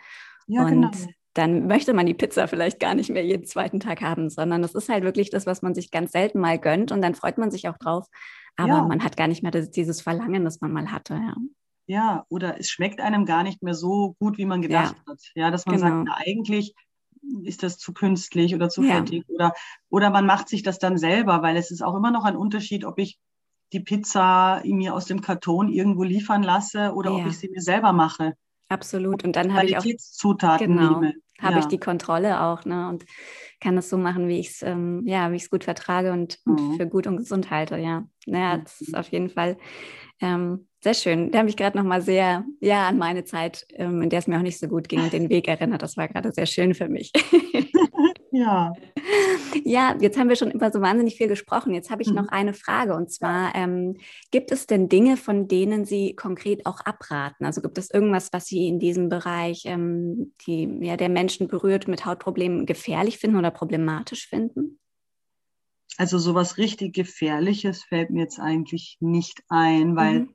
Ja, 0.48 0.64
und 0.64 0.70
genau. 0.70 0.92
dann 1.34 1.68
möchte 1.68 1.94
man 1.94 2.06
die 2.06 2.14
Pizza 2.14 2.48
vielleicht 2.48 2.80
gar 2.80 2.96
nicht 2.96 3.10
mehr 3.10 3.26
jeden 3.26 3.46
zweiten 3.46 3.82
Tag 3.82 4.02
haben, 4.02 4.30
sondern 4.30 4.62
das 4.62 4.76
ist 4.76 4.88
halt 4.88 5.04
wirklich 5.04 5.30
das, 5.30 5.46
was 5.46 5.62
man 5.62 5.76
sich 5.76 5.92
ganz 5.92 6.14
selten 6.14 6.40
mal 6.40 6.58
gönnt 6.58 6.94
und 6.94 7.02
dann 7.02 7.16
freut 7.16 7.38
man 7.38 7.52
sich 7.52 7.68
auch 7.68 7.78
drauf. 7.78 8.08
Aber 8.56 8.70
ja. 8.70 8.84
man 8.84 9.04
hat 9.04 9.18
gar 9.18 9.28
nicht 9.28 9.44
mehr 9.44 9.52
das, 9.52 9.72
dieses 9.72 10.00
Verlangen, 10.00 10.46
das 10.46 10.62
man 10.62 10.72
mal 10.72 10.90
hatte. 10.90 11.16
Ja. 11.16 11.36
ja, 11.88 12.26
oder 12.30 12.60
es 12.62 12.70
schmeckt 12.70 13.02
einem 13.02 13.26
gar 13.26 13.44
nicht 13.44 13.62
mehr 13.62 13.74
so 13.74 14.16
gut, 14.20 14.38
wie 14.38 14.46
man 14.46 14.62
gedacht 14.62 14.96
hat. 15.06 15.20
Ja, 15.36 15.52
dass 15.52 15.66
man 15.66 15.76
genau. 15.76 15.88
sagt, 15.90 16.04
na, 16.06 16.16
eigentlich 16.26 16.76
ist 17.44 17.64
das 17.64 17.78
zu 17.78 17.94
künstlich 17.94 18.56
oder 18.56 18.70
zu 18.70 18.84
ja. 18.84 18.96
fettig 18.96 19.24
oder, 19.28 19.54
oder 19.90 20.10
man 20.10 20.26
macht 20.26 20.50
sich 20.50 20.64
das 20.64 20.80
dann 20.80 20.98
selber, 20.98 21.42
weil 21.42 21.58
es 21.58 21.72
ist 21.72 21.82
auch 21.82 21.96
immer 21.96 22.12
noch 22.12 22.26
ein 22.26 22.36
Unterschied, 22.36 22.86
ob 22.86 23.00
ich 23.00 23.20
die 23.72 23.80
Pizza 23.80 24.62
mir 24.66 24.94
aus 24.94 25.06
dem 25.06 25.22
Karton 25.22 25.70
irgendwo 25.70 26.04
liefern 26.04 26.44
lasse 26.44 26.94
oder 26.94 27.12
ja. 27.12 27.18
ob 27.18 27.28
ich 27.28 27.38
sie 27.38 27.50
mir 27.50 27.62
selber 27.62 27.92
mache. 27.92 28.36
Absolut. 28.70 29.24
Und 29.24 29.36
dann 29.36 29.54
habe 29.54 29.66
ich 29.66 29.78
auch 29.78 29.86
Zutaten 29.98 30.78
genau, 30.78 31.00
nehme. 31.00 31.14
Habe 31.42 31.56
ja. 31.56 31.60
ich 31.60 31.66
die 31.66 31.80
Kontrolle 31.80 32.42
auch, 32.42 32.64
ne? 32.66 32.88
Und 32.90 33.06
kann 33.60 33.78
es 33.78 33.90
so 33.90 33.98
machen, 33.98 34.28
wie 34.28 34.40
ich 34.40 34.50
es, 34.50 34.62
ähm, 34.62 35.04
ja, 35.06 35.32
wie 35.32 35.36
ich 35.36 35.44
es 35.44 35.50
gut 35.50 35.64
vertrage 35.64 36.12
und, 36.12 36.40
und 36.46 36.62
mhm. 36.62 36.78
für 36.78 36.88
gut 36.88 37.08
und 37.08 37.18
gesund 37.18 37.50
halte. 37.50 37.78
Ja, 37.78 38.06
naja, 38.26 38.58
das 38.58 38.82
ist 38.82 38.96
auf 38.96 39.10
jeden 39.10 39.30
Fall 39.30 39.58
ähm, 40.22 40.68
sehr 40.82 40.94
schön. 40.94 41.32
Da 41.32 41.40
habe 41.40 41.50
ich 41.50 41.58
gerade 41.58 41.78
noch 41.78 41.84
mal 41.84 42.02
sehr, 42.02 42.46
ja, 42.60 42.88
an 42.88 42.98
meine 42.98 43.24
Zeit, 43.26 43.66
ähm, 43.74 44.02
in 44.02 44.10
der 44.10 44.20
es 44.20 44.28
mir 44.28 44.38
auch 44.38 44.44
nicht 44.44 44.60
so 44.60 44.68
gut 44.68 44.90
ging, 44.90 45.10
den 45.10 45.30
Weg 45.30 45.48
erinnert. 45.48 45.82
Das 45.82 45.98
war 45.98 46.08
gerade 46.08 46.32
sehr 46.32 46.46
schön 46.46 46.74
für 46.74 46.90
mich. 46.90 47.12
ja. 48.34 48.74
Ja, 49.64 49.96
jetzt 50.00 50.18
haben 50.18 50.28
wir 50.28 50.36
schon 50.36 50.50
immer 50.50 50.72
so 50.72 50.82
wahnsinnig 50.82 51.16
viel 51.16 51.28
gesprochen. 51.28 51.74
Jetzt 51.74 51.92
habe 51.92 52.02
ich 52.02 52.10
mhm. 52.10 52.16
noch 52.16 52.28
eine 52.30 52.54
Frage 52.54 52.96
und 52.96 53.12
zwar, 53.12 53.54
ähm, 53.56 53.98
gibt 54.32 54.52
es 54.52 54.66
denn 54.66 54.90
Dinge, 54.90 55.18
von 55.18 55.48
denen 55.48 55.86
Sie 55.86 56.16
konkret 56.16 56.66
auch 56.66 56.82
abraten? 56.82 57.46
Also 57.46 57.62
gibt 57.62 57.78
es 57.78 57.92
irgendwas, 57.92 58.34
was 58.34 58.48
Sie 58.48 58.68
in 58.68 58.80
diesem 58.80 59.10
Bereich, 59.10 59.64
ähm, 59.66 60.34
die 60.48 60.64
ja 60.82 60.98
der 60.98 61.10
Menschen 61.10 61.48
berührt 61.48 61.88
mit 61.88 62.06
Hautproblemen, 62.06 62.66
gefährlich 62.66 63.20
finden 63.20 63.38
oder 63.38 63.52
problematisch 63.52 64.28
finden? 64.28 64.80
Also 65.98 66.18
sowas 66.18 66.58
richtig 66.58 66.96
Gefährliches 66.96 67.84
fällt 67.84 68.10
mir 68.10 68.22
jetzt 68.22 68.40
eigentlich 68.40 68.98
nicht 69.00 69.44
ein, 69.48 69.96
weil 69.96 70.22
mhm 70.22 70.34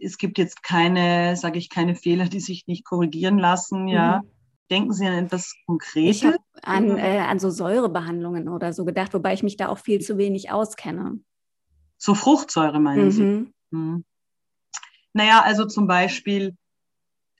es 0.00 0.16
gibt 0.16 0.38
jetzt 0.38 0.62
keine, 0.62 1.34
sage 1.34 1.58
ich, 1.58 1.70
keine 1.70 1.96
Fehler, 1.96 2.26
die 2.26 2.38
sich 2.38 2.68
nicht 2.68 2.84
korrigieren 2.84 3.36
lassen, 3.36 3.88
ja. 3.88 4.20
Mhm. 4.22 4.37
Denken 4.70 4.92
Sie 4.92 5.06
an 5.06 5.24
etwas 5.24 5.54
Konkretes? 5.66 6.16
Ich 6.16 6.24
habe 6.24 6.38
an, 6.62 6.98
äh, 6.98 7.18
an 7.20 7.38
so 7.38 7.50
Säurebehandlungen 7.50 8.48
oder 8.48 8.72
so 8.72 8.84
gedacht, 8.84 9.14
wobei 9.14 9.32
ich 9.32 9.42
mich 9.42 9.56
da 9.56 9.68
auch 9.68 9.78
viel 9.78 10.00
zu 10.00 10.18
wenig 10.18 10.50
auskenne. 10.50 11.20
So 11.96 12.14
Fruchtsäure 12.14 12.78
meinen 12.78 13.06
mhm. 13.06 13.10
Sie? 13.10 13.52
Mhm. 13.70 14.04
Naja, 15.14 15.42
also 15.42 15.64
zum 15.64 15.86
Beispiel, 15.86 16.56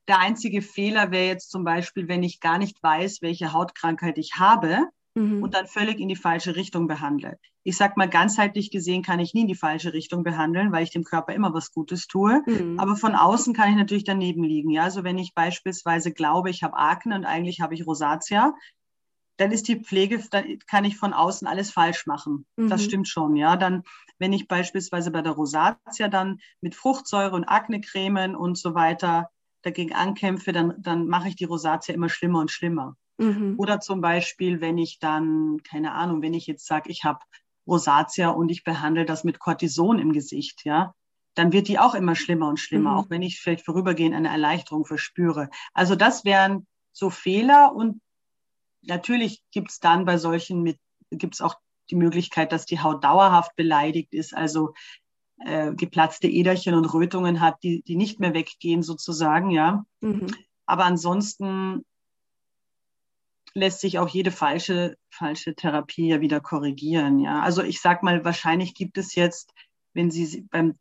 der 0.08 0.18
einzige 0.20 0.62
Fehler 0.62 1.10
wäre 1.10 1.26
jetzt 1.26 1.50
zum 1.50 1.64
Beispiel, 1.64 2.08
wenn 2.08 2.22
ich 2.22 2.40
gar 2.40 2.58
nicht 2.58 2.82
weiß, 2.82 3.20
welche 3.20 3.52
Hautkrankheit 3.52 4.16
ich 4.16 4.36
habe, 4.36 4.88
mhm. 5.18 5.42
und 5.42 5.54
dann 5.54 5.66
völlig 5.66 6.00
in 6.00 6.08
die 6.08 6.16
falsche 6.16 6.56
Richtung 6.56 6.86
behandle. 6.86 7.38
Ich 7.64 7.76
sag 7.76 7.96
mal, 7.96 8.08
ganzheitlich 8.08 8.70
gesehen 8.70 9.02
kann 9.02 9.20
ich 9.20 9.34
nie 9.34 9.42
in 9.42 9.48
die 9.48 9.54
falsche 9.54 9.92
Richtung 9.92 10.22
behandeln, 10.22 10.72
weil 10.72 10.84
ich 10.84 10.90
dem 10.90 11.04
Körper 11.04 11.34
immer 11.34 11.52
was 11.52 11.72
Gutes 11.72 12.06
tue. 12.06 12.42
Mhm. 12.46 12.78
Aber 12.78 12.96
von 12.96 13.14
außen 13.14 13.54
kann 13.54 13.70
ich 13.70 13.76
natürlich 13.76 14.04
daneben 14.04 14.44
liegen. 14.44 14.70
Ja, 14.70 14.84
also 14.84 15.04
wenn 15.04 15.18
ich 15.18 15.34
beispielsweise 15.34 16.12
glaube, 16.12 16.50
ich 16.50 16.62
habe 16.62 16.76
Akne 16.76 17.14
und 17.14 17.24
eigentlich 17.24 17.60
habe 17.60 17.74
ich 17.74 17.86
Rosatia, 17.86 18.54
dann 19.38 19.52
ist 19.52 19.68
die 19.68 19.76
Pflege, 19.76 20.22
dann 20.30 20.58
kann 20.66 20.84
ich 20.84 20.96
von 20.96 21.12
außen 21.12 21.46
alles 21.46 21.70
falsch 21.70 22.06
machen. 22.06 22.46
Mhm. 22.56 22.68
Das 22.68 22.82
stimmt 22.82 23.08
schon, 23.08 23.36
ja. 23.36 23.56
Dann, 23.56 23.84
wenn 24.18 24.32
ich 24.32 24.48
beispielsweise 24.48 25.10
bei 25.10 25.22
der 25.22 25.32
Rosatia 25.32 26.08
dann 26.08 26.40
mit 26.60 26.74
Fruchtsäure 26.74 27.36
und 27.36 27.44
Aknecremen 27.44 28.34
und 28.34 28.58
so 28.58 28.74
weiter 28.74 29.30
dagegen 29.62 29.94
ankämpfe, 29.94 30.52
dann, 30.52 30.74
dann 30.78 31.06
mache 31.06 31.28
ich 31.28 31.36
die 31.36 31.44
Rosatia 31.44 31.94
immer 31.94 32.08
schlimmer 32.08 32.40
und 32.40 32.50
schlimmer. 32.50 32.96
Mhm. 33.18 33.54
Oder 33.58 33.80
zum 33.80 34.00
Beispiel, 34.00 34.60
wenn 34.60 34.78
ich 34.78 34.98
dann, 34.98 35.58
keine 35.62 35.92
Ahnung, 35.92 36.22
wenn 36.22 36.34
ich 36.34 36.46
jetzt 36.46 36.66
sage, 36.66 36.90
ich 36.90 37.04
habe 37.04 37.20
Rosatia 37.66 38.30
und 38.30 38.48
ich 38.48 38.64
behandle 38.64 39.04
das 39.04 39.24
mit 39.24 39.38
Cortison 39.38 39.98
im 39.98 40.12
Gesicht, 40.12 40.64
ja, 40.64 40.94
dann 41.34 41.52
wird 41.52 41.68
die 41.68 41.78
auch 41.78 41.94
immer 41.94 42.16
schlimmer 42.16 42.48
und 42.48 42.58
schlimmer, 42.58 42.92
mhm. 42.92 42.96
auch 42.96 43.10
wenn 43.10 43.22
ich 43.22 43.40
vielleicht 43.40 43.64
vorübergehend 43.64 44.14
eine 44.14 44.28
Erleichterung 44.28 44.86
verspüre. 44.86 45.50
Also 45.74 45.94
das 45.94 46.24
wären 46.24 46.66
so 46.92 47.10
Fehler 47.10 47.74
und 47.74 48.00
natürlich 48.82 49.42
gibt 49.52 49.70
es 49.70 49.80
dann 49.80 50.04
bei 50.04 50.16
solchen 50.16 50.62
mit, 50.62 50.78
gibt 51.10 51.34
es 51.34 51.40
auch 51.40 51.56
die 51.90 51.96
Möglichkeit, 51.96 52.52
dass 52.52 52.66
die 52.66 52.80
Haut 52.80 53.04
dauerhaft 53.04 53.54
beleidigt 53.56 54.12
ist, 54.14 54.34
also 54.34 54.74
äh, 55.38 55.72
geplatzte 55.74 56.28
Äderchen 56.28 56.74
und 56.74 56.92
Rötungen 56.92 57.40
hat, 57.40 57.62
die, 57.62 57.82
die 57.82 57.96
nicht 57.96 58.20
mehr 58.20 58.34
weggehen 58.34 58.82
sozusagen, 58.82 59.50
ja. 59.50 59.84
Mhm. 60.00 60.26
Aber 60.66 60.84
ansonsten 60.84 61.84
lässt 63.54 63.80
sich 63.80 63.98
auch 63.98 64.08
jede 64.08 64.30
falsche, 64.30 64.96
falsche 65.10 65.54
Therapie 65.54 66.08
ja 66.08 66.20
wieder 66.20 66.40
korrigieren. 66.40 67.18
Ja, 67.18 67.40
also 67.40 67.62
ich 67.62 67.80
sag 67.80 68.02
mal, 68.02 68.24
wahrscheinlich 68.24 68.74
gibt 68.74 68.98
es 68.98 69.14
jetzt, 69.14 69.52
wenn 69.94 70.10
Sie 70.10 70.46
beim 70.50 70.78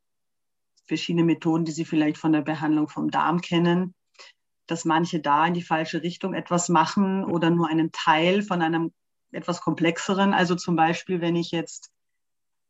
verschiedene 0.85 1.25
Methoden, 1.25 1.65
die 1.65 1.71
Sie 1.71 1.85
vielleicht 1.85 2.17
von 2.17 2.31
der 2.31 2.41
Behandlung 2.41 2.87
vom 2.87 3.11
Darm 3.11 3.41
kennen, 3.41 3.93
dass 4.67 4.85
manche 4.85 5.19
da 5.19 5.45
in 5.45 5.53
die 5.53 5.61
falsche 5.61 6.03
Richtung 6.03 6.33
etwas 6.33 6.69
machen 6.69 7.23
oder 7.23 7.49
nur 7.49 7.67
einen 7.67 7.91
Teil 7.91 8.41
von 8.41 8.61
einem 8.61 8.91
etwas 9.31 9.61
komplexeren. 9.61 10.33
Also 10.33 10.55
zum 10.55 10.75
Beispiel, 10.75 11.21
wenn 11.21 11.35
ich 11.35 11.51
jetzt 11.51 11.89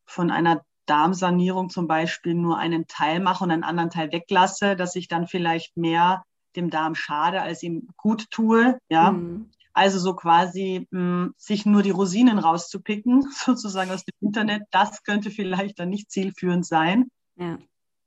von 0.06 0.32
einer 0.32 0.64
Darmsanierung 0.86 1.70
zum 1.70 1.88
Beispiel 1.88 2.34
nur 2.34 2.58
einen 2.58 2.88
Teil 2.88 3.20
mache 3.20 3.44
und 3.44 3.52
einen 3.52 3.64
anderen 3.64 3.90
Teil 3.90 4.12
weglasse, 4.12 4.76
dass 4.76 4.96
ich 4.96 5.08
dann 5.08 5.28
vielleicht 5.28 5.76
mehr 5.76 6.24
dem 6.56 6.70
Darm 6.70 6.96
schade, 6.96 7.42
als 7.42 7.62
ihm 7.62 7.90
gut 7.98 8.32
tue. 8.32 8.80
Ja, 8.90 9.12
mhm. 9.12 9.52
Also 9.78 10.00
so 10.00 10.16
quasi 10.16 10.88
mh, 10.90 11.00
hm, 11.00 11.34
sich 11.38 11.68
nur 11.68 11.84
die 11.84 11.92
Rosinen 11.92 12.40
rauszupicken, 12.40 13.22
sozusagen 13.32 13.92
aus 13.92 14.04
dem 14.06 14.16
Internet, 14.22 14.64
das 14.72 15.04
könnte 15.04 15.30
vielleicht 15.30 15.78
dann 15.78 15.90
nicht 15.90 16.10
zielführend 16.10 16.66
sein. 16.66 17.12
Ja, 17.36 17.60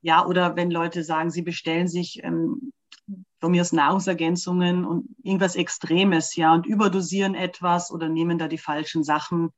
ja 0.03 0.27
oder 0.27 0.57
wenn 0.57 0.73
Leute 0.73 1.05
sagen, 1.05 1.31
sie 1.31 1.43
bestellen 1.43 1.87
sich 1.87 2.25
ähm, 2.25 2.73
von 3.39 3.53
mir 3.53 3.61
aus 3.61 3.73
Nahrungsergänzungen 3.73 4.85
und 4.85 5.11
irgendwas 5.23 5.55
Extremes, 5.55 6.35
ja, 6.35 6.53
und 6.53 6.67
überdosieren 6.67 7.37
etwas 7.37 7.93
oder 7.93 8.09
nehmen 8.09 8.37
da 8.37 8.49
die 8.49 8.59
falschen 8.59 9.05
Sachen, 9.05 9.51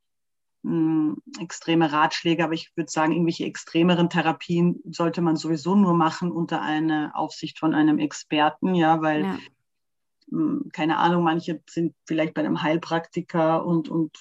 mh, 0.64 1.14
hm, 1.14 1.16
extreme 1.40 1.92
Ratschläge. 1.92 2.44
Aber 2.44 2.52
ich 2.52 2.72
würde 2.76 2.90
sagen, 2.90 3.12
irgendwelche 3.12 3.46
extremeren 3.46 4.10
Therapien 4.10 4.82
sollte 4.84 5.22
man 5.22 5.36
sowieso 5.36 5.76
nur 5.76 5.94
machen 5.94 6.30
unter 6.30 6.60
einer 6.60 7.12
Aufsicht 7.14 7.58
von 7.58 7.72
einem 7.72 7.98
Experten, 7.98 8.74
ja, 8.74 9.00
weil 9.00 9.22
ja 9.22 9.38
keine 10.72 10.98
Ahnung, 10.98 11.24
manche 11.24 11.62
sind 11.68 11.94
vielleicht 12.06 12.34
bei 12.34 12.40
einem 12.42 12.62
Heilpraktiker 12.62 13.64
und, 13.64 13.88
und 13.88 14.16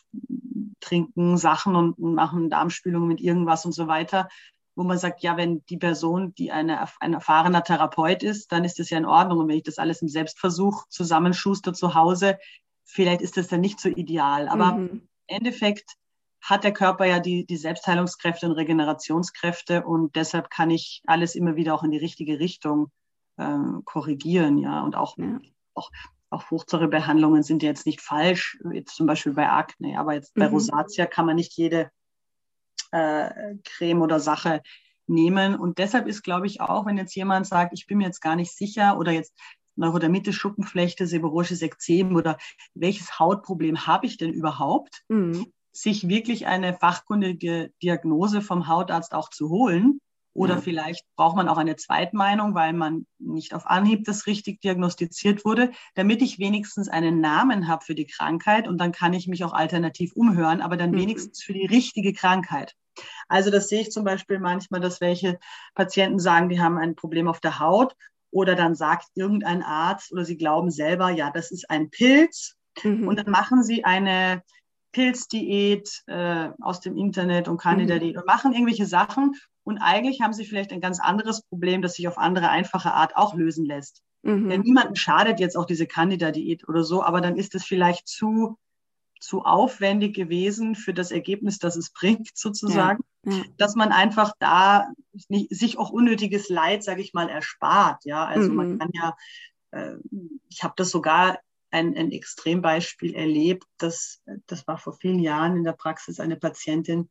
trinken 0.79 1.37
Sachen 1.37 1.75
und 1.75 1.99
machen 1.99 2.49
Darmspülung 2.49 3.07
mit 3.07 3.21
irgendwas 3.21 3.65
und 3.65 3.71
so 3.71 3.87
weiter, 3.87 4.27
wo 4.75 4.83
man 4.83 4.97
sagt, 4.97 5.21
ja, 5.21 5.37
wenn 5.37 5.63
die 5.65 5.77
Person, 5.77 6.33
die 6.35 6.51
eine, 6.51 6.85
ein 6.99 7.13
erfahrener 7.13 7.63
Therapeut 7.63 8.23
ist, 8.23 8.51
dann 8.51 8.63
ist 8.63 8.79
das 8.79 8.89
ja 8.89 8.97
in 8.97 9.05
Ordnung. 9.05 9.39
Und 9.39 9.47
wenn 9.47 9.57
ich 9.57 9.63
das 9.63 9.77
alles 9.77 10.01
im 10.01 10.07
Selbstversuch 10.07 10.87
zusammenschuster 10.89 11.73
zu 11.73 11.93
Hause, 11.93 12.37
vielleicht 12.83 13.21
ist 13.21 13.37
das 13.37 13.47
dann 13.47 13.61
nicht 13.61 13.79
so 13.79 13.89
ideal. 13.89 14.47
Aber 14.47 14.73
mhm. 14.73 14.89
im 14.89 15.09
Endeffekt 15.27 15.95
hat 16.41 16.63
der 16.63 16.73
Körper 16.73 17.05
ja 17.05 17.19
die, 17.19 17.45
die 17.45 17.57
Selbstheilungskräfte 17.57 18.47
und 18.47 18.53
Regenerationskräfte 18.53 19.85
und 19.85 20.15
deshalb 20.15 20.49
kann 20.49 20.71
ich 20.71 21.03
alles 21.05 21.35
immer 21.35 21.55
wieder 21.55 21.75
auch 21.75 21.83
in 21.83 21.91
die 21.91 21.99
richtige 21.99 22.39
Richtung 22.39 22.91
äh, 23.37 23.57
korrigieren, 23.85 24.57
ja, 24.57 24.81
und 24.81 24.95
auch 24.95 25.17
ja 25.17 25.39
auch, 25.73 25.91
auch 26.29 26.43
Fruchtsäurebehandlungen 26.43 27.43
sind 27.43 27.63
jetzt 27.63 27.85
nicht 27.85 28.01
falsch, 28.01 28.57
jetzt 28.73 28.95
zum 28.95 29.07
Beispiel 29.07 29.33
bei 29.33 29.49
Akne, 29.49 29.99
aber 29.99 30.13
jetzt 30.13 30.33
bei 30.33 30.47
mhm. 30.47 30.53
Rosatia 30.53 31.05
kann 31.05 31.25
man 31.25 31.35
nicht 31.35 31.53
jede 31.57 31.91
äh, 32.91 33.55
Creme 33.63 34.01
oder 34.01 34.19
Sache 34.19 34.61
nehmen. 35.07 35.55
Und 35.55 35.77
deshalb 35.77 36.07
ist, 36.07 36.23
glaube 36.23 36.47
ich, 36.47 36.61
auch, 36.61 36.85
wenn 36.85 36.97
jetzt 36.97 37.15
jemand 37.15 37.47
sagt, 37.47 37.73
ich 37.73 37.87
bin 37.87 37.97
mir 37.97 38.05
jetzt 38.05 38.21
gar 38.21 38.35
nicht 38.35 38.55
sicher 38.55 38.97
oder 38.97 39.11
jetzt 39.11 39.37
Neurodermitis, 39.75 40.35
Schuppenflechte, 40.35 41.07
seborrhoisches 41.07 41.61
Ekzem 41.61 42.15
oder 42.15 42.37
welches 42.73 43.19
Hautproblem 43.19 43.87
habe 43.87 44.05
ich 44.05 44.17
denn 44.17 44.31
überhaupt, 44.31 45.03
mhm. 45.07 45.51
sich 45.71 46.07
wirklich 46.07 46.47
eine 46.47 46.73
fachkundige 46.73 47.71
Diagnose 47.81 48.41
vom 48.41 48.67
Hautarzt 48.67 49.13
auch 49.13 49.29
zu 49.29 49.49
holen 49.49 49.99
Oder 50.33 50.55
ja. 50.55 50.61
vielleicht 50.61 51.05
braucht 51.15 51.35
man 51.35 51.49
auch 51.49 51.57
eine 51.57 51.75
Zweitmeinung, 51.75 52.55
weil 52.55 52.73
man 52.73 53.05
nicht 53.19 53.53
auf 53.53 53.67
Anhieb 53.67 54.05
das 54.05 54.27
richtig 54.27 54.61
diagnostiziert 54.61 55.43
wurde, 55.43 55.71
damit 55.95 56.21
ich 56.21 56.39
wenigstens 56.39 56.87
einen 56.87 57.19
Namen 57.19 57.67
habe 57.67 57.83
für 57.83 57.95
die 57.95 58.07
Krankheit 58.07 58.67
und 58.67 58.77
dann 58.77 58.93
kann 58.93 59.13
ich 59.13 59.27
mich 59.27 59.43
auch 59.43 59.53
alternativ 59.53 60.13
umhören, 60.13 60.61
aber 60.61 60.77
dann 60.77 60.91
mhm. 60.91 60.99
wenigstens 60.99 61.43
für 61.43 61.53
die 61.53 61.65
richtige 61.65 62.13
Krankheit. 62.13 62.75
Also 63.27 63.51
das 63.51 63.67
sehe 63.69 63.81
ich 63.81 63.91
zum 63.91 64.03
Beispiel 64.03 64.39
manchmal, 64.39 64.79
dass 64.79 65.01
welche 65.01 65.39
Patienten 65.75 66.19
sagen, 66.19 66.49
die 66.49 66.61
haben 66.61 66.77
ein 66.77 66.95
Problem 66.95 67.27
auf 67.27 67.39
der 67.39 67.59
Haut 67.59 67.95
oder 68.31 68.55
dann 68.55 68.75
sagt 68.75 69.07
irgendein 69.15 69.63
Arzt 69.63 70.11
oder 70.13 70.23
sie 70.23 70.37
glauben 70.37 70.71
selber, 70.71 71.09
ja, 71.09 71.31
das 71.31 71.51
ist 71.51 71.69
ein 71.69 71.89
Pilz 71.89 72.55
mhm. 72.83 73.07
und 73.07 73.17
dann 73.17 73.29
machen 73.29 73.63
sie 73.63 73.83
eine 73.83 74.43
Pilzdiät 74.91 76.03
äh, 76.07 76.49
aus 76.61 76.81
dem 76.81 76.97
Internet 76.97 77.47
und 77.47 77.57
Candida-Diät 77.57 78.15
mhm. 78.15 78.19
und 78.19 78.27
machen 78.27 78.53
irgendwelche 78.53 78.85
Sachen 78.85 79.35
und 79.63 79.77
eigentlich 79.77 80.21
haben 80.21 80.33
sie 80.33 80.45
vielleicht 80.45 80.71
ein 80.71 80.81
ganz 80.81 80.99
anderes 80.99 81.43
Problem, 81.43 81.81
das 81.81 81.93
sich 81.93 82.07
auf 82.07 82.17
andere 82.17 82.49
einfache 82.49 82.93
Art 82.93 83.15
auch 83.15 83.35
lösen 83.35 83.65
lässt. 83.65 84.01
Mhm. 84.23 84.49
Denn 84.49 84.61
niemandem 84.61 84.95
schadet 84.95 85.39
jetzt 85.39 85.55
auch 85.55 85.65
diese 85.65 85.87
Candida-Diät 85.87 86.67
oder 86.67 86.83
so, 86.83 87.03
aber 87.03 87.21
dann 87.21 87.37
ist 87.37 87.55
es 87.55 87.63
vielleicht 87.63 88.07
zu, 88.07 88.57
zu 89.19 89.43
aufwendig 89.43 90.15
gewesen 90.15 90.75
für 90.75 90.93
das 90.93 91.11
Ergebnis, 91.11 91.59
das 91.59 91.75
es 91.75 91.91
bringt, 91.93 92.31
sozusagen, 92.33 93.03
ja. 93.25 93.33
Ja. 93.33 93.43
dass 93.57 93.75
man 93.75 93.91
einfach 93.91 94.33
da 94.39 94.87
nicht, 95.27 95.55
sich 95.55 95.77
auch 95.77 95.91
unnötiges 95.91 96.49
Leid, 96.49 96.83
sage 96.83 97.01
ich 97.01 97.13
mal, 97.13 97.29
erspart. 97.29 98.03
Ja, 98.05 98.25
also 98.25 98.49
mhm. 98.49 98.55
man 98.55 98.79
kann 98.79 98.89
ja, 98.93 99.15
äh, 99.71 99.95
ich 100.49 100.63
habe 100.63 100.73
das 100.75 100.89
sogar 100.89 101.39
ein, 101.71 101.97
ein 101.97 102.11
Extrembeispiel 102.11 103.15
erlebt, 103.15 103.65
das, 103.77 104.21
das 104.47 104.67
war 104.67 104.77
vor 104.77 104.93
vielen 104.93 105.19
Jahren 105.19 105.55
in 105.57 105.63
der 105.63 105.73
Praxis 105.73 106.19
eine 106.19 106.35
Patientin, 106.35 107.09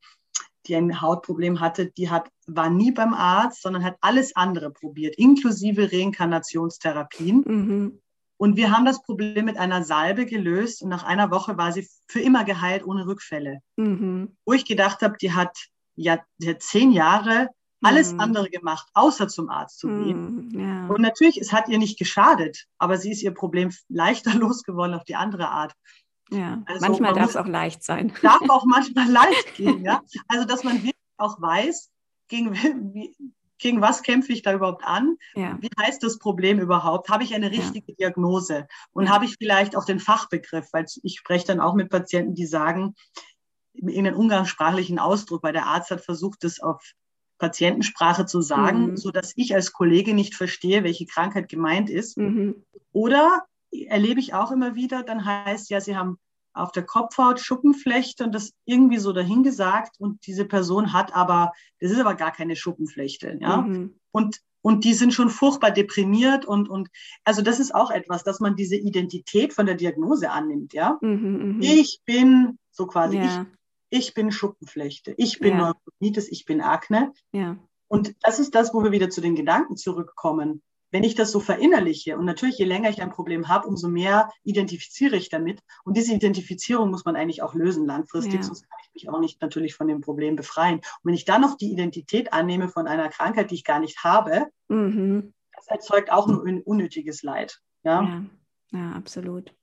die 0.66 0.76
ein 0.76 1.00
Hautproblem 1.00 1.60
hatte, 1.60 1.90
die 1.90 2.10
hat, 2.10 2.30
war 2.46 2.70
nie 2.70 2.92
beim 2.92 3.14
Arzt, 3.14 3.62
sondern 3.62 3.84
hat 3.84 3.96
alles 4.00 4.36
andere 4.36 4.70
probiert, 4.70 5.16
inklusive 5.16 5.90
Reinkarnationstherapien. 5.90 7.44
Mhm. 7.46 8.00
Und 8.36 8.56
wir 8.56 8.70
haben 8.74 8.86
das 8.86 9.02
Problem 9.02 9.44
mit 9.44 9.58
einer 9.58 9.84
Salbe 9.84 10.24
gelöst 10.24 10.82
und 10.82 10.88
nach 10.88 11.04
einer 11.04 11.30
Woche 11.30 11.58
war 11.58 11.72
sie 11.72 11.86
für 12.06 12.20
immer 12.20 12.44
geheilt 12.44 12.86
ohne 12.86 13.06
Rückfälle. 13.06 13.60
Mhm. 13.76 14.36
Wo 14.46 14.52
ich 14.52 14.64
gedacht 14.64 15.02
habe, 15.02 15.16
die 15.20 15.32
hat 15.32 15.56
ja 15.94 16.20
die 16.38 16.50
hat 16.50 16.62
zehn 16.62 16.92
Jahre 16.92 17.48
alles 17.82 18.12
mhm. 18.12 18.20
andere 18.20 18.50
gemacht, 18.50 18.88
außer 18.94 19.28
zum 19.28 19.48
Arzt 19.48 19.78
zu 19.78 19.88
gehen. 19.88 20.48
Mhm, 20.50 20.60
ja. 20.60 20.86
Und 20.86 21.00
natürlich, 21.00 21.38
es 21.38 21.52
hat 21.52 21.68
ihr 21.68 21.78
nicht 21.78 21.98
geschadet, 21.98 22.66
aber 22.78 22.98
sie 22.98 23.12
ist 23.12 23.22
ihr 23.22 23.32
Problem 23.32 23.70
leichter 23.88 24.34
losgeworden 24.34 24.94
auf 24.94 25.04
die 25.04 25.16
andere 25.16 25.48
Art. 25.48 25.74
Ja, 26.30 26.62
also 26.66 26.86
manchmal 26.86 27.14
darf 27.14 27.30
es 27.30 27.36
auch 27.36 27.46
leicht 27.46 27.82
sein. 27.82 28.12
Darf 28.22 28.48
auch 28.48 28.64
manchmal 28.64 29.08
leicht 29.10 29.54
gehen, 29.56 29.82
ja. 29.84 30.02
Also, 30.28 30.46
dass 30.46 30.62
man 30.62 30.76
wirklich 30.76 30.94
auch 31.16 31.40
weiß, 31.40 31.90
gegen, 32.28 32.54
wie, 32.94 33.16
gegen 33.58 33.80
was 33.80 34.02
kämpfe 34.02 34.32
ich 34.32 34.42
da 34.42 34.54
überhaupt 34.54 34.84
an? 34.84 35.16
Ja. 35.34 35.58
Wie 35.60 35.70
heißt 35.80 36.02
das 36.02 36.18
Problem 36.18 36.60
überhaupt? 36.60 37.08
Habe 37.08 37.24
ich 37.24 37.34
eine 37.34 37.50
richtige 37.50 37.92
ja. 37.92 38.08
Diagnose? 38.08 38.68
Und 38.92 39.06
ja. 39.06 39.10
habe 39.10 39.24
ich 39.24 39.36
vielleicht 39.38 39.76
auch 39.76 39.84
den 39.84 39.98
Fachbegriff? 39.98 40.68
Weil 40.72 40.86
ich 41.02 41.18
spreche 41.18 41.46
dann 41.46 41.60
auch 41.60 41.74
mit 41.74 41.90
Patienten, 41.90 42.34
die 42.34 42.46
sagen, 42.46 42.94
in 43.74 44.04
den 44.04 44.14
umgangssprachlichen 44.14 44.98
Ausdruck, 44.98 45.42
weil 45.42 45.52
der 45.52 45.66
Arzt 45.66 45.90
hat 45.90 46.04
versucht, 46.04 46.44
das 46.44 46.60
auf 46.60 46.92
Patientensprache 47.40 48.26
zu 48.26 48.40
sagen, 48.40 48.90
mhm. 48.90 48.96
so 48.96 49.10
dass 49.10 49.32
ich 49.34 49.54
als 49.54 49.72
Kollege 49.72 50.14
nicht 50.14 50.36
verstehe, 50.36 50.84
welche 50.84 51.06
Krankheit 51.06 51.48
gemeint 51.48 51.90
ist. 51.90 52.16
Mhm. 52.16 52.62
Oder 52.92 53.42
erlebe 53.72 54.20
ich 54.20 54.34
auch 54.34 54.52
immer 54.52 54.76
wieder, 54.76 55.02
dann 55.02 55.24
heißt 55.24 55.70
ja, 55.70 55.80
sie 55.80 55.96
haben 55.96 56.18
auf 56.52 56.72
der 56.72 56.84
Kopfhaut 56.84 57.40
Schuppenflechte 57.40 58.24
und 58.24 58.34
das 58.34 58.52
irgendwie 58.64 58.98
so 58.98 59.12
dahingesagt 59.12 59.96
und 59.98 60.26
diese 60.26 60.44
Person 60.44 60.92
hat 60.92 61.14
aber, 61.14 61.52
das 61.80 61.90
ist 61.90 62.00
aber 62.00 62.14
gar 62.14 62.32
keine 62.32 62.56
Schuppenflechte, 62.56 63.38
ja. 63.40 63.62
Mhm. 63.62 63.94
Und, 64.10 64.40
und 64.62 64.84
die 64.84 64.94
sind 64.94 65.14
schon 65.14 65.30
furchtbar 65.30 65.70
deprimiert 65.70 66.44
und, 66.44 66.68
und, 66.68 66.88
also 67.24 67.40
das 67.40 67.60
ist 67.60 67.74
auch 67.74 67.90
etwas, 67.90 68.24
dass 68.24 68.40
man 68.40 68.56
diese 68.56 68.76
Identität 68.76 69.52
von 69.54 69.66
der 69.66 69.76
Diagnose 69.76 70.30
annimmt, 70.30 70.74
ja. 70.74 70.98
Mhm, 71.00 71.58
mh. 71.58 71.64
Ich 71.64 72.00
bin 72.04 72.58
so 72.72 72.86
quasi, 72.86 73.18
ja. 73.18 73.24
ich, 73.24 73.59
ich 73.90 74.14
bin 74.14 74.32
Schuppenflechte, 74.32 75.14
ich 75.16 75.38
bin 75.38 75.58
ja. 75.58 75.74
Neuronitis, 75.74 76.30
ich 76.30 76.44
bin 76.44 76.60
Akne. 76.60 77.12
Ja. 77.32 77.58
Und 77.88 78.14
das 78.22 78.38
ist 78.38 78.54
das, 78.54 78.72
wo 78.72 78.82
wir 78.82 78.92
wieder 78.92 79.10
zu 79.10 79.20
den 79.20 79.34
Gedanken 79.34 79.76
zurückkommen 79.76 80.62
wenn 80.90 81.04
ich 81.04 81.14
das 81.14 81.30
so 81.30 81.40
verinnerliche 81.40 82.16
und 82.16 82.24
natürlich 82.24 82.58
je 82.58 82.64
länger 82.64 82.90
ich 82.90 83.00
ein 83.00 83.10
Problem 83.10 83.48
habe, 83.48 83.68
umso 83.68 83.88
mehr 83.88 84.30
identifiziere 84.42 85.16
ich 85.16 85.28
damit. 85.28 85.60
Und 85.84 85.96
diese 85.96 86.14
Identifizierung 86.14 86.90
muss 86.90 87.04
man 87.04 87.16
eigentlich 87.16 87.42
auch 87.42 87.54
lösen 87.54 87.86
langfristig, 87.86 88.34
ja. 88.34 88.42
sonst 88.42 88.68
kann 88.68 88.78
ich 88.82 88.94
mich 88.94 89.08
auch 89.08 89.20
nicht 89.20 89.40
natürlich 89.40 89.74
von 89.74 89.86
dem 89.86 90.00
Problem 90.00 90.36
befreien. 90.36 90.76
Und 90.78 91.04
wenn 91.04 91.14
ich 91.14 91.24
dann 91.24 91.40
noch 91.40 91.56
die 91.56 91.72
Identität 91.72 92.32
annehme 92.32 92.68
von 92.68 92.86
einer 92.86 93.08
Krankheit, 93.08 93.50
die 93.50 93.56
ich 93.56 93.64
gar 93.64 93.80
nicht 93.80 94.02
habe, 94.02 94.46
mhm. 94.68 95.32
das 95.54 95.68
erzeugt 95.68 96.10
auch 96.10 96.26
nur 96.26 96.44
ein 96.44 96.62
unnötiges 96.62 97.22
Leid. 97.22 97.60
Ja? 97.84 98.02
ja, 98.02 98.24
ja, 98.72 98.92
absolut. 98.92 99.54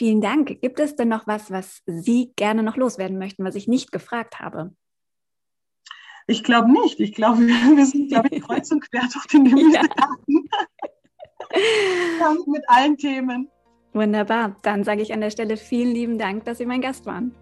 Vielen 0.00 0.22
Dank. 0.22 0.62
Gibt 0.62 0.80
es 0.80 0.96
denn 0.96 1.08
noch 1.08 1.26
was, 1.26 1.50
was 1.50 1.82
Sie 1.84 2.32
gerne 2.34 2.62
noch 2.62 2.78
loswerden 2.78 3.18
möchten, 3.18 3.44
was 3.44 3.54
ich 3.54 3.68
nicht 3.68 3.92
gefragt 3.92 4.40
habe? 4.40 4.74
Ich 6.26 6.42
glaube 6.42 6.72
nicht. 6.72 7.00
Ich 7.00 7.12
glaube, 7.12 7.40
wir 7.40 7.84
sind, 7.84 8.08
glaube 8.08 8.28
ich, 8.30 8.42
kreuz 8.42 8.70
und 8.70 8.80
quer 8.80 9.06
durch 9.12 9.26
den 9.26 9.44
ja. 9.70 9.82
mit 12.46 12.62
allen 12.68 12.96
Themen. 12.96 13.50
Wunderbar. 13.92 14.56
Dann 14.62 14.84
sage 14.84 15.02
ich 15.02 15.12
an 15.12 15.20
der 15.20 15.30
Stelle 15.30 15.58
vielen 15.58 15.92
lieben 15.92 16.16
Dank, 16.16 16.46
dass 16.46 16.56
Sie 16.56 16.64
mein 16.64 16.80
Gast 16.80 17.04
waren. 17.04 17.34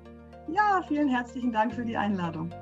Ja, 0.52 0.82
vielen 0.88 1.08
herzlichen 1.08 1.52
Dank 1.52 1.72
für 1.72 1.84
die 1.84 1.96
Einladung. 1.96 2.52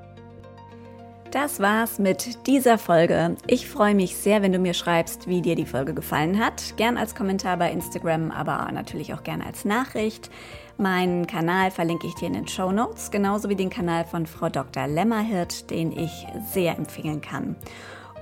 Das 1.37 1.61
war's 1.61 1.99
mit 1.99 2.47
dieser 2.47 2.79
Folge. 2.79 3.37
Ich 3.47 3.69
freue 3.69 3.95
mich 3.95 4.17
sehr, 4.17 4.41
wenn 4.41 4.55
du 4.55 4.59
mir 4.59 4.73
schreibst, 4.73 5.29
wie 5.29 5.43
dir 5.43 5.55
die 5.55 5.67
Folge 5.67 5.93
gefallen 5.93 6.43
hat. 6.43 6.79
Gern 6.79 6.97
als 6.97 7.15
Kommentar 7.15 7.59
bei 7.59 7.71
Instagram, 7.71 8.31
aber 8.31 8.73
natürlich 8.73 9.13
auch 9.13 9.23
gern 9.23 9.43
als 9.43 9.67
Nachricht. 9.67 10.31
Meinen 10.79 11.27
Kanal 11.27 11.71
verlinke 11.71 12.07
ich 12.07 12.15
dir 12.15 12.29
in 12.29 12.33
den 12.33 12.49
Show 12.49 12.73
Notes, 12.73 13.11
genauso 13.11 13.51
wie 13.51 13.55
den 13.55 13.69
Kanal 13.69 14.07
von 14.07 14.25
Frau 14.25 14.49
Dr. 14.49 14.87
Lämmerhirt, 14.87 15.69
den 15.69 15.93
ich 15.93 16.27
sehr 16.55 16.79
empfehlen 16.79 17.21
kann. 17.21 17.55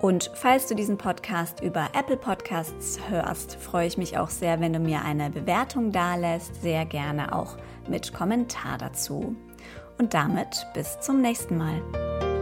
Und 0.02 0.32
falls 0.34 0.66
du 0.66 0.74
diesen 0.74 0.98
Podcast 0.98 1.60
über 1.60 1.90
Apple 1.96 2.16
Podcasts 2.16 2.98
hörst, 3.08 3.54
freue 3.54 3.86
ich 3.86 3.96
mich 3.96 4.18
auch 4.18 4.28
sehr, 4.28 4.58
wenn 4.58 4.72
du 4.72 4.80
mir 4.80 5.02
eine 5.04 5.30
Bewertung 5.30 5.92
dalässt, 5.92 6.62
sehr 6.62 6.84
gerne 6.84 7.32
auch 7.32 7.58
mit 7.88 8.12
Kommentar 8.12 8.76
dazu. 8.76 9.36
Und 9.98 10.14
damit 10.14 10.66
bis 10.74 10.98
zum 10.98 11.22
nächsten 11.22 11.56
Mal. 11.56 12.33